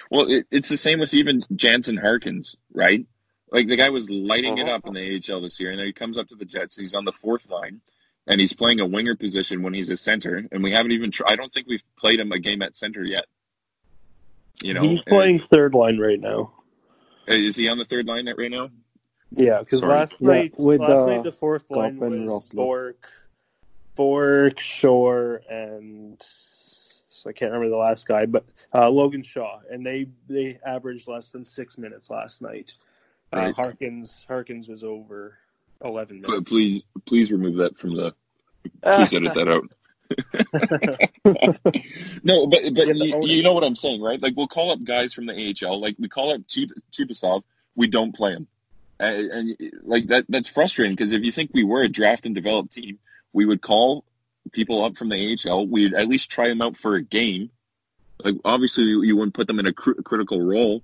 Well, 0.10 0.30
it, 0.32 0.48
it's 0.52 0.70
the 0.70 0.78
same 0.78 1.00
with 1.00 1.14
even 1.14 1.42
Jansen 1.56 1.98
Harkins, 1.98 2.56
right? 2.74 3.06
Like 3.52 3.68
the 3.68 3.78
guy 3.78 3.90
was 3.90 4.10
lighting 4.10 4.58
it 4.58 4.68
up 4.68 4.86
in 4.86 4.94
the 4.94 5.22
AHL 5.32 5.42
this 5.42 5.60
year, 5.60 5.72
and 5.72 5.80
then 5.80 5.88
he 5.88 5.94
comes 5.94 6.18
up 6.18 6.28
to 6.30 6.36
the 6.36 6.46
Jets. 6.46 6.76
He's 6.78 6.94
on 6.94 7.06
the 7.06 7.12
fourth 7.12 7.50
line, 7.50 7.82
and 8.28 8.40
he's 8.42 8.54
playing 8.54 8.80
a 8.82 8.86
winger 8.86 9.16
position 9.16 9.64
when 9.64 9.74
he's 9.74 9.90
a 9.90 9.96
center, 9.96 10.46
and 10.52 10.64
we 10.64 10.72
haven't 10.72 10.92
even. 10.92 11.12
Tr- 11.12 11.28
I 11.28 11.36
don't 11.36 11.54
think 11.54 11.68
we've 11.68 11.84
played 11.98 12.20
him 12.20 12.32
a 12.32 12.40
game 12.40 12.62
at 12.62 12.76
center 12.76 13.04
yet. 13.04 13.26
You 14.62 14.74
know, 14.74 14.82
he's 14.82 14.98
and- 15.00 15.06
playing 15.06 15.40
third 15.40 15.74
line 15.74 15.98
right 15.98 16.20
now. 16.20 16.54
Is 17.28 17.56
he 17.58 17.68
on 17.68 17.78
the 17.78 17.86
third 17.86 18.08
line 18.08 18.28
right 18.38 18.52
now? 18.52 18.70
Yeah, 19.32 19.60
because 19.60 19.82
Sorry. 19.82 20.00
last 20.00 20.16
Yeah, 20.22 20.28
night, 20.28 20.54
with, 20.58 20.80
last 20.80 21.00
uh, 21.00 21.06
night 21.08 21.24
the 21.24 21.34
fourth 21.34 21.70
line 21.70 22.00
was 22.00 22.48
Bork, 22.50 23.10
Bork, 23.96 24.60
Shore, 24.62 25.42
and 25.50 26.22
I 27.26 27.34
can't 27.34 27.52
remember 27.52 27.70
the 27.70 27.76
last 27.76 28.08
guy, 28.08 28.26
but 28.26 28.46
uh, 28.74 28.90
Logan 28.90 29.24
Shaw, 29.24 29.60
and 29.70 29.86
they 29.86 30.08
they 30.30 30.60
averaged 30.66 31.08
less 31.10 31.32
than 31.32 31.44
six 31.44 31.78
minutes 31.78 32.10
last 32.10 32.42
night. 32.42 32.74
Uh, 33.34 33.52
Harkins 33.54 34.26
Harkins 34.28 34.68
was 34.68 34.84
over 34.84 35.38
eleven 35.84 36.22
But 36.22 36.30
minutes. 36.30 36.50
please, 36.50 36.84
please 37.06 37.32
remove 37.32 37.56
that 37.58 37.78
from 37.78 37.96
the. 37.96 38.14
Please 38.84 39.14
edit 39.14 39.34
that 39.36 39.48
out. 39.48 39.64
no, 42.24 42.48
but 42.48 42.62
but 42.74 42.96
you, 42.96 43.26
you 43.28 43.44
know 43.44 43.54
what 43.54 43.64
I'm 43.64 43.76
saying, 43.76 44.02
right? 44.02 44.22
Like 44.22 44.34
we'll 44.36 44.48
call 44.48 44.72
up 44.72 44.84
guys 44.84 45.14
from 45.14 45.26
the 45.26 45.56
AHL, 45.64 45.80
like 45.82 45.96
we 46.00 46.08
call 46.08 46.32
up 46.34 46.42
Chup- 46.48 46.72
Chupasov, 46.92 47.44
we 47.76 47.88
don't 47.88 48.16
play 48.16 48.32
him, 48.32 48.48
and, 49.00 49.32
and 49.32 49.58
like 49.84 50.08
that 50.08 50.26
that's 50.30 50.48
frustrating 50.48 50.96
because 50.96 51.12
if 51.12 51.24
you 51.24 51.32
think 51.32 51.52
we 51.54 51.64
were 51.64 51.82
a 51.82 51.90
draft 51.90 52.26
and 52.26 52.36
develop 52.36 52.72
team, 52.72 53.00
we 53.34 53.46
would 53.46 53.62
call 53.62 54.06
people 54.54 54.84
up 54.84 54.98
from 54.98 55.10
the 55.10 55.38
AHL. 55.46 55.68
We'd 55.68 55.94
at 55.94 56.08
least 56.08 56.32
try 56.32 56.48
them 56.48 56.62
out 56.62 56.78
for 56.78 56.96
a 56.96 57.02
game. 57.02 57.50
Like 58.24 58.36
obviously 58.46 58.86
you, 58.86 59.04
you 59.04 59.16
wouldn't 59.18 59.34
put 59.36 59.48
them 59.48 59.60
in 59.60 59.68
a 59.68 59.74
cr- 59.74 60.02
critical 60.04 60.42
role, 60.42 60.82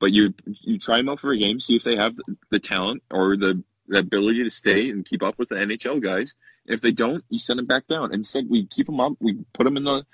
but 0.00 0.12
you 0.12 0.34
you 0.62 0.78
try 0.78 0.98
them 0.98 1.08
out 1.08 1.20
for 1.20 1.32
a 1.32 1.38
game, 1.38 1.60
see 1.60 1.76
if 1.76 1.84
they 1.84 1.96
have 1.96 2.14
the, 2.50 2.58
talent 2.58 3.02
or 3.10 3.36
the, 3.36 3.62
the 3.88 3.98
ability 3.98 4.42
to 4.44 4.50
stay 4.50 4.90
and 4.90 5.04
keep 5.04 5.22
up 5.22 5.38
with 5.38 5.48
the 5.48 5.56
NHL 5.56 6.02
guys. 6.02 6.34
If 6.66 6.80
they 6.80 6.92
don't, 6.92 7.24
you 7.28 7.38
send 7.38 7.58
them 7.58 7.66
back 7.66 7.86
down. 7.86 8.14
Instead, 8.14 8.46
we 8.48 8.66
keep 8.66 8.86
them 8.86 9.00
up. 9.00 9.12
We 9.20 9.38
put 9.52 9.64
them 9.64 9.76
in 9.76 9.84
the, 9.84 10.04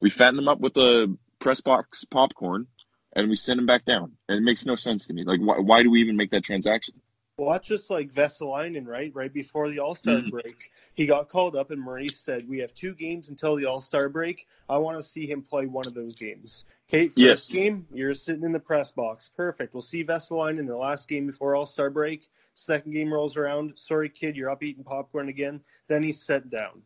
we 0.00 0.10
fatten 0.10 0.36
them 0.36 0.48
up 0.48 0.60
with 0.60 0.74
the 0.74 1.16
press 1.38 1.60
box 1.60 2.04
popcorn, 2.04 2.66
and 3.12 3.28
we 3.28 3.36
send 3.36 3.58
them 3.58 3.66
back 3.66 3.84
down. 3.84 4.12
And 4.28 4.38
it 4.38 4.42
makes 4.42 4.64
no 4.64 4.74
sense 4.74 5.06
to 5.06 5.12
me. 5.12 5.24
Like, 5.24 5.40
why, 5.40 5.58
why 5.58 5.82
do 5.82 5.90
we 5.90 6.00
even 6.00 6.16
make 6.16 6.30
that 6.30 6.44
transaction? 6.44 6.94
Watch 7.38 7.68
just 7.68 7.88
like 7.88 8.12
Vesalainen, 8.12 8.84
right? 8.84 9.14
Right 9.14 9.32
before 9.32 9.70
the 9.70 9.78
All 9.78 9.94
Star 9.94 10.16
Mhm. 10.16 10.30
break, 10.30 10.72
he 10.94 11.06
got 11.06 11.28
called 11.28 11.54
up, 11.54 11.70
and 11.70 11.80
Maurice 11.80 12.18
said, 12.18 12.48
"We 12.48 12.58
have 12.58 12.74
two 12.74 12.94
games 12.94 13.28
until 13.28 13.54
the 13.54 13.64
All 13.64 13.80
Star 13.80 14.08
break. 14.08 14.48
I 14.68 14.76
want 14.76 14.98
to 14.98 15.08
see 15.08 15.24
him 15.24 15.42
play 15.42 15.66
one 15.66 15.86
of 15.86 15.94
those 15.94 16.16
games." 16.16 16.64
Okay, 16.88 17.06
first 17.06 17.16
Yes. 17.16 17.48
game, 17.48 17.86
you're 17.92 18.12
sitting 18.12 18.42
in 18.42 18.50
the 18.50 18.58
press 18.58 18.90
box. 18.90 19.28
Perfect. 19.28 19.72
We'll 19.72 19.82
see 19.82 20.02
Vesalainen 20.02 20.58
in 20.58 20.66
the 20.66 20.76
last 20.76 21.08
game 21.08 21.26
before 21.26 21.54
All 21.54 21.64
Star 21.64 21.90
break. 21.90 22.28
Second 22.54 22.90
game 22.90 23.12
rolls 23.12 23.36
around. 23.36 23.78
Sorry, 23.78 24.08
kid, 24.08 24.36
you're 24.36 24.50
up 24.50 24.64
eating 24.64 24.82
popcorn 24.82 25.28
again. 25.28 25.62
Then 25.86 26.02
he's 26.02 26.20
set 26.20 26.50
down. 26.50 26.82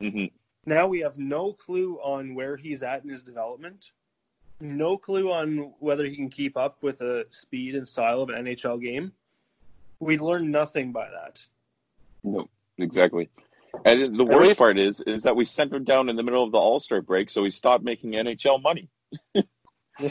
hmm 0.00 0.26
Now 0.66 0.86
we 0.86 1.00
have 1.00 1.18
no 1.18 1.54
clue 1.54 1.98
on 2.02 2.34
where 2.34 2.58
he's 2.58 2.82
at 2.82 3.02
in 3.04 3.08
his 3.08 3.22
development. 3.22 3.92
No 4.60 4.98
clue 4.98 5.32
on 5.32 5.72
whether 5.78 6.04
he 6.04 6.14
can 6.14 6.28
keep 6.28 6.58
up 6.58 6.82
with 6.82 6.98
the 6.98 7.26
speed 7.30 7.74
and 7.74 7.88
style 7.88 8.20
of 8.20 8.28
an 8.28 8.34
NHL 8.44 8.76
game. 8.76 9.12
We 10.00 10.18
learned 10.18 10.50
nothing 10.52 10.92
by 10.92 11.08
that. 11.08 11.42
No, 12.22 12.48
exactly. 12.78 13.28
And 13.84 14.18
the 14.18 14.24
worst 14.24 14.40
we've- 14.40 14.54
part 14.54 14.78
is, 14.78 15.00
is 15.02 15.22
that 15.24 15.36
we 15.36 15.44
sent 15.44 15.72
him 15.72 15.84
down 15.84 16.08
in 16.08 16.16
the 16.16 16.22
middle 16.22 16.44
of 16.44 16.52
the 16.52 16.58
All 16.58 16.80
Star 16.80 17.00
break, 17.02 17.30
so 17.30 17.44
he 17.44 17.50
stopped 17.50 17.84
making 17.84 18.12
NHL 18.12 18.62
money. 18.62 18.88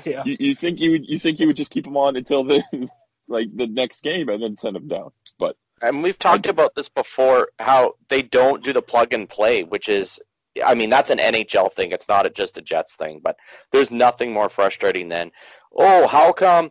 Yeah. 0.04 0.24
You, 0.26 0.36
you 0.38 0.54
think 0.56 0.82
you 0.82 0.92
would, 0.92 1.08
you 1.08 1.18
think 1.18 1.40
you 1.40 1.48
would 1.48 1.56
just 1.56 1.72
keep 1.72 1.88
him 1.88 1.96
on 1.96 2.18
until 2.18 2.44
the, 2.44 2.62
like 3.30 3.48
the 3.56 3.68
next 3.68 4.04
game 4.04 4.28
and 4.28 4.44
then 4.44 4.58
send 4.58 4.76
him 4.76 4.90
down? 4.90 5.12
But 5.40 5.56
And 5.82 6.04
we've 6.04 6.20
talked 6.20 6.46
about 6.46 6.76
this 6.76 6.90
before 6.90 7.50
how 7.60 7.94
they 8.10 8.22
don't 8.22 8.62
do 8.64 8.74
the 8.74 8.82
plug 8.82 9.14
and 9.14 9.30
play, 9.30 9.64
which 9.64 9.88
is, 9.88 10.20
I 10.62 10.76
mean, 10.76 10.90
that's 10.90 11.10
an 11.10 11.20
NHL 11.20 11.72
thing. 11.72 11.94
It's 11.94 12.10
not 12.10 12.26
a, 12.26 12.30
just 12.30 12.58
a 12.58 12.62
Jets 12.62 12.96
thing. 12.96 13.22
But 13.24 13.38
there's 13.72 13.90
nothing 13.90 14.34
more 14.34 14.50
frustrating 14.50 15.08
than, 15.08 15.32
oh, 15.74 16.06
how 16.08 16.34
come, 16.34 16.70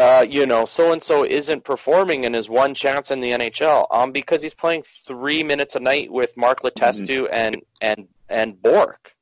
uh, 0.00 0.24
you 0.28 0.46
know, 0.46 0.64
so 0.64 0.92
and 0.92 1.04
so 1.04 1.24
isn't 1.24 1.62
performing 1.62 2.24
in 2.24 2.32
his 2.32 2.48
one 2.48 2.74
chance 2.74 3.10
in 3.10 3.20
the 3.20 3.32
NHL? 3.32 3.86
Um, 3.90 4.12
because 4.12 4.42
he's 4.42 4.54
playing 4.54 4.82
three 4.82 5.42
minutes 5.42 5.76
a 5.76 5.80
night 5.80 6.10
with 6.10 6.36
Mark 6.36 6.62
Letestu 6.62 7.28
and 7.30 7.56
and 7.80 8.08
and 8.28 8.60
Bork. 8.62 9.14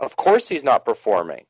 Of 0.00 0.16
course, 0.16 0.48
he's 0.48 0.64
not 0.64 0.84
performing. 0.84 1.46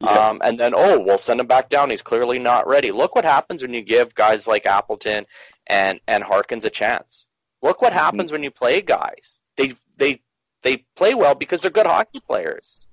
yeah, 0.00 0.28
Um, 0.28 0.40
and 0.44 0.58
then, 0.60 0.72
oh, 0.76 0.98
we'll 1.00 1.18
send 1.18 1.40
him 1.40 1.46
back 1.46 1.68
down. 1.70 1.90
He's 1.90 2.02
clearly 2.02 2.38
not 2.38 2.66
ready. 2.68 2.92
Look 2.92 3.14
what 3.14 3.24
happens 3.24 3.62
when 3.62 3.74
you 3.74 3.82
give 3.82 4.14
guys 4.14 4.46
like 4.46 4.66
Appleton 4.66 5.26
and 5.66 5.98
and 6.06 6.22
Harkins 6.22 6.64
a 6.66 6.70
chance. 6.70 7.26
Look 7.62 7.80
what 7.82 7.92
Mhm. 7.92 7.96
happens 7.96 8.32
when 8.32 8.42
you 8.42 8.50
play 8.50 8.80
guys. 8.82 9.40
They 9.56 9.74
they 9.96 10.20
they 10.62 10.84
play 10.94 11.14
well 11.14 11.34
because 11.34 11.62
they're 11.62 11.70
good 11.70 11.86
hockey 11.86 12.20
players, 12.20 12.86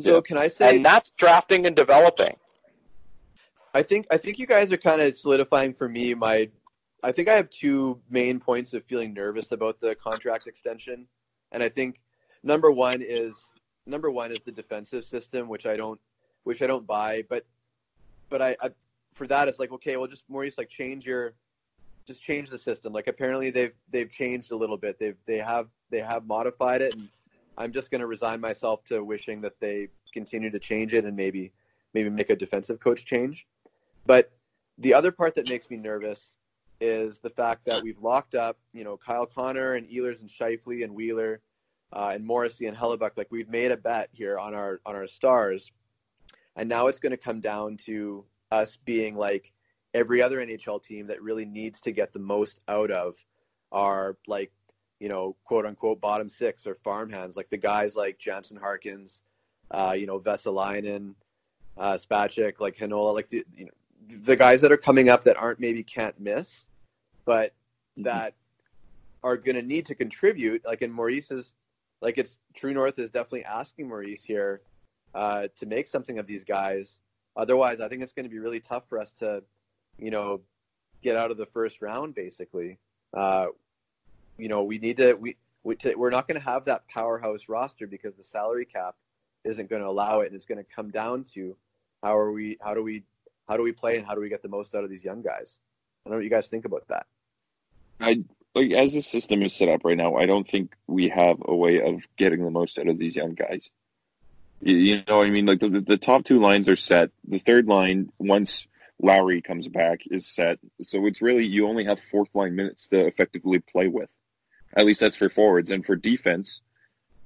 So 0.00 0.14
Yeah. 0.16 0.20
can 0.22 0.38
I 0.38 0.48
say? 0.48 0.74
and 0.76 0.84
that's 0.84 1.10
drafting 1.12 1.66
and 1.66 1.76
developing. 1.76 2.36
I 3.74 3.82
think 3.82 4.06
I 4.10 4.16
think 4.18 4.38
you 4.38 4.46
guys 4.46 4.72
are 4.72 4.76
kind 4.76 5.00
of 5.00 5.16
solidifying 5.16 5.74
for 5.74 5.88
me 5.88 6.14
my. 6.14 6.50
I 7.02 7.10
think 7.10 7.28
I 7.28 7.34
have 7.34 7.50
two 7.50 8.00
main 8.10 8.38
points 8.38 8.74
of 8.74 8.84
feeling 8.84 9.12
nervous 9.12 9.50
about 9.50 9.80
the 9.80 9.94
contract 9.96 10.46
extension, 10.46 11.06
and 11.50 11.62
I 11.62 11.68
think 11.68 12.00
number 12.42 12.70
one 12.70 13.02
is 13.02 13.50
number 13.86 14.10
one 14.10 14.30
is 14.30 14.42
the 14.42 14.52
defensive 14.52 15.04
system, 15.04 15.48
which 15.48 15.66
I 15.66 15.76
don't 15.76 16.00
which 16.44 16.62
I 16.62 16.66
don't 16.66 16.86
buy, 16.86 17.24
but 17.28 17.44
but 18.28 18.42
I, 18.42 18.56
I 18.60 18.70
for 19.14 19.26
that 19.26 19.48
it's 19.48 19.58
like 19.58 19.72
okay, 19.72 19.96
well 19.96 20.06
just 20.06 20.24
Maurice 20.28 20.58
like 20.58 20.68
change 20.68 21.06
your 21.06 21.34
just 22.06 22.22
change 22.22 22.50
the 22.50 22.58
system. 22.58 22.92
Like 22.92 23.06
apparently 23.06 23.50
they've 23.50 23.74
they've 23.90 24.10
changed 24.10 24.52
a 24.52 24.56
little 24.56 24.76
bit. 24.76 24.98
They've 24.98 25.16
they 25.26 25.38
have 25.38 25.68
they 25.90 26.00
have 26.00 26.26
modified 26.26 26.82
it, 26.82 26.92
and 26.94 27.08
I'm 27.56 27.72
just 27.72 27.90
going 27.90 28.00
to 28.00 28.06
resign 28.06 28.40
myself 28.40 28.84
to 28.86 29.02
wishing 29.02 29.40
that 29.42 29.58
they 29.60 29.88
continue 30.12 30.50
to 30.50 30.58
change 30.58 30.94
it 30.94 31.04
and 31.04 31.16
maybe 31.16 31.52
maybe 31.94 32.10
make 32.10 32.30
a 32.30 32.36
defensive 32.36 32.80
coach 32.80 33.04
change. 33.04 33.46
But 34.06 34.32
the 34.78 34.94
other 34.94 35.12
part 35.12 35.34
that 35.36 35.48
makes 35.48 35.70
me 35.70 35.76
nervous 35.76 36.34
is 36.80 37.18
the 37.20 37.30
fact 37.30 37.64
that 37.66 37.82
we've 37.82 38.00
locked 38.00 38.34
up, 38.34 38.58
you 38.72 38.82
know, 38.82 38.96
Kyle 38.96 39.26
Connor 39.26 39.74
and 39.74 39.86
Ehlers 39.86 40.20
and 40.20 40.28
Scheifele 40.28 40.82
and 40.82 40.94
Wheeler 40.94 41.40
uh, 41.92 42.10
and 42.14 42.24
Morrissey 42.24 42.66
and 42.66 42.76
Hellebuyck. 42.76 43.12
Like 43.16 43.30
we've 43.30 43.48
made 43.48 43.70
a 43.70 43.76
bet 43.76 44.08
here 44.12 44.38
on 44.38 44.54
our 44.54 44.80
on 44.84 44.96
our 44.96 45.06
stars, 45.06 45.70
and 46.56 46.68
now 46.68 46.88
it's 46.88 46.98
going 46.98 47.12
to 47.12 47.16
come 47.16 47.40
down 47.40 47.76
to 47.78 48.24
us 48.50 48.76
being 48.76 49.14
like 49.16 49.52
every 49.94 50.20
other 50.20 50.44
NHL 50.44 50.82
team 50.82 51.06
that 51.06 51.22
really 51.22 51.44
needs 51.44 51.80
to 51.82 51.92
get 51.92 52.12
the 52.12 52.18
most 52.18 52.60
out 52.68 52.90
of 52.90 53.16
our 53.70 54.16
like 54.26 54.50
you 54.98 55.08
know 55.08 55.36
quote 55.44 55.66
unquote 55.66 56.00
bottom 56.00 56.28
six 56.28 56.66
or 56.66 56.74
farmhands, 56.74 57.36
like 57.36 57.50
the 57.50 57.56
guys 57.56 57.94
like 57.94 58.18
Jansen 58.18 58.58
Harkins, 58.58 59.22
uh, 59.70 59.94
you 59.96 60.06
know 60.06 60.18
Vesalainen, 60.18 61.14
uh, 61.76 61.94
Spacek, 61.94 62.58
like 62.58 62.76
Heinola, 62.76 63.14
like 63.14 63.28
the 63.28 63.44
you 63.56 63.66
know 63.66 63.72
the 64.24 64.36
guys 64.36 64.60
that 64.60 64.72
are 64.72 64.76
coming 64.76 65.08
up 65.08 65.24
that 65.24 65.36
aren't 65.36 65.60
maybe 65.60 65.82
can't 65.82 66.18
miss, 66.20 66.66
but 67.24 67.54
that 67.98 68.34
are 69.22 69.36
going 69.36 69.56
to 69.56 69.62
need 69.62 69.86
to 69.86 69.94
contribute. 69.94 70.64
Like 70.64 70.82
in 70.82 70.92
Maurice's, 70.92 71.54
like 72.00 72.18
it's 72.18 72.40
True 72.54 72.74
North 72.74 72.98
is 72.98 73.10
definitely 73.10 73.44
asking 73.44 73.88
Maurice 73.88 74.22
here 74.22 74.60
uh, 75.14 75.48
to 75.56 75.66
make 75.66 75.86
something 75.86 76.18
of 76.18 76.26
these 76.26 76.44
guys. 76.44 77.00
Otherwise, 77.36 77.80
I 77.80 77.88
think 77.88 78.02
it's 78.02 78.12
going 78.12 78.24
to 78.24 78.30
be 78.30 78.38
really 78.38 78.60
tough 78.60 78.88
for 78.88 78.98
us 78.98 79.12
to, 79.14 79.42
you 79.98 80.10
know, 80.10 80.40
get 81.02 81.16
out 81.16 81.30
of 81.30 81.36
the 81.36 81.46
first 81.46 81.80
round. 81.80 82.14
Basically, 82.14 82.78
uh, 83.14 83.46
you 84.36 84.48
know, 84.48 84.62
we 84.64 84.78
need 84.78 84.96
to 84.98 85.14
we, 85.14 85.36
we 85.62 85.76
to, 85.76 85.94
we're 85.94 86.10
not 86.10 86.28
going 86.28 86.38
to 86.38 86.46
have 86.46 86.64
that 86.66 86.86
powerhouse 86.88 87.48
roster 87.48 87.86
because 87.86 88.14
the 88.16 88.24
salary 88.24 88.66
cap 88.66 88.96
isn't 89.44 89.70
going 89.70 89.82
to 89.82 89.88
allow 89.88 90.20
it, 90.20 90.26
and 90.26 90.34
it's 90.34 90.44
going 90.44 90.58
to 90.58 90.64
come 90.64 90.90
down 90.90 91.24
to 91.24 91.56
how 92.02 92.16
are 92.16 92.32
we 92.32 92.58
how 92.60 92.74
do 92.74 92.82
we 92.82 93.04
how 93.52 93.58
do 93.58 93.62
we 93.62 93.72
play 93.72 93.98
and 93.98 94.06
how 94.06 94.14
do 94.14 94.22
we 94.22 94.30
get 94.30 94.40
the 94.40 94.48
most 94.48 94.74
out 94.74 94.82
of 94.82 94.88
these 94.88 95.04
young 95.04 95.20
guys? 95.20 95.60
I 95.60 96.08
don't 96.08 96.12
know 96.12 96.16
what 96.20 96.24
you 96.24 96.30
guys 96.30 96.48
think 96.48 96.64
about 96.64 96.88
that. 96.88 97.04
I 98.00 98.24
like 98.54 98.70
as 98.70 98.94
the 98.94 99.02
system 99.02 99.42
is 99.42 99.52
set 99.52 99.68
up 99.68 99.84
right 99.84 99.96
now. 99.96 100.16
I 100.16 100.24
don't 100.24 100.48
think 100.48 100.74
we 100.86 101.10
have 101.10 101.36
a 101.44 101.54
way 101.54 101.82
of 101.82 102.00
getting 102.16 102.42
the 102.42 102.50
most 102.50 102.78
out 102.78 102.88
of 102.88 102.96
these 102.96 103.14
young 103.14 103.34
guys. 103.34 103.70
You, 104.62 104.76
you 104.76 105.02
know, 105.06 105.18
what 105.18 105.26
I 105.26 105.30
mean, 105.30 105.44
like 105.44 105.60
the, 105.60 105.68
the 105.86 105.98
top 105.98 106.24
two 106.24 106.40
lines 106.40 106.66
are 106.70 106.76
set. 106.76 107.10
The 107.28 107.40
third 107.40 107.66
line, 107.66 108.10
once 108.18 108.66
Lowry 109.02 109.42
comes 109.42 109.68
back, 109.68 110.00
is 110.10 110.26
set. 110.26 110.58
So 110.84 111.04
it's 111.04 111.20
really 111.20 111.46
you 111.46 111.68
only 111.68 111.84
have 111.84 112.00
fourth 112.00 112.34
line 112.34 112.56
minutes 112.56 112.88
to 112.88 113.06
effectively 113.06 113.58
play 113.58 113.86
with. 113.86 114.08
At 114.74 114.86
least 114.86 115.00
that's 115.00 115.16
for 115.16 115.28
forwards 115.28 115.70
and 115.70 115.84
for 115.84 115.94
defense. 115.94 116.62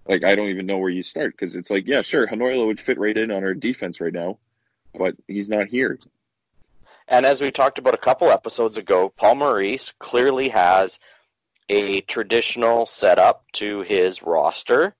Like 0.09 0.25
I 0.25 0.35
don't 0.35 0.49
even 0.49 0.67
know 0.67 0.79
where 0.79 0.91
you 0.91 1.05
start 1.05 1.35
because 1.39 1.55
it's 1.55 1.71
like, 1.71 1.87
yeah, 1.87 2.03
sure, 2.03 2.27
Heinola 2.27 2.67
would 2.67 2.81
fit 2.81 2.99
right 2.99 3.17
in 3.17 3.31
on 3.31 3.45
our 3.45 3.55
defense 3.55 4.01
right 4.01 4.13
now, 4.13 4.39
but 4.93 5.15
he's 5.29 5.49
not 5.49 5.69
here. 5.69 6.01
And 7.09 7.25
as 7.25 7.41
we 7.41 7.51
talked 7.51 7.79
about 7.79 7.95
a 7.95 7.99
couple 7.99 8.31
episodes 8.31 8.79
ago, 8.79 9.13
Paul 9.17 9.37
Maurice 9.37 9.93
clearly 10.01 10.49
has 10.49 10.99
a 11.69 12.01
traditional 12.03 12.87
setup 12.87 13.45
to 13.55 13.83
his 13.83 14.23
roster. 14.23 14.95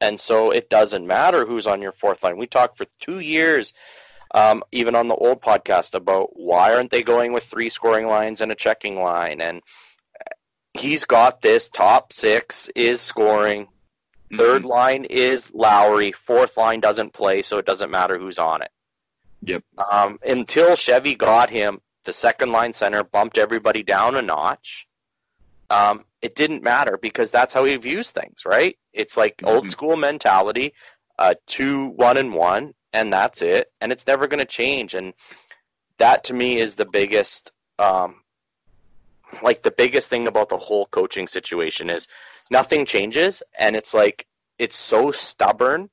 And 0.00 0.18
so 0.18 0.50
it 0.50 0.70
doesn't 0.70 1.06
matter 1.06 1.44
who's 1.44 1.66
on 1.66 1.82
your 1.82 1.92
fourth 1.92 2.22
line. 2.24 2.38
We 2.38 2.46
talked 2.46 2.78
for 2.78 2.86
two 3.00 3.20
years, 3.20 3.74
um, 4.34 4.62
even 4.72 4.94
on 4.94 5.08
the 5.08 5.14
old 5.14 5.42
podcast, 5.42 5.94
about 5.94 6.30
why 6.32 6.74
aren't 6.74 6.90
they 6.90 7.02
going 7.02 7.32
with 7.32 7.44
three 7.44 7.68
scoring 7.68 8.06
lines 8.06 8.40
and 8.40 8.50
a 8.50 8.54
checking 8.54 9.02
line? 9.02 9.42
And 9.42 9.60
he's 10.72 11.04
got 11.04 11.42
this 11.42 11.68
top 11.68 12.12
six 12.12 12.70
is 12.74 13.00
scoring. 13.00 13.68
Third 14.34 14.64
line 14.64 15.04
is 15.04 15.50
Lowry. 15.52 16.12
Fourth 16.12 16.56
line 16.56 16.80
doesn't 16.80 17.12
play, 17.12 17.42
so 17.42 17.58
it 17.58 17.66
doesn't 17.66 17.90
matter 17.90 18.18
who's 18.18 18.38
on 18.38 18.62
it. 18.62 18.70
Yep. 19.42 19.62
Um, 19.92 20.18
until 20.24 20.76
Chevy 20.76 21.14
got 21.14 21.50
him, 21.50 21.80
the 22.04 22.12
second 22.12 22.52
line 22.52 22.72
center 22.72 23.04
bumped 23.04 23.38
everybody 23.38 23.82
down 23.82 24.16
a 24.16 24.22
notch. 24.22 24.86
Um, 25.70 26.04
it 26.20 26.34
didn't 26.34 26.62
matter 26.62 26.98
because 27.00 27.30
that's 27.30 27.54
how 27.54 27.64
he 27.64 27.76
views 27.76 28.10
things, 28.10 28.44
right? 28.44 28.76
It's 28.92 29.16
like 29.16 29.40
old 29.44 29.66
Mhm. 29.66 29.70
school 29.70 29.96
mentality, 29.96 30.74
uh, 31.18 31.34
two, 31.46 31.86
one, 31.90 32.16
and 32.16 32.34
one, 32.34 32.74
and 32.92 33.12
that's 33.12 33.40
it. 33.40 33.72
And 33.80 33.92
it's 33.92 34.06
never 34.06 34.26
going 34.26 34.40
to 34.40 34.44
change. 34.44 34.94
And 34.94 35.14
that 35.98 36.24
to 36.24 36.34
me 36.34 36.58
is 36.58 36.74
the 36.74 36.86
biggest, 36.86 37.52
um, 37.78 38.24
like 39.42 39.62
the 39.62 39.70
biggest 39.70 40.08
thing 40.08 40.26
about 40.26 40.48
the 40.48 40.58
whole 40.58 40.86
coaching 40.86 41.28
situation 41.28 41.88
is 41.88 42.08
nothing 42.50 42.84
changes, 42.84 43.42
and 43.58 43.76
it's 43.76 43.94
like 43.94 44.26
it's 44.58 44.76
so 44.76 45.10
stubborn. 45.10 45.88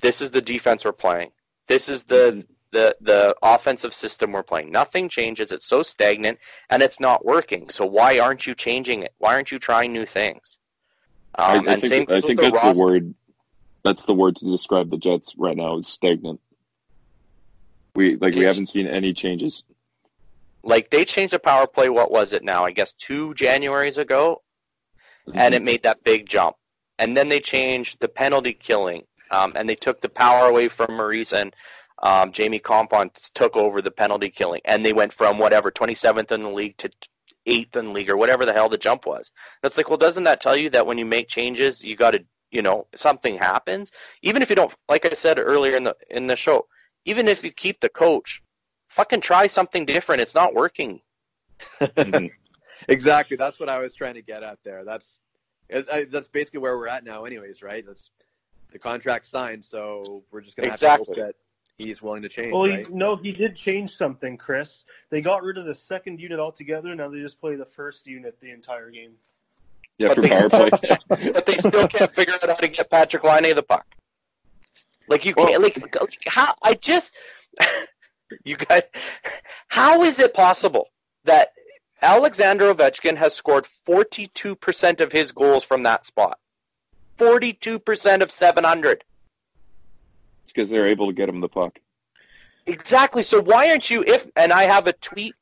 This 0.00 0.20
is 0.20 0.30
the 0.30 0.42
defense 0.42 0.84
we're 0.84 0.92
playing. 0.92 1.32
This 1.66 1.88
is 1.88 2.04
the 2.04 2.46
the 2.72 2.96
the 3.00 3.34
offensive 3.42 3.94
system 3.94 4.32
we're 4.32 4.42
playing. 4.42 4.70
Nothing 4.70 5.08
changes. 5.08 5.52
It's 5.52 5.66
so 5.66 5.82
stagnant 5.82 6.38
and 6.70 6.82
it's 6.82 7.00
not 7.00 7.24
working. 7.24 7.68
So 7.70 7.86
why 7.86 8.18
aren't 8.18 8.46
you 8.46 8.54
changing 8.54 9.02
it? 9.02 9.14
Why 9.18 9.34
aren't 9.34 9.50
you 9.50 9.58
trying 9.58 9.92
new 9.92 10.06
things? 10.06 10.58
I, 11.34 11.56
Um, 11.58 11.68
I 11.68 11.72
and 11.74 11.82
same 11.82 12.06
think 12.06 12.10
I 12.10 12.20
think 12.20 12.40
the 12.40 12.50
that's 12.50 12.54
roster. 12.64 12.74
the 12.74 12.84
word. 12.84 13.14
That's 13.84 14.04
the 14.04 14.14
word 14.14 14.36
to 14.36 14.44
describe 14.50 14.90
the 14.90 14.98
Jets 14.98 15.34
right 15.38 15.56
now 15.56 15.78
is 15.78 15.88
stagnant. 15.88 16.40
We 17.94 18.16
like 18.16 18.34
we 18.34 18.44
haven't 18.44 18.66
seen 18.66 18.86
any 18.86 19.12
changes. 19.12 19.62
Like 20.62 20.90
they 20.90 21.04
changed 21.04 21.32
the 21.32 21.38
power 21.38 21.66
play. 21.66 21.88
What 21.88 22.10
was 22.10 22.32
it 22.32 22.44
now? 22.44 22.64
I 22.64 22.72
guess 22.72 22.92
two 22.94 23.34
Januaries 23.34 23.98
ago, 23.98 24.42
Mm-hmm. 25.28 25.38
and 25.40 25.54
it 25.54 25.62
made 25.62 25.82
that 25.82 26.02
big 26.04 26.26
jump. 26.26 26.56
And 26.98 27.16
then 27.16 27.28
they 27.28 27.38
changed 27.38 28.00
the 28.00 28.08
penalty 28.08 28.52
killing, 28.54 29.04
um, 29.30 29.52
and 29.56 29.68
they 29.68 29.74
took 29.76 30.00
the 30.00 30.08
power 30.08 30.48
away 30.48 30.68
from 30.68 30.96
Maurice 30.96 31.32
and 31.34 31.54
um, 32.02 32.32
Jamie 32.32 32.60
Kompon 32.60 33.10
took 33.34 33.56
over 33.56 33.82
the 33.82 33.90
penalty 33.90 34.30
killing, 34.30 34.60
and 34.64 34.84
they 34.84 34.92
went 34.92 35.12
from 35.12 35.38
whatever 35.38 35.70
27th 35.70 36.30
in 36.30 36.42
the 36.42 36.50
league 36.50 36.76
to 36.78 36.90
eighth 37.46 37.76
in 37.76 37.86
the 37.86 37.92
league 37.92 38.10
or 38.10 38.16
whatever 38.16 38.44
the 38.44 38.52
hell 38.52 38.68
the 38.68 38.76
jump 38.78 39.06
was. 39.06 39.32
That's 39.62 39.76
like, 39.76 39.88
well, 39.88 39.96
doesn't 39.98 40.24
that 40.24 40.40
tell 40.40 40.56
you 40.56 40.70
that 40.70 40.86
when 40.86 40.98
you 40.98 41.06
make 41.06 41.28
changes, 41.28 41.82
you 41.82 41.96
got 41.96 42.10
to, 42.12 42.24
you 42.50 42.62
know, 42.62 42.86
something 42.94 43.36
happens. 43.38 43.90
Even 44.22 44.42
if 44.42 44.50
you 44.50 44.56
don't, 44.56 44.72
like 44.88 45.06
I 45.06 45.10
said 45.10 45.38
earlier 45.38 45.76
in 45.76 45.84
the 45.84 45.96
in 46.10 46.26
the 46.26 46.36
show, 46.36 46.66
even 47.04 47.26
if 47.26 47.42
you 47.42 47.50
keep 47.50 47.80
the 47.80 47.88
coach, 47.88 48.42
fucking 48.88 49.22
try 49.22 49.46
something 49.46 49.86
different. 49.86 50.20
It's 50.20 50.34
not 50.34 50.54
working. 50.54 51.00
Mhm. 51.80 52.30
exactly. 52.88 53.36
That's 53.36 53.58
what 53.58 53.68
I 53.68 53.78
was 53.78 53.94
trying 53.94 54.14
to 54.14 54.22
get 54.22 54.42
at 54.42 54.58
there. 54.62 54.84
That's 54.84 55.20
I- 55.72 56.06
that's 56.10 56.28
basically 56.28 56.60
where 56.60 56.76
we're 56.78 56.88
at 56.88 57.04
now, 57.04 57.24
anyways, 57.24 57.62
right? 57.62 57.84
That's 57.84 58.10
the 58.72 58.78
contract 58.78 59.24
signed, 59.24 59.64
so 59.64 60.22
we're 60.30 60.42
just 60.42 60.56
gonna 60.56 60.68
have 60.68 60.76
Exactly. 60.76 61.14
to 61.14 61.20
hope 61.22 61.26
that 61.28 61.34
he's 61.78 62.02
willing 62.02 62.22
to 62.22 62.28
change, 62.28 62.52
Well, 62.52 62.64
he, 62.64 62.84
no, 62.90 63.16
he 63.16 63.32
did 63.32 63.56
change 63.56 63.90
something, 63.90 64.36
Chris. 64.36 64.84
They 65.10 65.20
got 65.20 65.42
rid 65.42 65.56
of 65.56 65.64
the 65.64 65.74
second 65.74 66.20
unit 66.20 66.38
altogether. 66.38 66.94
Now 66.94 67.08
they 67.08 67.20
just 67.20 67.40
play 67.40 67.54
the 67.56 67.64
first 67.64 68.06
unit 68.06 68.38
the 68.40 68.50
entire 68.50 68.90
game. 68.90 69.12
Yeah, 69.96 70.08
But 70.08 70.14
for 70.16 70.20
they 70.22 70.28
power 70.28 70.48
play. 70.48 70.70
but 71.08 71.46
they 71.46 71.56
still 71.56 71.88
can't 71.88 72.12
figure 72.12 72.34
out 72.34 72.48
how 72.48 72.54
to 72.54 72.68
get 72.68 72.90
Patrick 72.90 73.24
Laine 73.24 73.54
the 73.54 73.62
puck. 73.62 73.86
Like 75.08 75.24
you 75.24 75.34
can't, 75.34 75.62
like, 75.62 75.76
like 76.00 76.18
how 76.26 76.54
I 76.62 76.74
just 76.74 77.16
you 78.44 78.56
guys, 78.56 78.82
how 79.68 80.02
is 80.02 80.18
it 80.20 80.34
possible 80.34 80.88
that 81.24 81.52
Alexander 82.02 82.72
Ovechkin 82.74 83.16
has 83.16 83.34
scored 83.34 83.66
forty 83.66 84.26
two 84.34 84.54
percent 84.54 85.00
of 85.00 85.10
his 85.10 85.32
goals 85.32 85.64
from 85.64 85.82
that 85.84 86.04
spot? 86.04 86.38
Forty 87.16 87.54
two 87.54 87.78
percent 87.78 88.22
of 88.22 88.30
seven 88.30 88.64
hundred. 88.64 89.02
It's 90.48 90.52
because 90.54 90.70
they're 90.70 90.88
able 90.88 91.08
to 91.08 91.12
get 91.12 91.28
him 91.28 91.40
the 91.42 91.48
puck. 91.48 91.78
Exactly. 92.64 93.22
So 93.22 93.38
why 93.42 93.68
aren't 93.68 93.90
you 93.90 94.02
if 94.06 94.26
and 94.34 94.50
I 94.50 94.62
have 94.62 94.86
a 94.86 94.94
tweet 94.94 95.34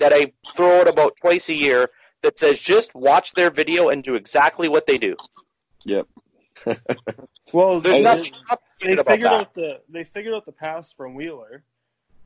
that 0.00 0.12
I 0.12 0.32
throw 0.54 0.80
out 0.80 0.88
about 0.88 1.16
twice 1.18 1.48
a 1.48 1.54
year 1.54 1.88
that 2.22 2.36
says 2.38 2.58
just 2.58 2.94
watch 2.94 3.32
their 3.32 3.50
video 3.50 3.88
and 3.88 4.02
do 4.04 4.16
exactly 4.16 4.68
what 4.68 4.86
they 4.86 4.98
do. 4.98 5.16
Yep. 5.86 6.06
Well, 7.52 7.80
There's 7.80 7.96
they, 7.96 8.02
nothing 8.02 8.32
they 8.32 8.38
complicated 8.46 8.98
about 9.00 9.12
figured 9.12 9.30
that. 9.32 9.40
out 9.40 9.54
the 9.54 9.80
they 9.88 10.04
figured 10.04 10.34
out 10.34 10.44
the 10.46 10.52
pass 10.52 10.92
from 10.92 11.14
Wheeler, 11.14 11.64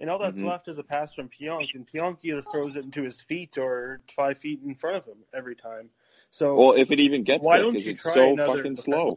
and 0.01 0.11
all 0.11 0.19
that's 0.19 0.37
Mhm. 0.43 0.49
left 0.49 0.69
is 0.69 0.77
a 0.79 0.83
pass 0.83 1.15
from 1.15 1.31
Pionk, 1.31 1.69
and 1.75 1.87
Pionk 1.87 2.19
either 2.23 2.43
throws 2.43 2.77
it 2.77 2.85
into 2.85 3.03
his 3.05 3.23
feet 3.23 3.57
or 3.57 4.01
five 4.15 4.37
feet 4.37 4.61
in 4.67 4.75
front 4.75 4.97
of 4.97 5.07
him 5.07 5.17
every 5.33 5.55
time. 5.57 5.89
So 6.31 6.57
Well, 6.57 6.73
if 6.73 6.91
it 6.91 7.01
even 7.01 7.23
gets 7.23 7.43
why 7.43 7.55
there, 7.57 7.65
don't 7.65 7.73
because 7.73 7.87
you 7.87 7.93
it's 7.93 8.03
try 8.03 8.13
so 8.13 8.33
another 8.35 8.57
fucking 8.57 8.77
slow. 8.77 9.17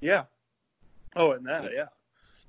Yeah. 0.00 0.24
Oh, 1.14 1.32
and 1.32 1.44
that, 1.46 1.70
yeah. 1.74 1.88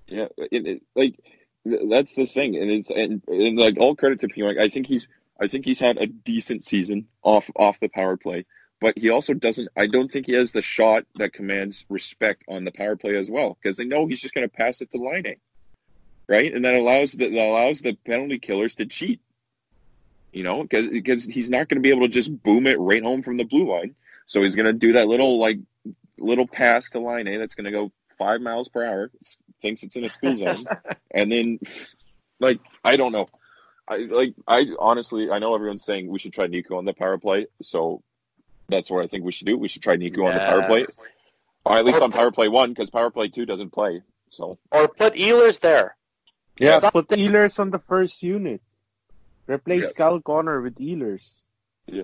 Yeah, 0.07 0.27
it, 0.37 0.67
it, 0.67 0.81
like 0.95 1.19
that's 1.65 2.13
the 2.13 2.27
thing, 2.27 2.55
and 2.55 2.69
it's 2.69 2.89
and, 2.91 3.23
and 3.27 3.57
like 3.57 3.77
all 3.79 3.95
credit 3.95 4.19
to 4.19 4.27
Pionk. 4.27 4.59
I 4.59 4.69
think 4.69 4.87
he's 4.87 5.07
I 5.39 5.47
think 5.47 5.65
he's 5.65 5.79
had 5.79 5.97
a 5.97 6.05
decent 6.05 6.63
season 6.63 7.07
off 7.23 7.49
off 7.55 7.79
the 7.79 7.89
power 7.89 8.15
play, 8.17 8.45
but 8.79 8.97
he 8.97 9.09
also 9.09 9.33
doesn't. 9.33 9.69
I 9.75 9.87
don't 9.87 10.11
think 10.11 10.27
he 10.27 10.33
has 10.33 10.51
the 10.51 10.61
shot 10.61 11.05
that 11.15 11.33
commands 11.33 11.85
respect 11.89 12.43
on 12.47 12.65
the 12.65 12.71
power 12.71 12.95
play 12.95 13.17
as 13.17 13.29
well, 13.29 13.57
because 13.61 13.77
they 13.77 13.85
know 13.85 14.05
he's 14.05 14.21
just 14.21 14.33
going 14.33 14.47
to 14.47 14.55
pass 14.55 14.81
it 14.81 14.91
to 14.91 14.97
Laine, 14.97 15.37
right? 16.27 16.53
And 16.53 16.63
that 16.65 16.75
allows 16.75 17.13
the, 17.13 17.29
that 17.29 17.45
allows 17.45 17.81
the 17.81 17.93
penalty 18.05 18.39
killers 18.39 18.75
to 18.75 18.85
cheat. 18.85 19.19
You 20.31 20.43
know, 20.43 20.63
because 20.63 20.89
because 20.89 21.25
he's 21.25 21.49
not 21.49 21.69
going 21.69 21.77
to 21.77 21.81
be 21.81 21.89
able 21.89 22.01
to 22.01 22.09
just 22.09 22.43
boom 22.43 22.67
it 22.67 22.79
right 22.79 23.01
home 23.01 23.23
from 23.23 23.37
the 23.37 23.45
blue 23.45 23.71
line. 23.71 23.95
So 24.27 24.41
he's 24.43 24.55
going 24.55 24.67
to 24.67 24.73
do 24.73 24.93
that 24.93 25.07
little 25.07 25.39
like 25.39 25.57
little 26.19 26.47
pass 26.47 26.89
to 26.91 26.99
Laine 26.99 27.39
that's 27.39 27.55
going 27.55 27.65
to 27.65 27.71
go 27.71 27.91
five 28.17 28.41
miles 28.41 28.67
per 28.69 28.85
hour. 28.85 29.11
Thinks 29.65 29.81
it's 29.81 29.95
in 29.95 30.03
a 30.05 30.09
school 30.09 30.35
zone, 30.35 30.63
and 31.09 31.31
then 31.31 31.59
like 32.39 32.59
I 32.83 32.97
don't 32.97 33.11
know. 33.11 33.25
I 33.87 33.97
like 33.97 34.35
I 34.47 34.67
honestly 34.77 35.31
I 35.31 35.39
know 35.39 35.55
everyone's 35.55 35.83
saying 35.83 36.07
we 36.07 36.19
should 36.19 36.33
try 36.33 36.45
Niku 36.45 36.77
on 36.77 36.85
the 36.85 36.93
power 36.93 37.17
play, 37.17 37.47
so 37.63 38.03
that's 38.69 38.91
what 38.91 39.03
I 39.03 39.07
think 39.07 39.23
we 39.25 39.31
should 39.31 39.47
do. 39.47 39.57
We 39.57 39.67
should 39.67 39.81
try 39.81 39.97
Niku 39.97 40.23
on 40.23 40.35
the 40.35 40.39
power 40.39 40.67
play, 40.67 40.85
or 41.65 41.77
at 41.77 41.83
least 41.83 42.03
on 42.03 42.11
power 42.11 42.29
play 42.29 42.47
one 42.47 42.69
because 42.73 42.91
power 42.91 43.09
play 43.09 43.27
two 43.27 43.47
doesn't 43.47 43.71
play. 43.71 44.03
So 44.29 44.59
Or 44.71 44.87
put 44.87 45.15
Ehlers 45.15 45.59
there. 45.61 45.95
Yeah, 46.59 46.77
Something- 46.77 47.05
put 47.05 47.17
Ehlers 47.17 47.57
on 47.57 47.71
the 47.71 47.79
first 47.79 48.21
unit. 48.21 48.61
Replace 49.47 49.85
Yeah. 49.85 49.91
Kyle 49.97 50.21
Connor 50.21 50.61
with 50.61 50.75
Ehlers. 50.75 51.45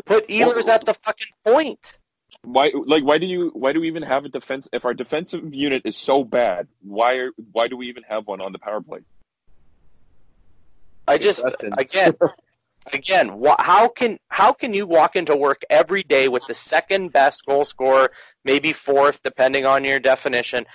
Put 0.05 0.27
Ehlers 0.29 0.67
at 0.67 0.83
the 0.83 0.95
fucking 0.95 1.33
point. 1.45 1.99
Why 2.43 2.71
like 2.73 3.03
why 3.03 3.17
do 3.17 3.25
you 3.25 3.51
why 3.53 3.71
do 3.71 3.81
we 3.81 3.87
even 3.87 4.03
have 4.03 4.25
a 4.25 4.29
defense 4.29 4.67
if 4.73 4.85
our 4.85 4.93
defensive 4.93 5.53
unit 5.53 5.83
is 5.85 5.95
so 5.95 6.23
bad? 6.23 6.67
Why 6.81 7.15
are 7.15 7.31
why 7.51 7.67
do 7.67 7.77
we 7.77 7.87
even 7.87 8.03
have 8.03 8.27
one 8.27 8.41
on 8.41 8.51
the 8.51 8.59
power 8.59 8.81
play? 8.81 8.99
I 11.07 11.17
just 11.17 11.43
again, 11.77 12.13
again, 12.93 13.37
wha- 13.37 13.57
how 13.59 13.87
can 13.87 14.17
how 14.29 14.53
can 14.53 14.73
you 14.73 14.87
walk 14.87 15.15
into 15.15 15.35
work 15.35 15.61
every 15.69 16.03
day 16.03 16.29
with 16.29 16.45
the 16.47 16.53
second 16.53 17.11
best 17.11 17.45
goal 17.45 17.63
scorer, 17.63 18.11
maybe 18.43 18.73
fourth, 18.73 19.21
depending 19.23 19.65
on 19.65 19.83
your 19.83 19.99
definition, 19.99 20.65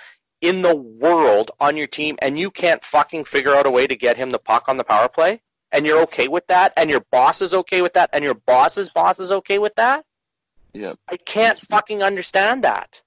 in 0.41 0.61
the 0.61 0.75
world 0.75 1.51
on 1.59 1.75
your 1.75 1.87
team, 1.87 2.17
and 2.21 2.39
you 2.39 2.49
can't 2.49 2.83
fucking 2.85 3.25
figure 3.25 3.53
out 3.53 3.65
a 3.65 3.71
way 3.71 3.87
to 3.87 3.95
get 3.95 4.15
him 4.15 4.29
the 4.29 4.39
puck 4.39 4.69
on 4.69 4.77
the 4.77 4.83
power 4.85 5.09
play, 5.09 5.41
and 5.73 5.85
you're 5.85 6.01
okay 6.03 6.29
with 6.29 6.47
that, 6.47 6.71
and 6.77 6.89
your 6.89 7.03
boss 7.11 7.41
is 7.41 7.53
okay 7.53 7.81
with 7.81 7.93
that, 7.93 8.09
and 8.13 8.23
your 8.23 8.35
boss's 8.35 8.89
boss 8.89 9.19
is 9.19 9.33
okay 9.33 9.59
with 9.59 9.75
that? 9.75 10.05
Yeah. 10.77 10.93
I 11.09 11.17
can't 11.17 11.57
fucking 11.59 12.03
understand 12.03 12.63
that. 12.63 13.01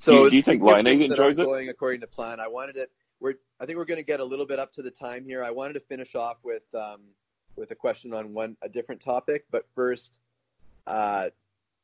So 0.00 0.12
Do 0.12 0.24
you- 0.24 0.30
do 0.30 0.36
you 0.36 0.42
think 0.42 0.62
speaking 0.62 0.68
of 0.78 0.84
Laine 0.84 0.98
things 0.98 1.00
that 1.10 1.14
enjoys 1.14 1.38
aren't 1.38 1.48
it? 1.48 1.52
Going 1.52 1.68
according 1.68 2.00
to 2.00 2.06
plan. 2.06 2.40
I 2.40 2.48
wanted 2.48 2.74
to. 2.74 2.88
We're. 3.20 3.34
I 3.60 3.64
think 3.64 3.78
we're 3.78 3.84
going 3.86 3.96
to 3.98 4.04
get 4.04 4.20
a 4.20 4.24
little 4.24 4.44
bit 4.44 4.58
up 4.58 4.72
to 4.74 4.82
the 4.82 4.90
time 4.90 5.24
here. 5.24 5.42
I 5.42 5.50
wanted 5.50 5.74
to 5.74 5.80
finish 5.80 6.14
off 6.14 6.38
with 6.42 6.62
um, 6.74 7.00
with 7.56 7.70
a 7.70 7.74
question 7.74 8.12
on 8.12 8.34
one 8.34 8.56
a 8.60 8.68
different 8.68 9.00
topic, 9.00 9.46
but 9.50 9.64
first, 9.74 10.18
uh, 10.86 11.30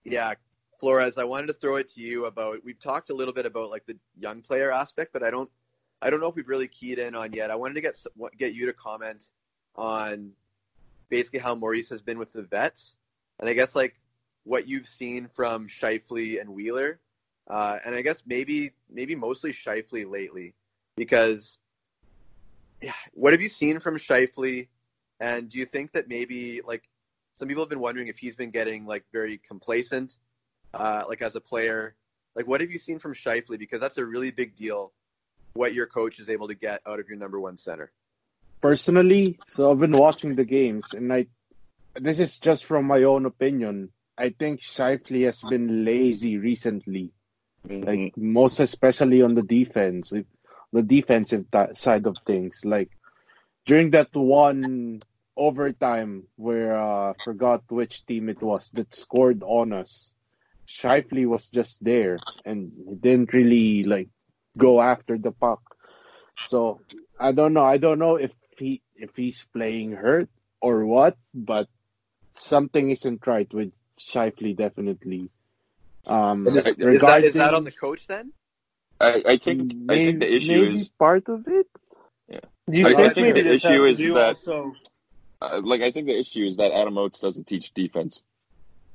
yeah, 0.05 0.35
Flores, 0.79 1.17
I 1.17 1.25
wanted 1.25 1.47
to 1.47 1.53
throw 1.55 1.77
it 1.77 1.89
to 1.91 2.01
you 2.03 2.27
about. 2.27 2.59
We've 2.65 2.79
talked 2.79 3.09
a 3.11 3.15
little 3.15 3.33
bit 3.33 3.47
about 3.47 3.71
like 3.71 3.87
the 3.87 3.97
young 4.19 4.43
player 4.43 4.71
aspect, 4.71 5.13
but 5.13 5.23
I 5.23 5.31
don't. 5.31 5.51
I 6.03 6.11
don't 6.11 6.21
know 6.21 6.27
if 6.27 6.35
we've 6.35 6.49
really 6.49 6.69
keyed 6.69 6.99
in 6.99 7.15
on 7.15 7.33
yet. 7.33 7.51
I 7.51 7.55
wanted 7.55 7.75
to 7.75 7.81
get 7.81 7.97
get 8.37 8.55
you 8.55 8.67
to 8.67 8.73
comment 8.73 9.29
on 9.77 10.33
basically 11.09 11.39
how 11.39 11.55
Maurice 11.55 11.89
has 11.91 12.03
been 12.03 12.19
with 12.19 12.33
the 12.33 12.43
vets, 12.43 12.97
and 13.39 13.49
I 13.49 13.55
guess 13.55 13.75
like 13.77 13.95
what 14.45 14.69
you've 14.69 14.87
seen 14.87 15.29
from 15.35 15.69
Scheifele 15.69 16.41
and 16.41 16.51
Wheeler, 16.51 17.01
uh, 17.49 17.79
and 17.85 17.95
I 17.95 18.03
guess 18.03 18.23
maybe 18.27 18.73
maybe 18.91 19.15
mostly 19.15 19.53
Scheifele 19.53 20.11
lately, 20.11 20.55
because 20.97 21.59
yeah, 22.81 22.93
what 23.15 23.33
have 23.33 23.41
you 23.41 23.49
seen 23.49 23.81
from 23.81 23.97
Scheifele, 23.97 24.69
and 25.21 25.49
do 25.49 25.59
you 25.59 25.67
think 25.67 25.93
that 25.93 26.09
maybe 26.09 26.61
like 26.67 26.89
some 27.35 27.49
people 27.49 27.63
have 27.63 27.71
been 27.71 27.81
wondering 27.81 28.09
if 28.09 28.19
he's 28.19 28.37
been 28.37 28.51
getting 28.51 28.87
like 28.87 29.05
very 29.13 29.39
complacent, 29.39 30.19
uh, 30.75 31.05
like 31.09 31.23
as 31.23 31.37
a 31.37 31.41
player, 31.41 31.95
like 32.35 32.47
what 32.47 32.61
have 32.61 32.71
you 32.71 32.79
seen 32.79 32.99
from 32.99 33.15
Scheifele? 33.15 33.59
Because 33.59 33.81
that's 33.81 33.99
a 33.99 34.05
really 34.05 34.31
big 34.31 34.57
deal. 34.57 34.93
What 35.55 35.75
your 35.75 35.87
coach 35.87 36.19
is 36.19 36.31
able 36.31 36.49
to 36.49 36.55
get 36.55 36.81
out 36.87 36.99
of 36.99 37.09
your 37.09 37.19
number 37.19 37.39
one 37.39 37.59
center. 37.59 37.93
Personally, 38.61 39.39
so 39.49 39.71
I've 39.71 39.81
been 39.81 39.97
watching 39.97 40.35
the 40.35 40.45
games, 40.45 40.95
and 40.95 41.13
I 41.13 41.27
this 41.95 42.21
is 42.21 42.39
just 42.39 42.65
from 42.65 42.87
my 42.87 43.03
own 43.03 43.27
opinion. 43.27 43.91
I 44.19 44.31
think 44.31 44.61
Scheifele 44.61 45.25
has 45.27 45.41
been 45.43 45.85
lazy 45.85 46.39
recently, 46.39 47.13
like 47.69 48.15
most 48.17 48.61
especially 48.61 49.23
on 49.23 49.35
the 49.35 49.43
defense, 49.43 50.13
the 50.73 50.83
defensive 50.83 51.47
ta- 51.51 51.75
side 51.75 52.07
of 52.07 52.17
things. 52.27 52.63
Like 52.65 52.91
during 53.67 53.91
that 53.91 54.15
one 54.15 55.01
overtime 55.37 56.25
where 56.37 56.77
uh, 56.77 57.11
I 57.11 57.15
forgot 57.25 57.63
which 57.69 58.05
team 58.07 58.29
it 58.29 58.43
was 58.43 58.71
that 58.75 58.95
scored 58.95 59.43
on 59.43 59.73
us, 59.73 60.13
Scheifele 60.67 61.27
was 61.27 61.49
just 61.49 61.83
there 61.83 62.19
and 62.45 62.73
he 62.89 62.95
didn't 62.95 63.33
really 63.33 63.85
like 63.85 64.09
go 64.59 64.81
after 64.81 65.19
the 65.19 65.33
puck. 65.33 65.63
So 66.45 66.81
I 67.19 67.33
don't 67.33 67.53
know. 67.53 67.65
I 67.65 67.79
don't 67.79 67.99
know 67.99 68.17
if 68.17 68.33
he 68.57 68.83
if 68.95 69.17
he's 69.17 69.47
playing 69.53 69.93
hurt 69.93 70.29
or 70.61 70.87
what, 70.87 71.17
but 71.35 71.69
something 72.35 72.91
isn't 72.91 73.27
right 73.27 73.53
with 73.53 73.73
Scheifele 74.09 74.57
definitely. 74.57 75.29
Um, 76.07 76.47
Is, 76.47 76.57
is 76.57 76.65
that 77.01 77.23
is 77.25 77.35
that 77.35 77.55
on 77.55 77.65
the 77.65 77.71
coach 77.73 78.07
then? 78.07 78.33
I, 79.01 79.23
I 79.27 79.37
think 79.37 79.73
I 79.89 79.95
think 79.97 80.21
the 80.21 80.35
issue 80.35 80.63
maybe 80.63 80.75
is 80.75 80.89
part 80.89 81.29
of 81.29 81.47
it. 81.47 81.67
Yeah, 82.29 82.41
you 82.67 82.87
I- 82.87 82.91
I 82.91 82.95
think, 83.11 83.15
think 83.15 83.35
the 83.35 83.53
issue 83.53 83.85
is 83.85 83.99
that- 83.99 84.17
also? 84.17 84.75
uh, 85.41 85.61
like 85.63 85.81
I 85.83 85.91
think 85.93 86.07
the 86.07 86.19
issue 86.19 86.45
is 86.45 86.57
that 86.57 86.73
Adam 86.73 86.99
Oates 86.99 87.21
doesn't 87.21 87.47
teach 87.47 87.73
defense. 87.75 88.23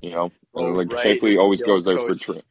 You 0.01 0.11
know, 0.11 0.31
Oh, 0.53 0.63
like 0.65 0.91
right. 0.91 1.05
Shifley 1.05 1.29
He's 1.31 1.39
always 1.39 1.61
goes 1.63 1.85
there 1.85 1.97
coach. 1.97 2.25
for 2.25 2.33
tra- 2.33 2.41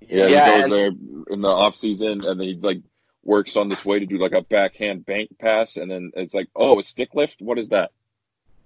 yeah, 0.00 0.26
Yeah, 0.26 0.44
he 0.46 0.52
goes 0.54 0.64
and- 0.64 0.72
there 0.72 1.34
in 1.34 1.40
the 1.40 1.48
off 1.48 1.76
season 1.76 2.24
and 2.26 2.38
then 2.38 2.40
he 2.40 2.54
like 2.54 2.82
works 3.22 3.56
on 3.56 3.68
this 3.68 3.84
way 3.84 3.98
to 3.98 4.06
do 4.06 4.18
like 4.18 4.32
a 4.32 4.42
backhand 4.42 5.04
bank 5.06 5.28
pass 5.38 5.76
and 5.76 5.90
then 5.90 6.10
it's 6.16 6.34
like 6.34 6.48
oh 6.56 6.78
a 6.78 6.82
stick 6.82 7.14
lift 7.14 7.40
what 7.42 7.58
is 7.58 7.68
that 7.68 7.90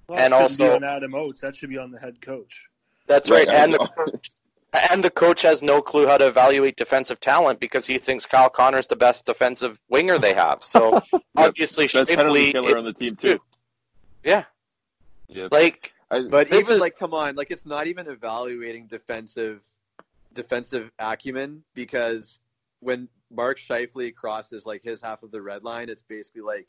Well, 0.08 0.18
And 0.18 0.32
also- 0.34 0.64
be 0.64 0.70
on 0.70 0.84
Adam 0.84 1.14
Oates. 1.14 1.40
That 1.42 1.54
should 1.56 1.70
be 1.70 1.78
on 1.78 1.90
the 1.90 1.98
head 1.98 2.20
coach. 2.20 2.66
That's 3.06 3.30
right. 3.30 3.46
Right, 3.46 3.56
And 3.56 3.74
the 3.74 3.78
coach, 3.78 4.30
and 4.90 5.04
the 5.04 5.10
coach 5.10 5.42
has 5.42 5.62
no 5.62 5.80
clue 5.82 6.06
how 6.06 6.18
to 6.18 6.26
evaluate 6.26 6.76
defensive 6.76 7.20
talent 7.20 7.60
because 7.60 7.86
he 7.86 7.98
thinks 7.98 8.26
Kyle 8.26 8.48
Connor's 8.48 8.88
the 8.88 8.96
best 8.96 9.26
defensive 9.26 9.78
winger 9.88 10.18
they 10.18 10.34
have. 10.34 10.64
So 10.64 11.00
obviously, 11.36 11.86
best 11.88 12.10
penalty 12.10 12.48
Scheifele, 12.48 12.52
killer 12.52 12.78
on 12.78 12.84
the 12.84 12.92
team 12.92 13.16
too 13.16 13.40
yeah, 14.24 14.44
yeah 15.28 15.48
like 15.50 15.92
I, 16.10 16.22
But 16.22 16.48
This 16.48 16.64
even 16.64 16.76
is- 16.76 16.80
like, 16.80 16.98
come 16.98 17.14
on, 17.14 17.36
like 17.36 17.50
it's 17.50 17.66
not 17.66 17.86
even 17.86 18.08
evaluating 18.08 18.86
defensive 18.86 19.62
defensive 20.34 20.90
acumen 20.98 21.62
because 21.74 22.40
when 22.80 23.08
Mark 23.30 23.58
Scheifele 23.58 24.12
crosses 24.14 24.66
like 24.66 24.82
his 24.82 25.00
half 25.00 25.22
of 25.22 25.30
the 25.30 25.40
red 25.40 25.62
line, 25.62 25.88
it's 25.88 26.02
basically 26.02 26.42
like 26.42 26.66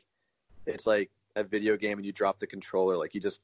it's 0.66 0.86
like 0.86 1.10
a 1.36 1.44
video 1.44 1.76
game 1.76 1.98
and 1.98 2.06
you 2.06 2.12
drop 2.12 2.40
the 2.40 2.48
controller. 2.48 2.96
Like 2.98 3.12
he 3.12 3.20
just 3.20 3.42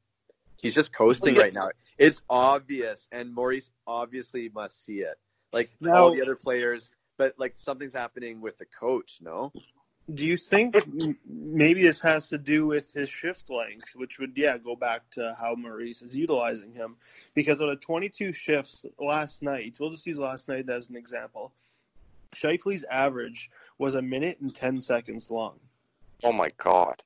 he's 0.62 0.76
just 0.76 0.94
coasting 0.94 1.36
right 1.36 1.54
now. 1.54 1.70
It's 1.98 2.22
obvious, 2.30 3.08
and 3.12 3.34
Maurice 3.34 3.72
obviously 3.86 4.50
must 4.50 4.86
see 4.86 5.00
it. 5.02 5.18
Like 5.54 5.70
Now- 5.80 5.96
all 6.06 6.14
the 6.14 6.22
other 6.22 6.36
players, 6.36 6.90
but 7.18 7.34
like 7.38 7.54
something's 7.58 7.94
happening 7.94 8.42
with 8.42 8.58
the 8.58 8.66
coach. 8.66 9.20
No, 9.22 9.52
Do 10.12 10.26
you 10.26 10.36
think 10.36 10.76
maybe 11.28 11.84
this 11.84 12.02
has 12.02 12.28
to 12.30 12.38
do 12.38 12.66
with 12.66 12.92
his 12.92 13.08
shift 13.10 13.50
length, 13.50 13.96
which 13.96 14.18
would, 14.20 14.34
yeah, 14.36 14.58
go 14.58 14.76
back 14.76 15.10
to 15.12 15.36
how 15.40 15.54
Maurice 15.56 16.02
is 16.02 16.18
utilizing 16.18 16.74
him? 16.74 16.96
Because 17.34 17.62
out 17.62 17.70
of 17.70 17.80
22 17.82 18.34
shifts 18.34 18.86
last 19.00 19.42
night, 19.44 19.78
we'll 19.80 19.92
just 19.92 20.06
use 20.08 20.18
last 20.20 20.50
night 20.50 20.68
as 20.70 20.90
an 20.90 20.96
example, 20.96 21.54
Scheifele's 22.36 22.84
average 22.90 23.52
was 23.78 23.96
a 23.96 24.02
minute 24.02 24.40
and 24.42 24.54
10 24.54 24.82
seconds 24.82 25.30
long. 25.30 25.60
Oh 26.24 26.32
my 26.34 26.50
god. 26.58 27.04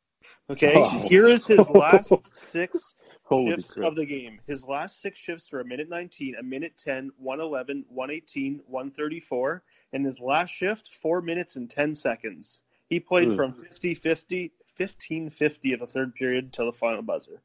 Okay, 0.50 0.74
Oh. 0.76 1.08
here 1.08 1.28
is 1.28 1.48
his 1.48 1.70
last 1.70 2.12
six 2.34 2.96
Holy 3.26 3.52
shifts 3.52 3.74
crap. 3.74 3.88
of 3.88 3.96
the 3.96 4.06
game. 4.06 4.40
His 4.48 4.66
last 4.68 5.02
six 5.02 5.20
shifts 5.20 5.52
were 5.52 5.60
a 5.62 5.66
minute 5.66 5.90
19, 5.90 6.36
a 6.40 6.44
minute 6.44 6.74
10, 6.78 7.12
111, 7.18 7.86
118, 7.90 8.62
134, 8.68 9.64
and 9.94 10.06
his 10.06 10.20
last 10.20 10.50
shift, 10.52 10.94
four 10.96 11.22
minutes 11.22 11.56
and 11.56 11.70
10 11.70 11.96
seconds. 11.96 12.62
He 12.88 13.00
played 13.00 13.30
Hmm. 13.30 13.36
from 13.36 13.54
50 13.54 13.96
50, 13.96 14.52
15 14.76 15.30
50 15.32 15.74
of 15.74 15.80
the 15.80 15.88
third 15.88 16.14
period 16.16 16.46
until 16.46 16.66
the 16.68 16.72
final 16.78 17.02
buzzer. 17.02 17.42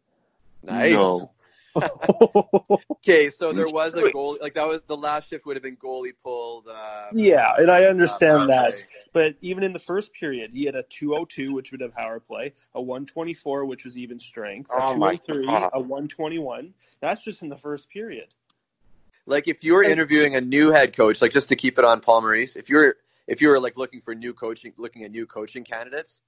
nice. 0.63 0.93
No. 0.93 1.31
Okay, 3.03 3.31
so 3.31 3.53
there 3.53 3.69
was 3.69 3.95
a 3.95 4.03
Wait. 4.03 4.13
goal. 4.13 4.37
Like 4.41 4.55
that 4.55 4.69
was 4.69 4.83
the 4.87 4.97
last 4.97 5.31
shift 5.31 5.47
would 5.47 5.57
have 5.57 5.63
been 5.63 5.77
goalie 5.77 6.13
pulled. 6.23 6.69
Uh, 6.69 7.07
Yeah, 7.15 7.55
and 7.57 7.71
I 7.71 7.85
uh, 7.85 7.91
understand 7.91 8.39
power 8.39 8.47
that. 8.49 8.75
play. 8.75 8.83
But 9.13 9.35
even 9.41 9.65
in 9.65 9.73
the 9.73 9.79
first 9.79 10.13
period, 10.13 10.51
he 10.53 10.65
had 10.65 10.75
a 10.75 10.83
202, 10.85 11.53
which 11.53 11.73
would 11.73 11.81
have 11.81 11.95
power 11.95 12.21
play, 12.21 12.53
a 12.75 12.81
124, 12.81 13.65
which 13.65 13.85
was 13.85 13.97
even 13.97 14.21
strength, 14.21 14.71
a 14.71 14.77
Oh 14.77 14.95
203, 14.95 15.47
a 15.73 15.81
121. 15.81 16.75
That's 17.01 17.25
just 17.25 17.43
in 17.43 17.49
the 17.49 17.57
first 17.57 17.89
period. 17.89 18.29
Like 19.27 19.49
if 19.49 19.65
you 19.65 19.75
were 19.75 19.83
interviewing 19.83 20.37
a 20.37 20.41
new 20.41 20.73
head 20.73 20.95
coach, 20.95 21.23
like 21.23 21.33
just 21.33 21.49
to 21.51 21.57
keep 21.57 21.79
it 21.79 21.85
on 21.85 22.01
Paul 22.01 22.23
Maurice, 22.23 22.57
if 22.57 22.69
you're 22.69 22.97
if 23.27 23.41
you 23.41 23.49
were 23.49 23.61
like 23.61 23.77
looking 23.77 24.01
for 24.01 24.15
new 24.15 24.35
coaching, 24.35 24.73
looking 24.77 25.05
at 25.05 25.11
new 25.11 25.27
coaching 25.27 25.65
candidates, 25.65 26.21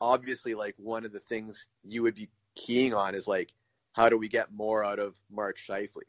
obviously 0.00 0.54
like 0.54 0.74
one 0.76 1.04
of 1.04 1.12
the 1.12 1.20
things 1.20 1.66
you 1.84 2.02
would 2.02 2.14
be 2.14 2.28
keying 2.54 2.92
on 2.92 3.14
is 3.14 3.26
like 3.26 3.52
how 3.92 4.08
do 4.08 4.16
we 4.16 4.28
get 4.28 4.52
more 4.52 4.84
out 4.84 4.98
of 4.98 5.14
Mark 5.30 5.58
Scheifele? 5.58 6.02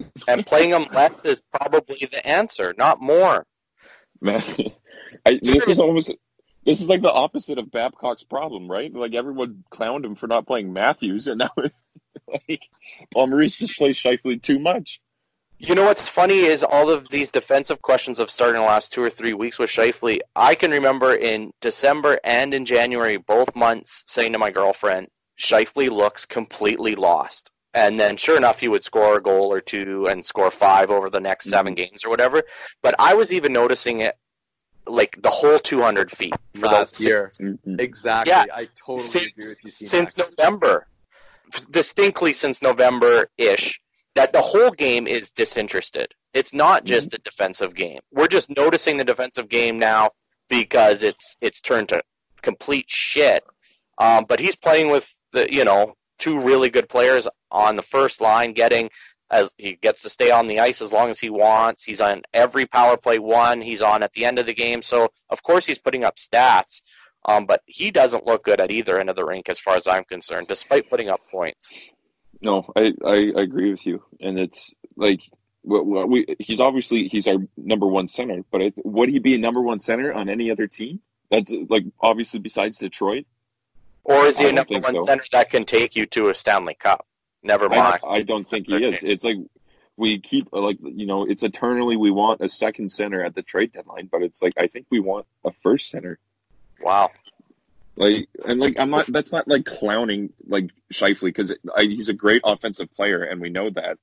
And 0.28 0.46
playing 0.46 0.70
him 0.70 0.86
left 0.92 1.26
is 1.26 1.42
probably 1.52 2.08
the 2.08 2.24
answer, 2.24 2.72
not 2.78 3.00
more. 3.00 3.46
Man, 4.20 4.42
I, 5.26 5.40
this 5.42 5.66
is 5.66 5.80
almost 5.80 6.12
this 6.64 6.80
is 6.80 6.88
like 6.88 7.02
the 7.02 7.10
opposite 7.10 7.58
of 7.58 7.70
Babcock's 7.70 8.22
problem, 8.22 8.70
right? 8.70 8.94
Like 8.94 9.14
everyone 9.14 9.64
clowned 9.72 10.04
him 10.04 10.14
for 10.14 10.26
not 10.26 10.46
playing 10.46 10.72
Matthews, 10.72 11.26
and 11.26 11.38
now 11.38 11.50
like 12.28 12.68
Paul 13.12 13.28
Maurice 13.28 13.56
just 13.56 13.76
plays 13.76 13.98
Scheifele 13.98 14.40
too 14.40 14.58
much. 14.58 15.00
You 15.60 15.74
know 15.74 15.84
what's 15.84 16.08
funny 16.08 16.40
is 16.40 16.62
all 16.62 16.88
of 16.88 17.08
these 17.08 17.32
defensive 17.32 17.82
questions 17.82 18.18
have 18.18 18.30
started 18.30 18.58
in 18.58 18.62
the 18.62 18.68
last 18.68 18.92
two 18.92 19.02
or 19.02 19.10
three 19.10 19.32
weeks 19.32 19.58
with 19.58 19.70
Scheifele. 19.70 20.20
I 20.36 20.54
can 20.54 20.70
remember 20.70 21.14
in 21.14 21.50
December 21.60 22.20
and 22.22 22.54
in 22.54 22.64
January, 22.64 23.16
both 23.16 23.56
months, 23.56 24.04
saying 24.06 24.32
to 24.34 24.38
my 24.38 24.52
girlfriend, 24.52 25.08
Scheifele 25.38 25.90
looks 25.90 26.24
completely 26.26 26.94
lost. 26.94 27.50
And 27.74 28.00
then, 28.00 28.16
sure 28.16 28.36
enough, 28.36 28.58
he 28.58 28.68
would 28.68 28.82
score 28.82 29.18
a 29.18 29.22
goal 29.22 29.52
or 29.52 29.60
two 29.60 30.06
and 30.06 30.24
score 30.24 30.50
five 30.50 30.90
over 30.90 31.10
the 31.10 31.20
next 31.20 31.48
7 31.48 31.74
games 31.74 32.04
or 32.04 32.08
whatever. 32.08 32.42
But 32.82 32.94
I 32.98 33.14
was 33.14 33.32
even 33.32 33.52
noticing 33.52 34.00
it 34.00 34.16
like 34.86 35.20
the 35.22 35.30
whole 35.30 35.58
200 35.58 36.10
feet 36.10 36.34
for 36.58 36.66
last 36.66 36.94
those 36.94 37.06
year. 37.06 37.32
Mhm. 37.40 37.78
Exactly. 37.78 38.30
Yeah. 38.30 38.46
I 38.52 38.68
totally 38.74 39.06
since, 39.06 39.26
agree 39.26 39.48
with 39.48 39.64
you. 39.64 39.70
since 39.70 40.14
C-Max. 40.14 40.32
November, 40.38 40.86
distinctly 41.70 42.32
since 42.32 42.62
November 42.62 43.30
ish, 43.36 43.80
that 44.14 44.32
the 44.32 44.40
whole 44.40 44.70
game 44.70 45.06
is 45.06 45.30
disinterested. 45.30 46.14
It's 46.34 46.52
not 46.54 46.84
just 46.84 47.14
a 47.14 47.18
defensive 47.18 47.74
game. 47.74 48.00
We're 48.12 48.28
just 48.28 48.48
noticing 48.56 48.96
the 48.96 49.04
defensive 49.04 49.48
game 49.48 49.78
now 49.78 50.10
because 50.48 51.02
it's 51.02 51.36
it's 51.40 51.60
turned 51.60 51.90
to 51.90 52.02
complete 52.42 52.86
shit. 52.88 53.44
Um, 53.98 54.24
but 54.28 54.40
he's 54.40 54.56
playing 54.56 54.90
with 54.90 55.12
the 55.32 55.52
you 55.52 55.64
know 55.64 55.94
two 56.18 56.40
really 56.40 56.70
good 56.70 56.88
players 56.88 57.28
on 57.50 57.76
the 57.76 57.82
first 57.82 58.20
line, 58.20 58.52
getting 58.52 58.90
as 59.30 59.52
he 59.58 59.76
gets 59.76 60.02
to 60.02 60.10
stay 60.10 60.30
on 60.30 60.48
the 60.48 60.60
ice 60.60 60.80
as 60.80 60.92
long 60.92 61.10
as 61.10 61.18
he 61.18 61.30
wants. 61.30 61.84
He's 61.84 62.00
on 62.00 62.22
every 62.32 62.66
power 62.66 62.96
play 62.96 63.18
one. 63.18 63.60
He's 63.60 63.82
on 63.82 64.02
at 64.02 64.12
the 64.14 64.24
end 64.24 64.38
of 64.38 64.46
the 64.46 64.54
game, 64.54 64.82
so 64.82 65.08
of 65.30 65.42
course 65.42 65.66
he's 65.66 65.78
putting 65.78 66.04
up 66.04 66.16
stats. 66.16 66.80
Um, 67.24 67.46
but 67.46 67.62
he 67.66 67.90
doesn't 67.90 68.26
look 68.26 68.44
good 68.44 68.60
at 68.60 68.70
either 68.70 68.98
end 68.98 69.10
of 69.10 69.16
the 69.16 69.24
rink, 69.24 69.48
as 69.48 69.58
far 69.58 69.76
as 69.76 69.86
I'm 69.86 70.04
concerned, 70.04 70.46
despite 70.48 70.88
putting 70.88 71.08
up 71.08 71.20
points. 71.30 71.70
No, 72.40 72.64
I, 72.76 72.92
I, 73.04 73.32
I 73.36 73.42
agree 73.42 73.70
with 73.72 73.84
you, 73.84 74.02
and 74.20 74.38
it's 74.38 74.72
like 74.96 75.20
we 75.64 76.24
he's 76.38 76.60
obviously 76.60 77.08
he's 77.08 77.26
our 77.26 77.36
number 77.56 77.86
one 77.86 78.08
center, 78.08 78.42
but 78.50 78.62
it, 78.62 78.74
would 78.84 79.08
he 79.08 79.18
be 79.18 79.34
a 79.34 79.38
number 79.38 79.60
one 79.60 79.80
center 79.80 80.12
on 80.14 80.28
any 80.28 80.50
other 80.50 80.66
team? 80.66 81.00
That's 81.30 81.52
like 81.68 81.84
obviously 82.00 82.40
besides 82.40 82.78
Detroit. 82.78 83.26
Or 84.08 84.24
is 84.24 84.38
he 84.38 84.46
I 84.46 84.48
a 84.48 84.52
don't 84.52 84.70
number 84.70 84.86
one 84.86 84.94
so. 84.94 85.06
center 85.06 85.24
that 85.32 85.50
can 85.50 85.66
take 85.66 85.94
you 85.94 86.06
to 86.06 86.30
a 86.30 86.34
Stanley 86.34 86.74
Cup? 86.74 87.06
Never 87.42 87.70
I, 87.70 87.76
mind. 87.76 87.98
I 88.08 88.22
don't 88.22 88.46
think 88.46 88.66
he 88.66 88.76
is. 88.76 89.00
It's 89.02 89.22
like 89.22 89.36
we 89.98 90.18
keep 90.18 90.48
like 90.50 90.78
you 90.82 91.06
know 91.06 91.24
it's 91.24 91.42
eternally 91.42 91.96
we 91.96 92.10
want 92.10 92.40
a 92.40 92.48
second 92.48 92.90
center 92.90 93.22
at 93.22 93.34
the 93.34 93.42
trade 93.42 93.72
deadline, 93.74 94.08
but 94.10 94.22
it's 94.22 94.40
like 94.40 94.54
I 94.56 94.66
think 94.66 94.86
we 94.90 94.98
want 94.98 95.26
a 95.44 95.52
first 95.62 95.90
center. 95.90 96.18
Wow. 96.80 97.10
Like 97.96 98.30
and 98.46 98.58
like 98.58 98.80
I'm 98.80 98.88
not. 98.88 99.08
That's 99.08 99.30
not 99.30 99.46
like 99.46 99.66
clowning 99.66 100.30
like 100.46 100.70
Scheifele 100.90 101.24
because 101.24 101.52
he's 101.78 102.08
a 102.08 102.14
great 102.14 102.40
offensive 102.44 102.90
player 102.94 103.24
and 103.24 103.42
we 103.42 103.50
know 103.50 103.68
that. 103.70 103.98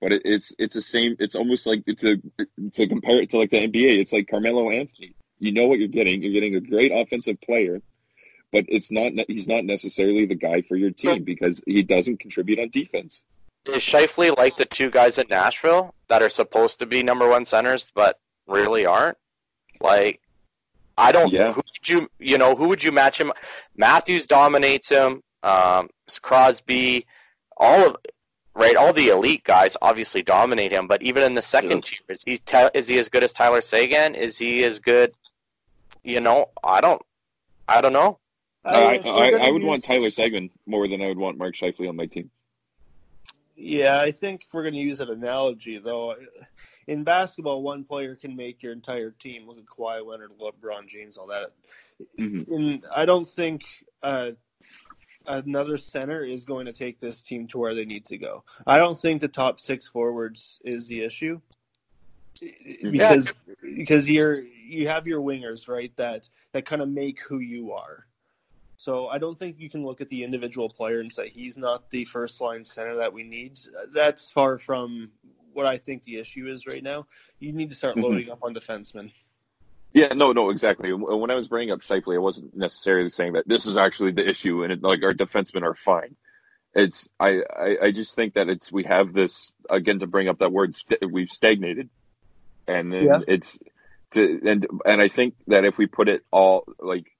But 0.00 0.12
it, 0.12 0.22
it's 0.24 0.54
it's 0.56 0.74
the 0.74 0.82
same. 0.82 1.16
It's 1.18 1.34
almost 1.34 1.66
like 1.66 1.84
to 1.86 2.22
to 2.74 2.86
compare 2.86 3.20
it 3.20 3.30
to 3.30 3.38
like 3.38 3.50
the 3.50 3.66
NBA. 3.66 3.98
It's 3.98 4.12
like 4.12 4.28
Carmelo 4.28 4.70
Anthony. 4.70 5.16
You 5.40 5.50
know 5.50 5.66
what 5.66 5.80
you're 5.80 5.88
getting. 5.88 6.22
You're 6.22 6.32
getting 6.32 6.54
a 6.54 6.60
great 6.60 6.92
offensive 6.94 7.40
player, 7.40 7.80
but 8.52 8.64
it's 8.68 8.90
not. 8.90 9.12
He's 9.28 9.48
not 9.48 9.64
necessarily 9.64 10.24
the 10.24 10.34
guy 10.34 10.62
for 10.62 10.76
your 10.76 10.90
team 10.90 11.24
because 11.24 11.62
he 11.66 11.82
doesn't 11.82 12.20
contribute 12.20 12.60
on 12.60 12.70
defense. 12.70 13.24
Is 13.66 13.84
Scheifele 13.84 14.36
like 14.36 14.56
the 14.56 14.64
two 14.64 14.90
guys 14.90 15.18
at 15.18 15.28
Nashville 15.28 15.94
that 16.08 16.22
are 16.22 16.30
supposed 16.30 16.78
to 16.78 16.86
be 16.86 17.02
number 17.02 17.28
one 17.28 17.44
centers 17.44 17.90
but 17.94 18.18
really 18.46 18.86
aren't? 18.86 19.18
Like, 19.80 20.20
I 20.96 21.12
don't. 21.12 21.32
Yeah. 21.32 21.52
Who 21.52 21.56
would 21.56 21.88
you 21.88 22.08
you 22.18 22.38
know 22.38 22.54
who 22.54 22.68
would 22.68 22.82
you 22.82 22.92
match 22.92 23.20
him? 23.20 23.32
Matthews 23.76 24.26
dominates 24.26 24.88
him. 24.88 25.22
Um, 25.42 25.90
Crosby, 26.22 27.06
all 27.56 27.86
of 27.86 27.96
right, 28.54 28.76
all 28.76 28.92
the 28.92 29.08
elite 29.08 29.44
guys 29.44 29.76
obviously 29.80 30.22
dominate 30.22 30.72
him. 30.72 30.88
But 30.88 31.02
even 31.02 31.22
in 31.22 31.34
the 31.34 31.42
second 31.42 31.84
tier, 31.84 31.98
is 32.08 32.22
he 32.24 32.40
is 32.74 32.88
he 32.88 32.98
as 32.98 33.08
good 33.08 33.22
as 33.22 33.32
Tyler 33.32 33.60
Seguin? 33.60 34.14
Is 34.14 34.38
he 34.38 34.64
as 34.64 34.78
good? 34.78 35.14
You 36.02 36.20
know, 36.20 36.46
I 36.64 36.80
don't. 36.80 37.02
I 37.68 37.80
don't 37.80 37.92
know. 37.92 38.18
I, 38.64 38.98
I, 38.98 39.30
I 39.46 39.50
would 39.50 39.62
want 39.62 39.84
Tyler 39.84 40.10
Seguin 40.10 40.50
more 40.66 40.88
than 40.88 41.00
I 41.00 41.08
would 41.08 41.18
want 41.18 41.38
Mark 41.38 41.54
Scheifele 41.54 41.88
on 41.88 41.96
my 41.96 42.06
team. 42.06 42.30
Yeah, 43.56 44.00
I 44.00 44.12
think 44.12 44.44
if 44.46 44.54
we're 44.54 44.62
going 44.62 44.74
to 44.74 44.80
use 44.80 45.00
an 45.00 45.10
analogy, 45.10 45.78
though, 45.78 46.14
in 46.86 47.02
basketball, 47.02 47.62
one 47.62 47.84
player 47.84 48.14
can 48.14 48.36
make 48.36 48.62
your 48.62 48.72
entire 48.72 49.10
team. 49.10 49.46
Look 49.46 49.58
at 49.58 49.64
Kawhi 49.64 50.04
Leonard, 50.04 50.30
LeBron 50.40 50.86
James, 50.86 51.16
all 51.16 51.26
that. 51.26 51.52
Mhm. 52.18 52.48
And 52.48 52.86
I 52.94 53.04
don't 53.04 53.28
think 53.28 53.62
uh, 54.02 54.30
another 55.26 55.76
center 55.76 56.24
is 56.24 56.44
going 56.44 56.66
to 56.66 56.72
take 56.72 57.00
this 57.00 57.22
team 57.22 57.46
to 57.48 57.58
where 57.58 57.74
they 57.74 57.84
need 57.84 58.06
to 58.06 58.18
go. 58.18 58.44
I 58.66 58.78
don't 58.78 58.98
think 58.98 59.20
the 59.20 59.28
top 59.28 59.60
six 59.60 59.86
forwards 59.86 60.60
is 60.64 60.86
the 60.86 61.02
issue 61.02 61.40
because 62.82 63.34
because 63.62 64.08
you're 64.08 64.42
you 64.42 64.86
have 64.88 65.06
your 65.06 65.20
wingers 65.20 65.68
right 65.68 65.92
that 65.96 66.28
that 66.52 66.64
kind 66.66 66.82
of 66.82 66.88
make 66.88 67.20
who 67.20 67.40
you 67.40 67.72
are. 67.72 68.06
So 68.78 69.08
I 69.08 69.18
don't 69.18 69.36
think 69.36 69.56
you 69.58 69.68
can 69.68 69.84
look 69.84 70.00
at 70.00 70.08
the 70.08 70.22
individual 70.22 70.68
player 70.68 71.00
and 71.00 71.12
say 71.12 71.28
he's 71.28 71.56
not 71.56 71.90
the 71.90 72.04
first 72.04 72.40
line 72.40 72.62
center 72.62 72.94
that 72.94 73.12
we 73.12 73.24
need. 73.24 73.58
That's 73.92 74.30
far 74.30 74.56
from 74.56 75.10
what 75.52 75.66
I 75.66 75.76
think 75.76 76.04
the 76.04 76.16
issue 76.16 76.46
is 76.46 76.64
right 76.64 76.82
now. 76.82 77.04
You 77.40 77.52
need 77.52 77.70
to 77.70 77.74
start 77.74 77.96
Mhm. 77.96 78.04
loading 78.04 78.30
up 78.30 78.38
on 78.44 78.54
defensemen. 78.54 79.10
Yeah, 79.92 80.14
no, 80.14 80.30
no, 80.30 80.50
exactly. 80.50 80.92
When 80.92 81.28
I 81.30 81.34
was 81.34 81.48
bringing 81.48 81.72
up 81.72 81.80
Scheifele, 81.80 82.14
I 82.14 82.18
wasn't 82.18 82.56
necessarily 82.56 83.08
saying 83.08 83.32
that 83.32 83.48
this 83.48 83.66
is 83.66 83.76
actually 83.76 84.12
the 84.12 84.28
issue, 84.28 84.62
and 84.62 84.72
it, 84.72 84.82
like 84.82 85.02
our 85.02 85.12
defensemen 85.14 85.62
are 85.62 85.74
fine. 85.74 86.14
It's 86.72 87.08
I, 87.18 87.42
I, 87.50 87.76
I 87.86 87.90
just 87.90 88.14
think 88.14 88.34
that 88.34 88.48
it's 88.48 88.70
we 88.70 88.84
have 88.84 89.12
this 89.12 89.54
again 89.68 89.98
to 89.98 90.06
bring 90.06 90.28
up 90.28 90.38
that 90.38 90.52
word 90.52 90.72
st- 90.76 91.10
we've 91.10 91.30
stagnated, 91.30 91.90
and 92.68 92.92
then 92.92 93.02
Yeah. 93.02 93.20
it's 93.26 93.58
to 94.12 94.40
and 94.46 94.68
and 94.84 95.02
I 95.02 95.08
think 95.08 95.34
that 95.48 95.64
if 95.64 95.78
we 95.78 95.86
put 95.86 96.08
it 96.08 96.22
all 96.30 96.64
like 96.78 97.10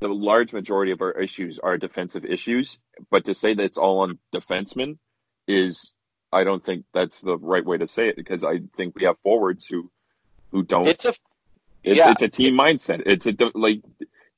the 0.00 0.08
large 0.08 0.52
majority 0.52 0.92
of 0.92 1.00
our 1.00 1.12
issues 1.12 1.58
are 1.58 1.78
defensive 1.78 2.24
issues, 2.24 2.78
but 3.10 3.24
to 3.24 3.34
say 3.34 3.54
that 3.54 3.64
it's 3.64 3.78
all 3.78 4.00
on 4.00 4.18
defensemen 4.34 4.98
is 5.46 5.92
I 6.32 6.44
don't 6.44 6.62
think 6.62 6.84
that's 6.92 7.20
the 7.20 7.38
right 7.38 7.64
way 7.64 7.78
to 7.78 7.86
say 7.86 8.08
it 8.08 8.16
because 8.16 8.44
I 8.44 8.60
think 8.76 8.96
we 8.96 9.04
have 9.04 9.18
forwards 9.18 9.66
who 9.66 9.90
who 10.50 10.62
don't. 10.62 10.88
It's 10.88 11.04
a 11.04 11.14
It's, 11.84 11.98
yeah. 11.98 12.10
it's 12.10 12.22
a 12.22 12.28
team 12.28 12.54
mindset. 12.54 13.02
It's 13.06 13.26
a 13.26 13.34
like 13.54 13.82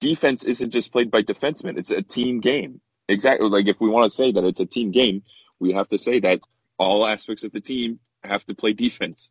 defense 0.00 0.44
isn't 0.44 0.70
just 0.70 0.92
played 0.92 1.10
by 1.10 1.22
defensemen. 1.22 1.78
It's 1.78 1.90
a 1.90 2.02
team 2.02 2.40
game. 2.40 2.80
Exactly. 3.08 3.48
Like 3.48 3.66
if 3.66 3.80
we 3.80 3.88
want 3.88 4.10
to 4.10 4.14
say 4.14 4.32
that 4.32 4.44
it's 4.44 4.60
a 4.60 4.66
team 4.66 4.90
game, 4.90 5.22
we 5.58 5.72
have 5.72 5.88
to 5.88 5.98
say 5.98 6.20
that 6.20 6.40
all 6.78 7.06
aspects 7.06 7.44
of 7.44 7.52
the 7.52 7.60
team 7.60 7.98
have 8.24 8.44
to 8.46 8.54
play 8.54 8.72
defense. 8.72 9.30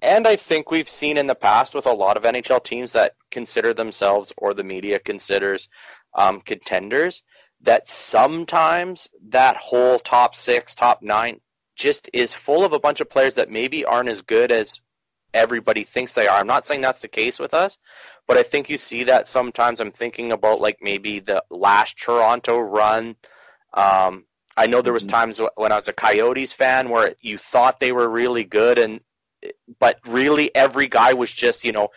And 0.00 0.26
I 0.26 0.36
think 0.36 0.70
we've 0.70 0.88
seen 0.88 1.16
in 1.16 1.26
the 1.26 1.34
past 1.34 1.74
with 1.74 1.86
a 1.86 1.92
lot 1.92 2.16
of 2.16 2.24
NHL 2.24 2.62
teams 2.62 2.92
that 2.92 3.14
consider 3.34 3.74
themselves 3.74 4.32
or 4.38 4.54
the 4.54 4.64
media 4.64 4.98
considers 4.98 5.68
um, 6.14 6.40
contenders 6.40 7.22
that 7.60 7.88
sometimes 7.88 9.08
that 9.28 9.56
whole 9.56 9.98
top 9.98 10.34
six, 10.34 10.74
top 10.74 11.02
nine 11.02 11.40
just 11.76 12.08
is 12.12 12.32
full 12.32 12.64
of 12.64 12.72
a 12.72 12.78
bunch 12.78 13.00
of 13.00 13.10
players 13.10 13.34
that 13.34 13.50
maybe 13.50 13.84
aren't 13.84 14.08
as 14.08 14.22
good 14.22 14.52
as 14.52 14.80
everybody 15.34 15.82
thinks 15.82 16.12
they 16.12 16.28
are. 16.28 16.38
I'm 16.38 16.46
not 16.46 16.66
saying 16.66 16.82
that's 16.82 17.00
the 17.00 17.08
case 17.08 17.40
with 17.40 17.54
us, 17.54 17.78
but 18.28 18.36
I 18.36 18.44
think 18.44 18.70
you 18.70 18.76
see 18.76 19.04
that 19.04 19.28
sometimes. 19.28 19.80
I'm 19.80 19.90
thinking 19.90 20.32
about 20.32 20.60
like 20.60 20.78
maybe 20.80 21.18
the 21.20 21.42
last 21.50 21.98
Toronto 21.98 22.58
run. 22.60 23.16
Um, 23.72 24.24
I 24.56 24.66
know 24.68 24.80
there 24.82 24.92
was 24.92 25.06
Mhm. 25.06 25.16
times 25.18 25.40
when 25.56 25.72
I 25.72 25.76
was 25.76 25.88
a 25.88 25.92
Coyotes 25.92 26.52
fan 26.52 26.88
where 26.88 27.14
you 27.20 27.38
thought 27.38 27.80
they 27.80 27.92
were 27.92 28.08
really 28.08 28.44
good 28.44 28.78
and 28.78 29.00
but 29.78 29.98
really 30.06 30.54
every 30.54 30.86
guy 30.86 31.12
was 31.12 31.30
just, 31.30 31.64
you 31.64 31.72
know, 31.72 31.88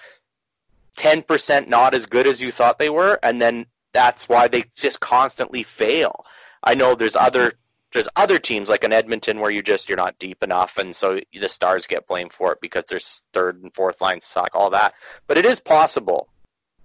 10% 0.97 1.67
not 1.67 1.93
as 1.93 2.05
good 2.05 2.27
as 2.27 2.41
you 2.41 2.51
thought 2.51 2.79
they 2.79 2.89
were 2.89 3.19
and 3.23 3.41
then 3.41 3.65
that's 3.93 4.29
why 4.29 4.47
they 4.47 4.65
just 4.75 4.99
constantly 4.99 5.63
fail. 5.63 6.23
I 6.63 6.75
know 6.75 6.95
there's 6.95 7.15
other 7.15 7.53
there's 7.93 8.09
other 8.15 8.37
teams 8.37 8.69
like 8.69 8.83
in 8.83 8.91
Edmonton 8.91 9.39
where 9.39 9.49
you 9.49 9.63
just 9.63 9.87
you're 9.87 9.97
not 9.97 10.19
deep 10.19 10.43
enough 10.43 10.77
and 10.77 10.95
so 10.95 11.19
the 11.33 11.49
stars 11.49 11.87
get 11.87 12.07
blamed 12.07 12.33
for 12.33 12.51
it 12.51 12.59
because 12.61 12.85
their 12.85 12.99
third 13.33 13.63
and 13.63 13.73
fourth 13.73 14.01
line 14.01 14.21
suck 14.21 14.51
all 14.53 14.69
that. 14.69 14.93
But 15.25 15.37
it 15.37 15.45
is 15.45 15.59
possible. 15.59 16.27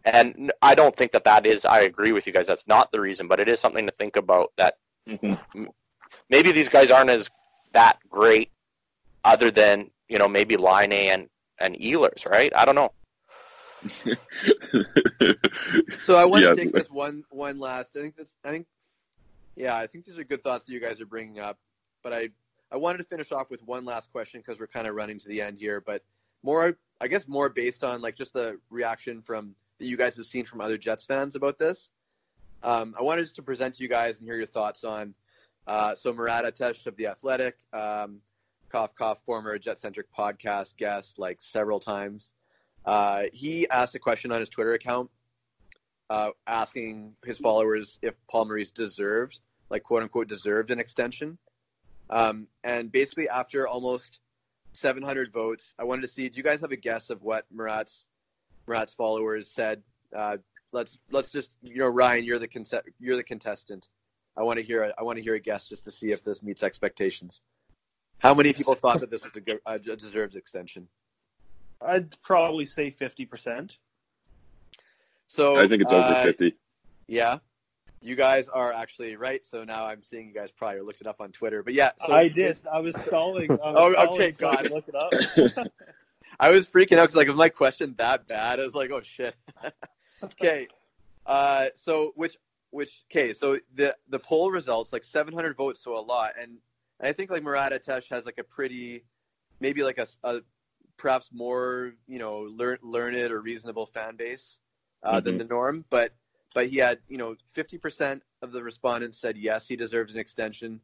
And 0.05 0.53
I 0.63 0.75
don't 0.75 0.97
think 0.97 1.13
that 1.13 1.25
that 1.25 1.45
is 1.45 1.65
I 1.65 1.81
agree 1.81 2.13
with 2.13 2.27
you 2.27 2.33
guys 2.33 2.47
that's 2.47 2.67
not 2.67 2.93
the 2.93 3.01
reason, 3.01 3.29
but 3.29 3.41
it 3.41 3.49
is 3.49 3.61
something 3.61 3.87
to 3.87 3.93
think 3.93 4.17
about 4.17 4.53
that 4.57 4.75
mm-hmm. 5.09 5.65
maybe 6.31 6.53
these 6.53 6.69
guys 6.69 6.91
aren't 6.91 7.11
as 7.11 7.29
that 7.73 7.99
great 8.09 8.51
other 9.25 9.51
than, 9.51 9.91
you 10.09 10.19
know, 10.19 10.29
maybe 10.29 10.57
Laine 10.57 10.93
and 10.93 11.29
and 11.59 11.77
Ehlers, 11.77 12.27
right? 12.27 12.53
I 12.57 12.65
don't 12.65 12.75
know. 12.75 12.93
So 16.07 16.17
I 16.17 16.25
want 16.25 16.43
Yeah. 16.43 16.51
to 16.51 16.57
take 16.57 16.73
this 16.73 16.91
one 16.91 17.25
one 17.31 17.59
last. 17.59 17.97
I 17.97 18.01
think 18.01 18.17
this. 18.17 18.35
I 18.45 18.51
think. 18.51 18.67
Yeah, 19.57 19.77
I 19.77 19.87
think 19.87 20.05
these 20.05 20.19
are 20.19 20.25
good 20.25 20.43
thoughts 20.43 20.65
that 20.65 20.73
you 20.73 20.81
guys 20.81 21.01
are 21.01 21.07
bringing 21.07 21.39
up. 21.39 21.59
But 22.03 22.13
I 22.13 22.29
I 22.71 22.77
wanted 22.77 22.99
to 22.99 23.05
finish 23.05 23.33
off 23.33 23.51
with 23.51 23.63
one 23.65 23.85
last 23.85 24.11
question 24.13 24.41
because 24.41 24.59
we're 24.61 24.67
kind 24.67 24.87
of 24.87 24.95
running 24.95 25.19
to 25.21 25.29
the 25.29 25.41
end 25.41 25.59
here. 25.59 25.81
But 25.81 26.03
more, 26.43 26.77
I 27.01 27.09
guess, 27.09 27.29
more 27.29 27.49
based 27.49 27.85
on 27.85 28.01
like 28.01 28.17
just 28.17 28.33
the 28.33 28.59
reaction 28.71 29.23
from 29.23 29.55
that 29.79 29.87
you 29.87 29.97
guys 29.97 30.17
have 30.17 30.27
seen 30.27 30.45
from 30.45 30.61
other 30.61 30.77
Jets 30.79 31.05
fans 31.05 31.35
about 31.37 31.59
this. 31.59 31.91
Um, 32.63 32.95
I 32.99 33.03
wanted 33.03 33.27
to 33.35 33.43
present 33.43 33.77
to 33.77 33.83
you 33.83 33.89
guys 33.89 34.19
and 34.19 34.27
hear 34.27 34.37
your 34.37 34.47
thoughts 34.47 34.85
on. 34.85 35.15
Uh, 35.67 35.95
so 35.95 36.13
Murat 36.13 36.45
Atesh 36.45 36.87
of 36.87 36.97
the 36.97 37.07
Athletic, 37.07 37.57
um, 37.73 38.21
cough 38.69 38.95
cough, 38.95 39.21
former 39.25 39.57
Jet 39.59 39.79
Centric 39.79 40.07
podcast 40.17 40.77
guest, 40.77 41.19
like 41.19 41.41
several 41.41 41.79
times. 41.79 42.31
Uh, 42.85 43.25
he 43.33 43.69
asked 43.69 43.95
a 43.95 43.99
question 43.99 44.33
on 44.33 44.41
his 44.41 44.49
Twitter 44.49 44.73
account 44.73 45.11
uh, 46.11 46.31
asking 46.47 47.15
his 47.25 47.39
followers 47.39 47.99
if 48.03 48.15
Paul 48.29 48.45
Maurice 48.45 48.71
deserved, 48.71 49.41
like 49.71 49.83
quote 49.83 50.03
unquote, 50.03 50.29
deserved 50.29 50.71
an 50.71 50.79
extension. 50.79 51.39
Um, 52.11 52.49
and 52.65 52.93
basically, 52.93 53.31
after 53.31 53.67
almost 53.67 54.19
700 54.73 55.33
votes, 55.33 55.75
I 55.79 55.85
wanted 55.85 56.03
to 56.03 56.09
see. 56.09 56.29
Do 56.29 56.37
you 56.37 56.43
guys 56.43 56.61
have 56.61 56.73
a 56.73 56.77
guess 56.77 57.09
of 57.09 57.23
what 57.23 57.47
Murat's 57.55 58.07
Murat's 58.67 58.93
followers 58.93 59.49
said? 59.49 59.83
Uh, 60.15 60.37
let's 60.73 60.99
let's 61.11 61.33
just 61.33 61.55
you 61.63 61.79
know, 61.79 61.89
Ryan, 61.89 62.25
you're 62.25 62.39
the 62.39 62.49
conce- 62.49 62.83
you're 63.01 63.17
the 63.17 63.23
contestant. 63.23 63.89
I 64.37 64.43
want 64.43 64.59
to 64.59 64.63
hear 64.63 64.85
a, 64.85 64.93
I 64.99 65.03
want 65.03 65.17
to 65.17 65.23
hear 65.23 65.35
a 65.35 65.41
guess 65.41 65.67
just 65.67 65.85
to 65.85 65.91
see 65.91 66.13
if 66.13 66.23
this 66.23 66.43
meets 66.43 66.63
expectations. 66.63 67.43
How 68.19 68.35
many 68.35 68.53
people 68.53 68.75
thought 68.75 69.01
that 69.01 69.11
this 69.11 69.25
was 69.25 69.33
a, 69.67 69.73
a 69.75 69.97
deserved 69.97 70.37
extension? 70.37 70.89
I'd 71.87 72.21
probably 72.23 72.67
say 72.67 72.91
fifty 72.91 73.25
percent. 73.27 73.79
So 75.29 75.57
I 75.57 75.67
think 75.67 75.83
it's 75.83 75.93
over 75.93 76.03
uh, 76.03 76.23
fifty. 76.25 76.55
Yeah. 77.07 77.39
You 78.05 78.17
guys 78.17 78.49
are 78.49 78.73
actually 78.73 79.15
right. 79.15 79.45
So 79.45 79.63
now 79.63 79.87
I'm 79.87 80.03
seeing 80.03 80.27
you 80.27 80.35
guys 80.35 80.51
probably 80.51 80.81
looked 80.81 81.01
it 81.01 81.07
up 81.07 81.21
on 81.21 81.31
Twitter. 81.31 81.63
But 81.63 81.75
yeah, 81.75 81.93
so 82.05 82.13
I 82.13 82.27
did. 82.27 82.61
I 82.71 82.81
was 82.81 82.97
stalling. 83.01 83.49
I 83.51 83.55
was 83.55 83.75
Oh, 83.77 83.93
stalling 83.93 84.21
okay, 84.21 84.33
so 84.33 84.49
I 84.49 84.57
God. 84.63 84.71
look 84.71 84.85
it 84.89 84.95
up. 84.97 85.67
I 86.41 86.51
was 86.51 86.69
freaking 86.69 86.99
out 86.99 87.03
because 87.03 87.15
like, 87.15 87.29
was 87.29 87.37
my 87.37 87.49
question 87.49 87.95
that 87.99 88.27
bad? 88.27 88.59
I 88.59 88.65
was 88.65 88.75
like, 88.75 88.91
oh 88.91 89.03
shit. 89.03 89.37
okay. 90.25 90.67
Uh, 91.25 91.67
so 91.77 92.13
which 92.17 92.37
which 92.71 93.05
okay? 93.11 93.33
So 93.33 93.59
the 93.75 93.95
the 94.09 94.19
poll 94.19 94.51
results 94.51 94.93
like 94.93 95.05
700 95.05 95.57
votes, 95.57 95.83
so 95.85 95.97
a 95.97 96.01
lot, 96.01 96.33
and, 96.41 96.59
and 96.99 97.09
I 97.09 97.13
think 97.13 97.31
like 97.31 97.45
Murat 97.45 97.73
Atesh 97.73 98.09
has 98.11 98.27
like 98.27 98.39
a 98.39 98.45
pretty, 98.45 99.05
maybe 99.61 99.85
like 99.85 99.99
a, 99.99 100.07
a 100.25 100.41
perhaps 100.97 101.31
more 101.33 101.95
you 102.07 102.19
know 102.19 102.41
learn, 102.41 102.79
learned 102.83 103.31
or 103.31 103.41
reasonable 103.41 103.87
fan 103.87 104.17
base 104.17 104.59
uh, 105.03 105.21
than 105.21 105.35
Mhm. 105.35 105.39
the 105.39 105.45
norm, 105.45 105.85
but 105.91 106.13
but 106.55 106.69
he 106.69 106.79
had 106.79 107.01
you 107.09 107.19
know 107.19 107.37
50% 107.55 108.21
of 108.43 108.53
the 108.53 108.63
respondents 108.63 109.19
said 109.19 109.37
yes, 109.37 109.69
he 109.69 109.77
deserved 109.77 110.11
an 110.11 110.19
extension, 110.19 110.81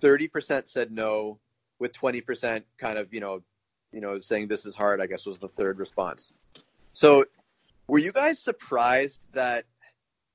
30% 0.00 0.68
said 0.68 0.90
no, 0.90 1.38
with 1.78 1.92
20% 1.92 2.64
kind 2.78 2.98
of 2.98 3.12
you 3.12 3.20
know 3.20 3.42
you 3.92 4.00
know, 4.00 4.20
saying 4.20 4.48
this 4.48 4.66
is 4.66 4.74
hard, 4.74 5.00
I 5.00 5.06
guess 5.06 5.26
was 5.26 5.38
the 5.38 5.48
third 5.48 5.78
response. 5.78 6.32
So, 6.92 7.24
were 7.86 7.98
you 7.98 8.12
guys 8.12 8.38
surprised 8.38 9.20
that, 9.32 9.64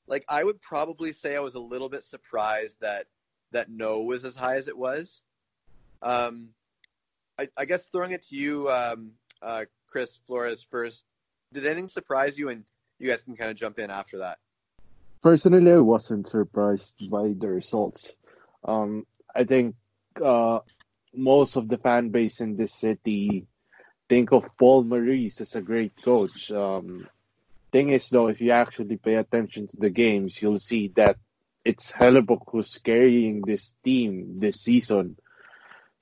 like, 0.07 0.25
I 0.27 0.43
would 0.43 0.61
probably 0.61 1.13
say 1.13 1.35
I 1.35 1.39
was 1.39 1.55
a 1.55 1.59
little 1.59 1.89
bit 1.89 2.03
surprised 2.03 2.77
that 2.81 3.07
that 3.51 3.69
no 3.69 4.01
was 4.01 4.25
as 4.25 4.35
high 4.35 4.57
as 4.57 4.67
it 4.67 4.77
was. 4.77 5.23
Um, 6.01 6.49
I, 7.37 7.49
I 7.57 7.65
guess 7.65 7.87
throwing 7.87 8.11
it 8.11 8.23
to 8.27 8.35
you, 8.35 8.69
um, 8.69 9.11
uh, 9.41 9.65
Chris 9.87 10.19
Flores 10.25 10.65
first. 10.69 11.03
Did 11.53 11.65
anything 11.65 11.89
surprise 11.89 12.37
you? 12.37 12.49
And 12.49 12.63
you 12.99 13.09
guys 13.09 13.23
can 13.23 13.35
kind 13.35 13.51
of 13.51 13.57
jump 13.57 13.79
in 13.79 13.89
after 13.89 14.19
that. 14.19 14.37
Personally, 15.21 15.73
I 15.73 15.77
wasn't 15.77 16.27
surprised 16.27 17.09
by 17.09 17.33
the 17.37 17.47
results. 17.47 18.17
Um, 18.63 19.05
I 19.35 19.43
think 19.43 19.75
uh, 20.23 20.59
most 21.13 21.55
of 21.55 21.67
the 21.67 21.77
fan 21.77 22.09
base 22.09 22.41
in 22.41 22.55
this 22.55 22.73
city 22.73 23.47
think 24.07 24.31
of 24.31 24.47
Paul 24.57 24.83
Maurice 24.83 25.41
as 25.41 25.55
a 25.55 25.61
great 25.61 25.93
coach. 26.03 26.51
Um, 26.51 27.07
thing 27.71 27.89
is, 27.89 28.07
though, 28.09 28.27
if 28.27 28.39
you 28.39 28.51
actually 28.51 28.97
pay 28.97 29.15
attention 29.15 29.67
to 29.67 29.77
the 29.77 29.89
games, 29.89 30.41
you'll 30.41 30.59
see 30.59 30.91
that 30.95 31.17
it's 31.65 31.91
Hellebuyck 31.91 32.43
who's 32.47 32.77
carrying 32.77 33.41
this 33.41 33.73
team 33.83 34.39
this 34.39 34.61
season. 34.61 35.17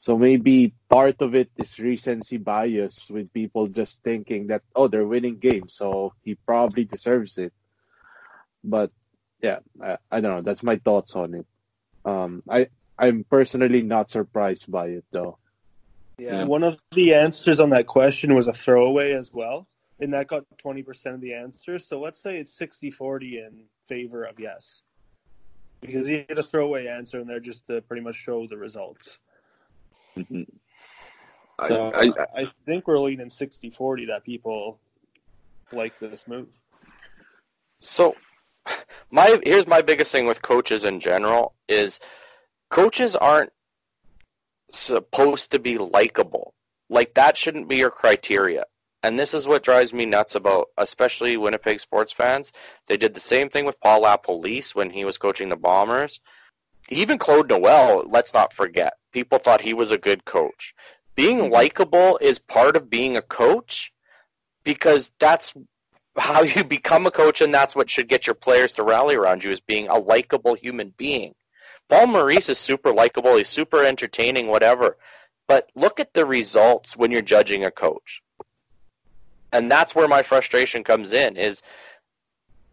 So 0.04 0.18
maybe 0.18 0.74
part 0.90 1.22
of 1.22 1.34
it 1.34 1.50
is 1.56 1.80
recency 1.80 2.36
bias 2.36 3.10
with 3.10 3.32
people 3.32 3.68
just 3.68 4.04
thinking 4.04 4.48
that, 4.48 4.62
oh, 4.76 4.90
they're 4.90 5.08
winning 5.08 5.38
games, 5.38 5.76
so 5.76 6.12
he 6.26 6.36
probably 6.36 6.84
deserves 6.84 7.38
it. 7.38 7.54
But 8.66 8.92
yeah, 9.42 9.60
I, 9.82 9.96
I 10.12 10.20
don't 10.20 10.36
know. 10.36 10.42
That's 10.42 10.62
my 10.62 10.76
thoughts 10.76 11.16
on 11.16 11.36
it. 11.36 11.46
Um, 12.04 12.44
I 12.50 12.68
I'm 13.00 13.24
personally 13.30 13.82
not 13.82 14.10
surprised 14.10 14.70
by 14.70 14.88
it 14.88 15.06
though. 15.14 15.38
Yeah. 16.20 16.44
One 16.44 16.64
of 16.66 16.80
the 16.92 17.14
answers 17.14 17.62
on 17.62 17.70
that 17.70 17.88
question 17.88 18.36
was 18.36 18.48
a 18.50 18.54
throwaway 18.54 19.14
as 19.14 19.32
well, 19.32 19.68
and 20.02 20.14
that 20.14 20.28
got 20.28 20.44
20% 20.62 21.14
of 21.14 21.22
the 21.22 21.34
answers. 21.34 21.88
So 21.88 22.02
let's 22.02 22.22
say 22.22 22.40
it's 22.40 22.54
60 22.58 22.92
40 22.92 23.38
in 23.38 23.64
favor 23.88 24.26
of 24.26 24.38
yes. 24.38 24.82
Because 25.80 26.08
he 26.08 26.26
had 26.28 26.40
a 26.40 26.44
throwaway 26.44 26.88
answer 26.88 27.22
in 27.22 27.26
there 27.26 27.40
just 27.40 27.66
to 27.68 27.80
pretty 27.84 28.04
much 28.04 28.16
show 28.16 28.46
the 28.48 28.58
results. 28.58 29.20
Mhm. 30.18 30.48
I, 31.60 31.74
I, 31.74 32.12
I, 32.36 32.52
think 32.66 32.88
we're 32.88 33.00
leaning 33.00 33.30
60 33.30 33.70
40 33.70 34.08
that 34.08 34.24
people 34.24 34.80
like 35.72 35.98
this 36.00 36.28
move. 36.28 36.48
So 37.80 38.16
my 39.12 39.40
here's 39.44 39.68
my 39.68 39.82
biggest 39.82 40.12
thing 40.12 40.26
with 40.26 40.42
coaches 40.42 40.86
in 40.86 41.00
general 41.00 41.54
is 41.68 42.00
coaches 42.70 43.16
aren't 43.16 43.52
supposed 44.72 45.52
to 45.52 45.60
be 45.60 45.78
likable. 45.78 46.54
Like 46.90 47.14
that 47.16 47.38
shouldn't 47.38 47.70
be 47.70 47.78
your 47.78 47.92
criteria. 47.92 48.66
And 49.04 49.20
this 49.20 49.34
is 49.34 49.48
what 49.48 49.64
drives 49.64 49.94
me 49.94 50.06
nuts 50.06 50.36
about 50.36 50.70
especially 50.78 51.38
Winnipeg 51.38 51.80
sports 51.80 52.14
fans. 52.14 52.52
They 52.88 52.98
did 52.98 53.14
the 53.14 53.20
same 53.20 53.50
thing 53.50 53.66
with 53.66 53.80
Paul 53.80 54.04
LaPolice 54.04 54.74
when 54.74 54.90
he 54.90 55.06
was 55.06 55.18
coaching 55.18 55.50
the 55.50 55.56
Bombers. 55.56 56.20
Even 56.94 57.18
Claude 57.18 57.50
Noel, 57.50 58.06
let's 58.08 58.34
not 58.34 58.54
forget. 58.54 58.94
People 59.12 59.40
thought 59.40 59.62
he 59.62 59.74
was 59.74 59.92
a 59.92 59.98
good 59.98 60.26
coach. 60.26 60.74
Being 61.16 61.40
Mhm. 61.40 61.52
likable 61.52 62.18
is 62.22 62.40
part 62.40 62.76
of 62.76 62.90
being 62.90 63.18
a 63.18 63.22
coach 63.22 63.92
because 64.64 65.12
that's 65.20 65.54
how 66.18 66.42
you 66.42 66.64
become 66.64 67.06
a 67.06 67.12
coach 67.12 67.42
and 67.42 67.54
that's 67.54 67.76
what 67.76 67.90
should 67.90 68.08
get 68.08 68.28
your 68.28 68.36
players 68.36 68.74
to 68.74 68.84
rally 68.84 69.16
around 69.16 69.44
you 69.44 69.52
is 69.52 69.60
being 69.60 69.88
a 69.88 69.98
likable 69.98 70.54
human 70.54 70.94
being 70.98 71.34
Paul 71.90 72.08
Maurice 72.08 72.50
is 72.50 72.58
super 72.58 72.92
likable. 72.94 73.36
He's 73.36 73.50
super 73.50 73.84
entertaining, 73.84 74.48
whatever. 74.48 74.98
But 75.48 75.70
look 75.76 76.00
at 76.00 76.14
the 76.14 76.26
results 76.26 76.96
when 76.96 77.12
you're 77.12 77.22
judging 77.22 77.66
a 77.66 77.72
coach. 77.72 78.22
And 79.52 79.70
that's 79.70 79.94
where 79.94 80.08
my 80.08 80.24
frustration 80.24 80.84
comes 80.84 81.14
in 81.14 81.38
is 81.38 81.62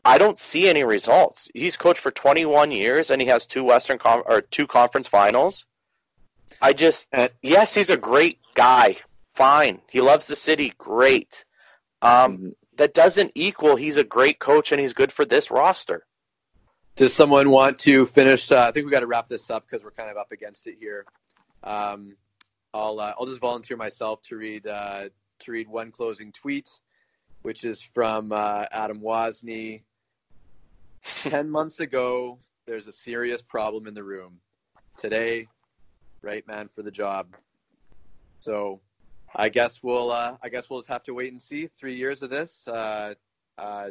I 0.04 0.18
don't 0.18 0.38
see 0.38 0.68
any 0.68 0.82
results. 0.84 1.48
He's 1.54 1.76
coached 1.76 2.00
for 2.00 2.10
21 2.10 2.70
years 2.70 3.10
and 3.10 3.20
he 3.20 3.28
has 3.28 3.46
two 3.46 3.64
Western 3.64 3.98
or 4.04 4.40
two 4.40 4.66
conference 4.66 5.08
finals. 5.08 5.66
I 6.62 6.72
just 6.72 7.08
yes, 7.42 7.74
he's 7.74 7.90
a 7.90 7.96
great 7.96 8.38
guy. 8.54 8.96
Fine. 9.34 9.80
He 9.90 10.00
loves 10.00 10.26
the 10.26 10.36
city. 10.36 10.72
Great. 10.78 11.44
Um, 12.02 12.38
Mhm. 12.38 12.54
that 12.76 12.94
doesn't 12.94 13.32
equal 13.34 13.76
he's 13.76 13.98
a 13.98 14.04
great 14.04 14.38
coach 14.38 14.72
and 14.72 14.80
he's 14.80 14.92
good 14.94 15.12
for 15.12 15.24
this 15.24 15.50
roster. 15.50 16.06
Does 16.96 17.14
someone 17.14 17.50
want 17.50 17.78
to 17.80 18.06
finish? 18.06 18.50
Uh, 18.50 18.58
I 18.68 18.72
think 18.72 18.84
we 18.86 18.92
got 18.92 19.00
to 19.00 19.06
wrap 19.06 19.28
this 19.28 19.48
up 19.50 19.64
because 19.66 19.84
we're 19.84 19.90
kind 19.92 20.10
of 20.10 20.16
up 20.16 20.32
against 20.32 20.66
it 20.66 20.76
here. 20.78 21.04
Um, 21.62 22.16
I'll 22.74 22.98
uh, 23.00 23.14
I'll 23.18 23.26
just 23.26 23.40
volunteer 23.40 23.76
myself 23.76 24.22
to 24.22 24.36
read 24.36 24.66
uh, 24.66 25.08
to 25.40 25.52
read 25.52 25.68
one 25.68 25.92
closing 25.92 26.32
tweet, 26.32 26.68
which 27.42 27.64
is 27.64 27.80
from 27.82 28.32
uh, 28.32 28.66
Adam 28.70 29.00
Wazny. 29.00 29.82
Ten 31.04 31.48
months 31.50 31.80
ago, 31.80 32.38
there's 32.66 32.86
a 32.86 32.92
serious 32.92 33.42
problem 33.42 33.86
in 33.86 33.94
the 33.94 34.04
room. 34.04 34.38
Today, 34.98 35.48
right 36.22 36.46
man 36.46 36.68
for 36.68 36.82
the 36.82 36.90
job. 36.90 37.34
So, 38.38 38.80
I 39.34 39.48
guess 39.48 39.82
we'll 39.82 40.10
uh, 40.10 40.36
I 40.42 40.48
guess 40.48 40.68
we'll 40.68 40.80
just 40.80 40.88
have 40.88 41.04
to 41.04 41.14
wait 41.14 41.32
and 41.32 41.40
see. 41.40 41.68
Three 41.78 41.96
years 41.96 42.22
of 42.22 42.30
this. 42.30 42.66
Uh, 42.66 43.14
uh, 43.56 43.90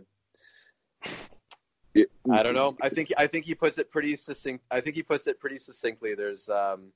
I 2.32 2.44
don't 2.44 2.54
know. 2.54 2.78
I 2.82 2.90
think 2.90 3.12
I 3.18 3.28
think 3.28 3.46
he 3.46 3.56
puts 3.56 3.78
it 3.78 3.90
pretty 3.90 4.16
succinct. 4.16 4.64
I 4.70 4.82
think 4.82 4.96
he 4.96 5.04
puts 5.04 5.28
it 5.28 5.40
pretty 5.40 5.58
succinctly. 5.58 6.14
There's, 6.14 6.48
um, 6.50 6.92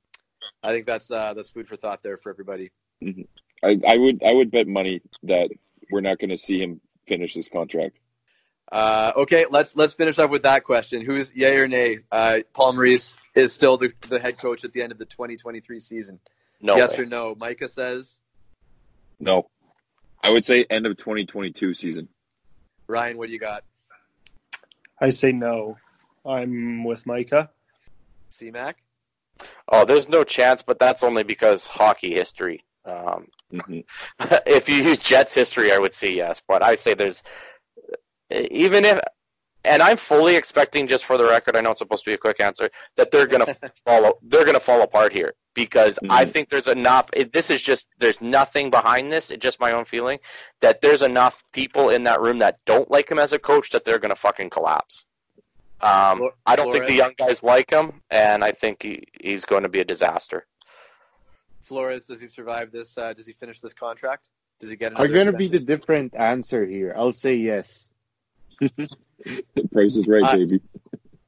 I 0.61 0.71
think 0.71 0.85
that's 0.85 1.09
uh, 1.09 1.33
that's 1.33 1.49
food 1.49 1.67
for 1.67 1.75
thought 1.75 2.03
there 2.03 2.17
for 2.17 2.29
everybody. 2.29 2.71
I, 3.63 3.79
I 3.87 3.97
would 3.97 4.21
I 4.23 4.33
would 4.33 4.51
bet 4.51 4.67
money 4.67 5.01
that 5.23 5.49
we're 5.91 6.01
not 6.01 6.19
going 6.19 6.29
to 6.29 6.37
see 6.37 6.61
him 6.61 6.79
finish 7.07 7.33
this 7.33 7.49
contract. 7.49 7.97
Uh, 8.73 9.13
okay, 9.15 9.45
let's 9.51 9.75
let's 9.75 9.93
finish 9.93 10.17
up 10.17 10.31
with 10.31 10.41
that 10.41 10.63
question. 10.63 11.05
Who's 11.05 11.35
yay 11.35 11.57
or 11.57 11.67
nay? 11.67 11.99
Uh, 12.11 12.39
Paul 12.53 12.73
Maurice 12.73 13.15
is 13.35 13.53
still 13.53 13.77
the, 13.77 13.93
the 14.09 14.17
head 14.17 14.39
coach 14.39 14.65
at 14.65 14.73
the 14.73 14.81
end 14.81 14.91
of 14.91 14.97
the 14.97 15.05
2023 15.05 15.79
season. 15.79 16.19
No 16.59 16.75
yes 16.75 16.97
way. 16.97 17.03
or 17.03 17.05
no? 17.05 17.35
Micah 17.35 17.69
says. 17.69 18.17
No, 19.19 19.47
I 20.23 20.31
would 20.31 20.43
say 20.43 20.65
end 20.71 20.87
of 20.87 20.97
2022 20.97 21.75
season. 21.75 22.09
Ryan, 22.87 23.19
what 23.19 23.27
do 23.27 23.33
you 23.33 23.39
got? 23.39 23.63
I 24.99 25.11
say 25.11 25.31
no. 25.31 25.77
I'm 26.25 26.83
with 26.83 27.05
Micah. 27.05 27.51
C-Mac? 28.29 28.77
Oh, 29.67 29.85
there's 29.85 30.09
no 30.09 30.23
chance, 30.23 30.63
but 30.63 30.79
that's 30.79 31.03
only 31.03 31.21
because 31.21 31.67
hockey 31.67 32.11
history. 32.11 32.63
Um, 32.85 33.27
hmm 33.51 33.79
if 34.47 34.67
you 34.67 34.77
use 34.77 34.97
Jets 34.97 35.33
history, 35.33 35.71
I 35.71 35.77
would 35.77 35.93
say 35.93 36.11
yes, 36.11 36.41
but 36.47 36.63
I 36.63 36.73
say 36.73 36.95
there's 36.95 37.21
even 38.51 38.85
if, 38.85 38.99
and 39.63 39.81
I'm 39.81 39.97
fully 39.97 40.35
expecting, 40.35 40.87
just 40.87 41.05
for 41.05 41.17
the 41.17 41.25
record, 41.25 41.55
I 41.55 41.61
know 41.61 41.71
it's 41.71 41.79
supposed 41.79 42.03
to 42.03 42.09
be 42.09 42.15
a 42.15 42.17
quick 42.17 42.39
answer, 42.39 42.69
that 42.97 43.11
they're 43.11 43.27
gonna 43.27 43.55
fall. 43.85 44.19
They're 44.21 44.45
gonna 44.45 44.59
fall 44.59 44.81
apart 44.81 45.13
here 45.13 45.33
because 45.53 45.99
I 46.09 46.25
Mhm. 46.25 46.31
think 46.31 46.49
there's 46.49 46.67
enough. 46.67 47.09
It, 47.13 47.31
this 47.31 47.49
is 47.49 47.61
just 47.61 47.87
there's 47.99 48.19
nothing 48.21 48.69
behind 48.69 49.11
this. 49.11 49.31
It's 49.31 49.41
just 49.41 49.59
my 49.59 49.71
own 49.71 49.85
feeling 49.85 50.19
that 50.61 50.81
there's 50.81 51.01
enough 51.01 51.43
people 51.53 51.89
in 51.89 52.03
that 52.03 52.19
room 52.21 52.39
that 52.39 52.59
don't 52.65 52.89
like 52.91 53.09
him 53.09 53.19
as 53.19 53.33
a 53.33 53.39
coach 53.39 53.69
that 53.69 53.85
they're 53.85 53.99
gonna 53.99 54.15
fucking 54.15 54.49
collapse. 54.49 55.05
Um, 55.81 56.29
I 56.45 56.55
don't 56.55 56.71
think 56.71 56.85
the 56.85 56.93
young 56.93 57.13
guys 57.17 57.43
like 57.43 57.69
him, 57.69 58.01
and 58.09 58.41
I 58.43 58.51
think 58.53 58.83
he, 58.83 59.03
he's 59.19 59.43
going 59.43 59.63
to 59.63 59.69
be 59.69 59.81
a 59.81 59.83
disaster. 59.85 60.47
Flores, 61.63 62.05
does 62.05 62.21
he 62.21 62.29
survive 62.29 62.71
this? 62.71 62.97
Uh, 62.97 63.11
does 63.13 63.25
he 63.25 63.33
finish 63.33 63.59
this 63.59 63.73
contract? 63.73 64.29
Does 64.61 64.69
he 64.69 64.77
get 64.77 64.93
Are 64.93 65.05
another? 65.05 65.13
going 65.13 65.25
to 65.27 65.33
be 65.33 65.47
the 65.49 65.59
different 65.59 66.15
answer 66.15 66.65
here. 66.65 66.93
I'll 66.95 67.11
say 67.11 67.35
yes. 67.35 67.92
Price 69.71 69.95
is 69.95 70.07
right, 70.07 70.23
I- 70.23 70.37
baby. 70.37 70.61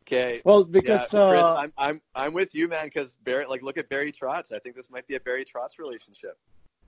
Okay. 0.07 0.41
Well, 0.45 0.59
Yeah, 0.59 0.65
because 0.71 1.01
Chris, 1.09 1.13
uh, 1.15 1.55
I'm 1.55 1.73
I'm 1.79 2.01
I'm 2.13 2.33
with 2.33 2.53
you, 2.53 2.67
man. 2.67 2.85
Because 2.85 3.17
Barry, 3.23 3.45
like, 3.47 3.63
look 3.63 3.77
at 3.79 3.89
Barry 3.89 4.11
Trotz. 4.11 4.51
I 4.51 4.59
think 4.59 4.75
this 4.75 4.91
might 4.91 5.07
be 5.07 5.15
a 5.15 5.19
Barry 5.19 5.43
Trotz 5.43 5.79
relationship. 5.79 6.37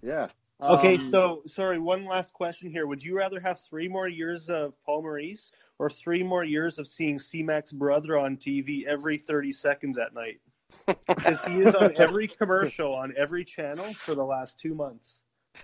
yeah. 0.03 0.27
Okay, 0.59 0.95
Um, 0.95 1.01
so 1.01 1.41
sorry, 1.45 1.77
one 1.77 2.05
last 2.05 2.33
question 2.33 2.71
here. 2.71 2.87
Would 2.87 3.03
you 3.03 3.15
rather 3.15 3.39
have 3.39 3.59
three 3.59 3.87
more 3.87 4.07
years 4.07 4.49
of 4.49 4.73
Paul 4.83 5.03
Maurice 5.03 5.51
or 5.77 5.87
three 5.87 6.23
more 6.23 6.43
years 6.43 6.79
of 6.79 6.87
seeing 6.87 7.19
C-Mac's 7.19 7.71
brother 7.71 8.17
on 8.17 8.37
TV 8.37 8.83
every 8.87 9.19
30 9.19 9.53
seconds 9.53 9.97
at 9.99 10.13
night? 10.15 10.39
Because 11.07 11.39
he 11.45 11.59
is 11.61 11.75
on 11.75 11.93
every 11.97 12.27
commercial 12.27 12.93
on 12.95 13.13
every 13.17 13.45
channel 13.45 13.93
for 13.93 14.15
the 14.15 14.23
last 14.25 14.59
two 14.59 14.73
months. 14.73 15.19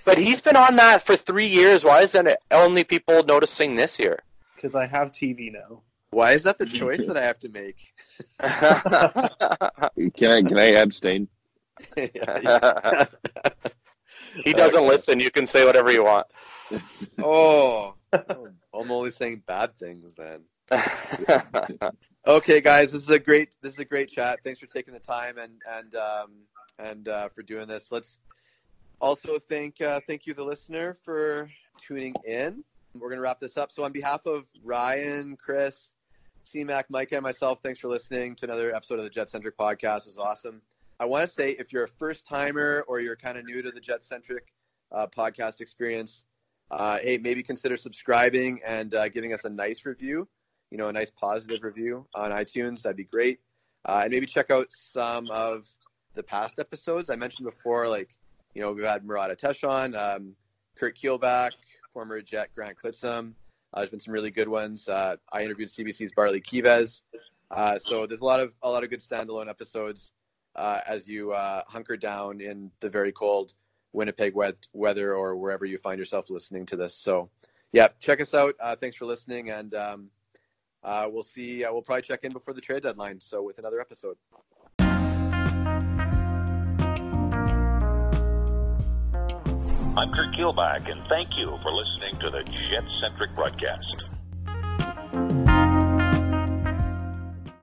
But 0.06 0.18
he's 0.20 0.42
been 0.42 0.56
on 0.56 0.76
that 0.78 1.04
for 1.06 1.16
three 1.16 1.48
years. 1.48 1.84
Why 1.84 2.02
isn't 2.04 2.28
it 2.28 2.38
only 2.52 2.84
people 2.84 3.24
noticing 3.24 3.76
this 3.76 3.98
year? 4.00 4.20
Because 4.64 4.76
I 4.76 4.86
have 4.86 5.12
TV 5.12 5.52
now. 5.52 5.82
Why 6.12 6.32
is 6.32 6.44
that 6.44 6.58
the 6.58 6.66
choice 6.66 7.04
that 7.04 7.18
I 7.18 7.26
have 7.26 7.38
to 7.40 7.50
make? 7.50 7.94
Can 10.16 10.32
I 10.32 10.42
can 10.42 10.58
I 10.58 10.68
abstain? 10.76 11.28
he 11.98 12.08
doesn't 14.54 14.80
Okay. 14.80 14.88
listen. 14.88 15.20
You 15.20 15.32
can 15.32 15.46
say 15.48 15.66
whatever 15.66 15.92
you 15.92 16.06
want. 16.06 16.28
Oh, 17.22 17.96
oh, 18.14 18.54
I'm 18.74 18.90
only 18.90 19.12
saying 19.12 19.44
bad 19.46 19.78
things 19.78 20.14
then. 20.16 20.44
Okay, 22.26 22.62
guys, 22.62 22.94
this 22.94 23.04
is 23.04 23.10
a 23.10 23.20
great 23.20 23.50
this 23.62 23.74
is 23.74 23.80
a 23.80 23.86
great 23.86 24.08
chat. 24.08 24.40
Thanks 24.46 24.62
for 24.62 24.68
taking 24.68 24.94
the 24.94 25.00
time 25.02 25.38
and 25.38 25.62
and 25.70 25.94
um, 25.96 26.32
and 26.80 27.10
uh, 27.10 27.28
for 27.28 27.42
doing 27.42 27.68
this. 27.68 27.92
Let's 27.92 28.18
also 29.02 29.38
thank 29.40 29.82
uh, 29.82 30.00
thank 30.08 30.26
you 30.26 30.34
the 30.34 30.46
listener 30.46 30.94
for 30.94 31.50
tuning 31.78 32.16
in. 32.26 32.64
We're 33.00 33.10
gonna 33.10 33.22
wrap 33.22 33.40
this 33.40 33.58
up. 33.58 33.72
So 33.72 33.84
on 33.84 33.92
behalf 33.92 34.26
of 34.26 34.46
Ryan, 34.64 35.36
Chris, 35.36 35.92
C-Mac, 36.44 36.90
Micah, 36.90 37.16
and 37.16 37.24
myself, 37.24 37.60
thanks 37.64 37.80
for 37.80 37.88
listening 37.88 38.36
to 38.36 38.46
another 38.46 38.76
episode 38.76 39.00
of 39.00 39.06
the 39.06 39.10
Jet 39.10 39.30
Centric 39.30 39.58
podcast. 39.58 40.08
It 40.08 40.10
was 40.10 40.18
awesome. 40.20 40.62
I 41.00 41.06
want 41.06 41.28
to 41.28 41.34
say 41.34 41.52
if 41.52 41.74
you're 41.74 41.86
a 41.86 41.88
first 41.88 42.28
timer 42.28 42.86
or 42.88 43.00
you're 43.00 43.16
kind 43.16 43.38
of 43.38 43.46
new 43.46 43.62
to 43.62 43.72
the 43.72 43.80
Jet 43.80 44.04
Centric 44.04 44.54
uh, 44.92 45.08
podcast 45.08 45.60
experience, 45.60 46.24
uh, 46.72 47.00
hey, 47.00 47.18
maybe 47.18 47.44
consider 47.44 47.78
subscribing 47.78 48.62
and 48.66 48.94
uh, 48.94 49.10
giving 49.10 49.34
us 49.34 49.46
a 49.46 49.50
nice 49.50 49.86
review. 49.86 50.28
You 50.70 50.78
know, 50.78 50.90
a 50.90 50.94
nice 50.94 51.12
positive 51.12 51.64
review 51.64 52.08
on 52.16 52.32
iTunes. 52.32 52.82
That'd 52.82 52.98
be 52.98 53.04
great. 53.04 53.40
Uh, 53.86 54.02
and 54.04 54.12
maybe 54.12 54.26
check 54.26 54.50
out 54.50 54.68
some 54.70 55.30
of 55.30 55.68
the 56.16 56.24
past 56.24 56.60
episodes. 56.60 57.10
I 57.10 57.16
mentioned 57.16 57.46
before, 57.46 57.88
like, 57.88 58.18
you 58.54 58.62
know, 58.62 58.72
we've 58.72 58.86
had 58.86 59.06
Murata 59.06 59.36
Teshon, 59.36 59.96
um, 59.96 60.36
Kurt 60.76 60.98
Keelback, 60.98 61.52
former 61.94 62.22
Jet 62.22 62.50
Grant 62.56 62.78
Clitsome. 62.78 63.34
Uh, 63.74 63.80
there's 63.80 63.90
been 63.90 64.00
some 64.00 64.14
really 64.14 64.32
good 64.32 64.48
ones. 64.48 64.90
Uh, 64.90 65.16
I 65.32 65.44
interviewed 65.44 65.70
CBC's 65.70 66.12
Bartley 66.14 66.42
Kives. 66.42 67.02
Uh, 67.52 67.78
so 67.78 68.06
there's 68.06 68.22
a 68.22 68.26
lot 68.26 68.40
of 68.40 68.54
a 68.64 68.70
lot 68.70 68.84
of 68.84 68.90
good 68.90 69.00
standalone 69.00 69.48
episodes 69.48 70.12
uh, 70.56 70.82
as 70.88 71.08
you 71.08 71.34
uh, 71.34 71.62
hunker 71.68 71.96
down 71.96 72.42
in 72.42 72.72
the 72.80 72.90
very 72.90 73.12
cold 73.12 73.54
Winnipeg 73.94 74.34
wet 74.34 74.56
weather 74.74 75.14
or 75.16 75.36
wherever 75.36 75.66
you 75.66 75.78
find 75.78 76.00
yourself 76.00 76.30
listening 76.30 76.66
to 76.68 76.76
this. 76.76 76.96
So, 76.96 77.30
yeah, 77.72 77.90
check 78.00 78.22
us 78.22 78.34
out. 78.34 78.56
Uh, 78.60 78.76
thanks 78.76 78.98
for 78.98 79.06
listening, 79.06 79.52
and 79.52 79.74
um, 79.76 80.10
we'll 80.84 81.24
see. 81.24 81.64
We'll 81.70 81.82
probably 81.82 82.02
check 82.02 82.24
in 82.24 82.34
before 82.34 82.54
the 82.54 82.62
trade 82.62 82.84
deadline. 82.84 83.22
So, 83.22 83.44
with 83.44 83.60
another 83.60 83.80
episode. 83.80 84.18
I'm 89.96 90.12
Kurt 90.12 90.32
Gilbach, 90.32 90.92
and 90.92 91.00
thank 91.04 91.38
you 91.38 91.56
for 91.62 91.72
listening 91.72 92.20
to 92.22 92.32
the 92.32 92.44
Jet 92.46 92.84
Centric 93.00 93.36
broadcast. 93.36 94.13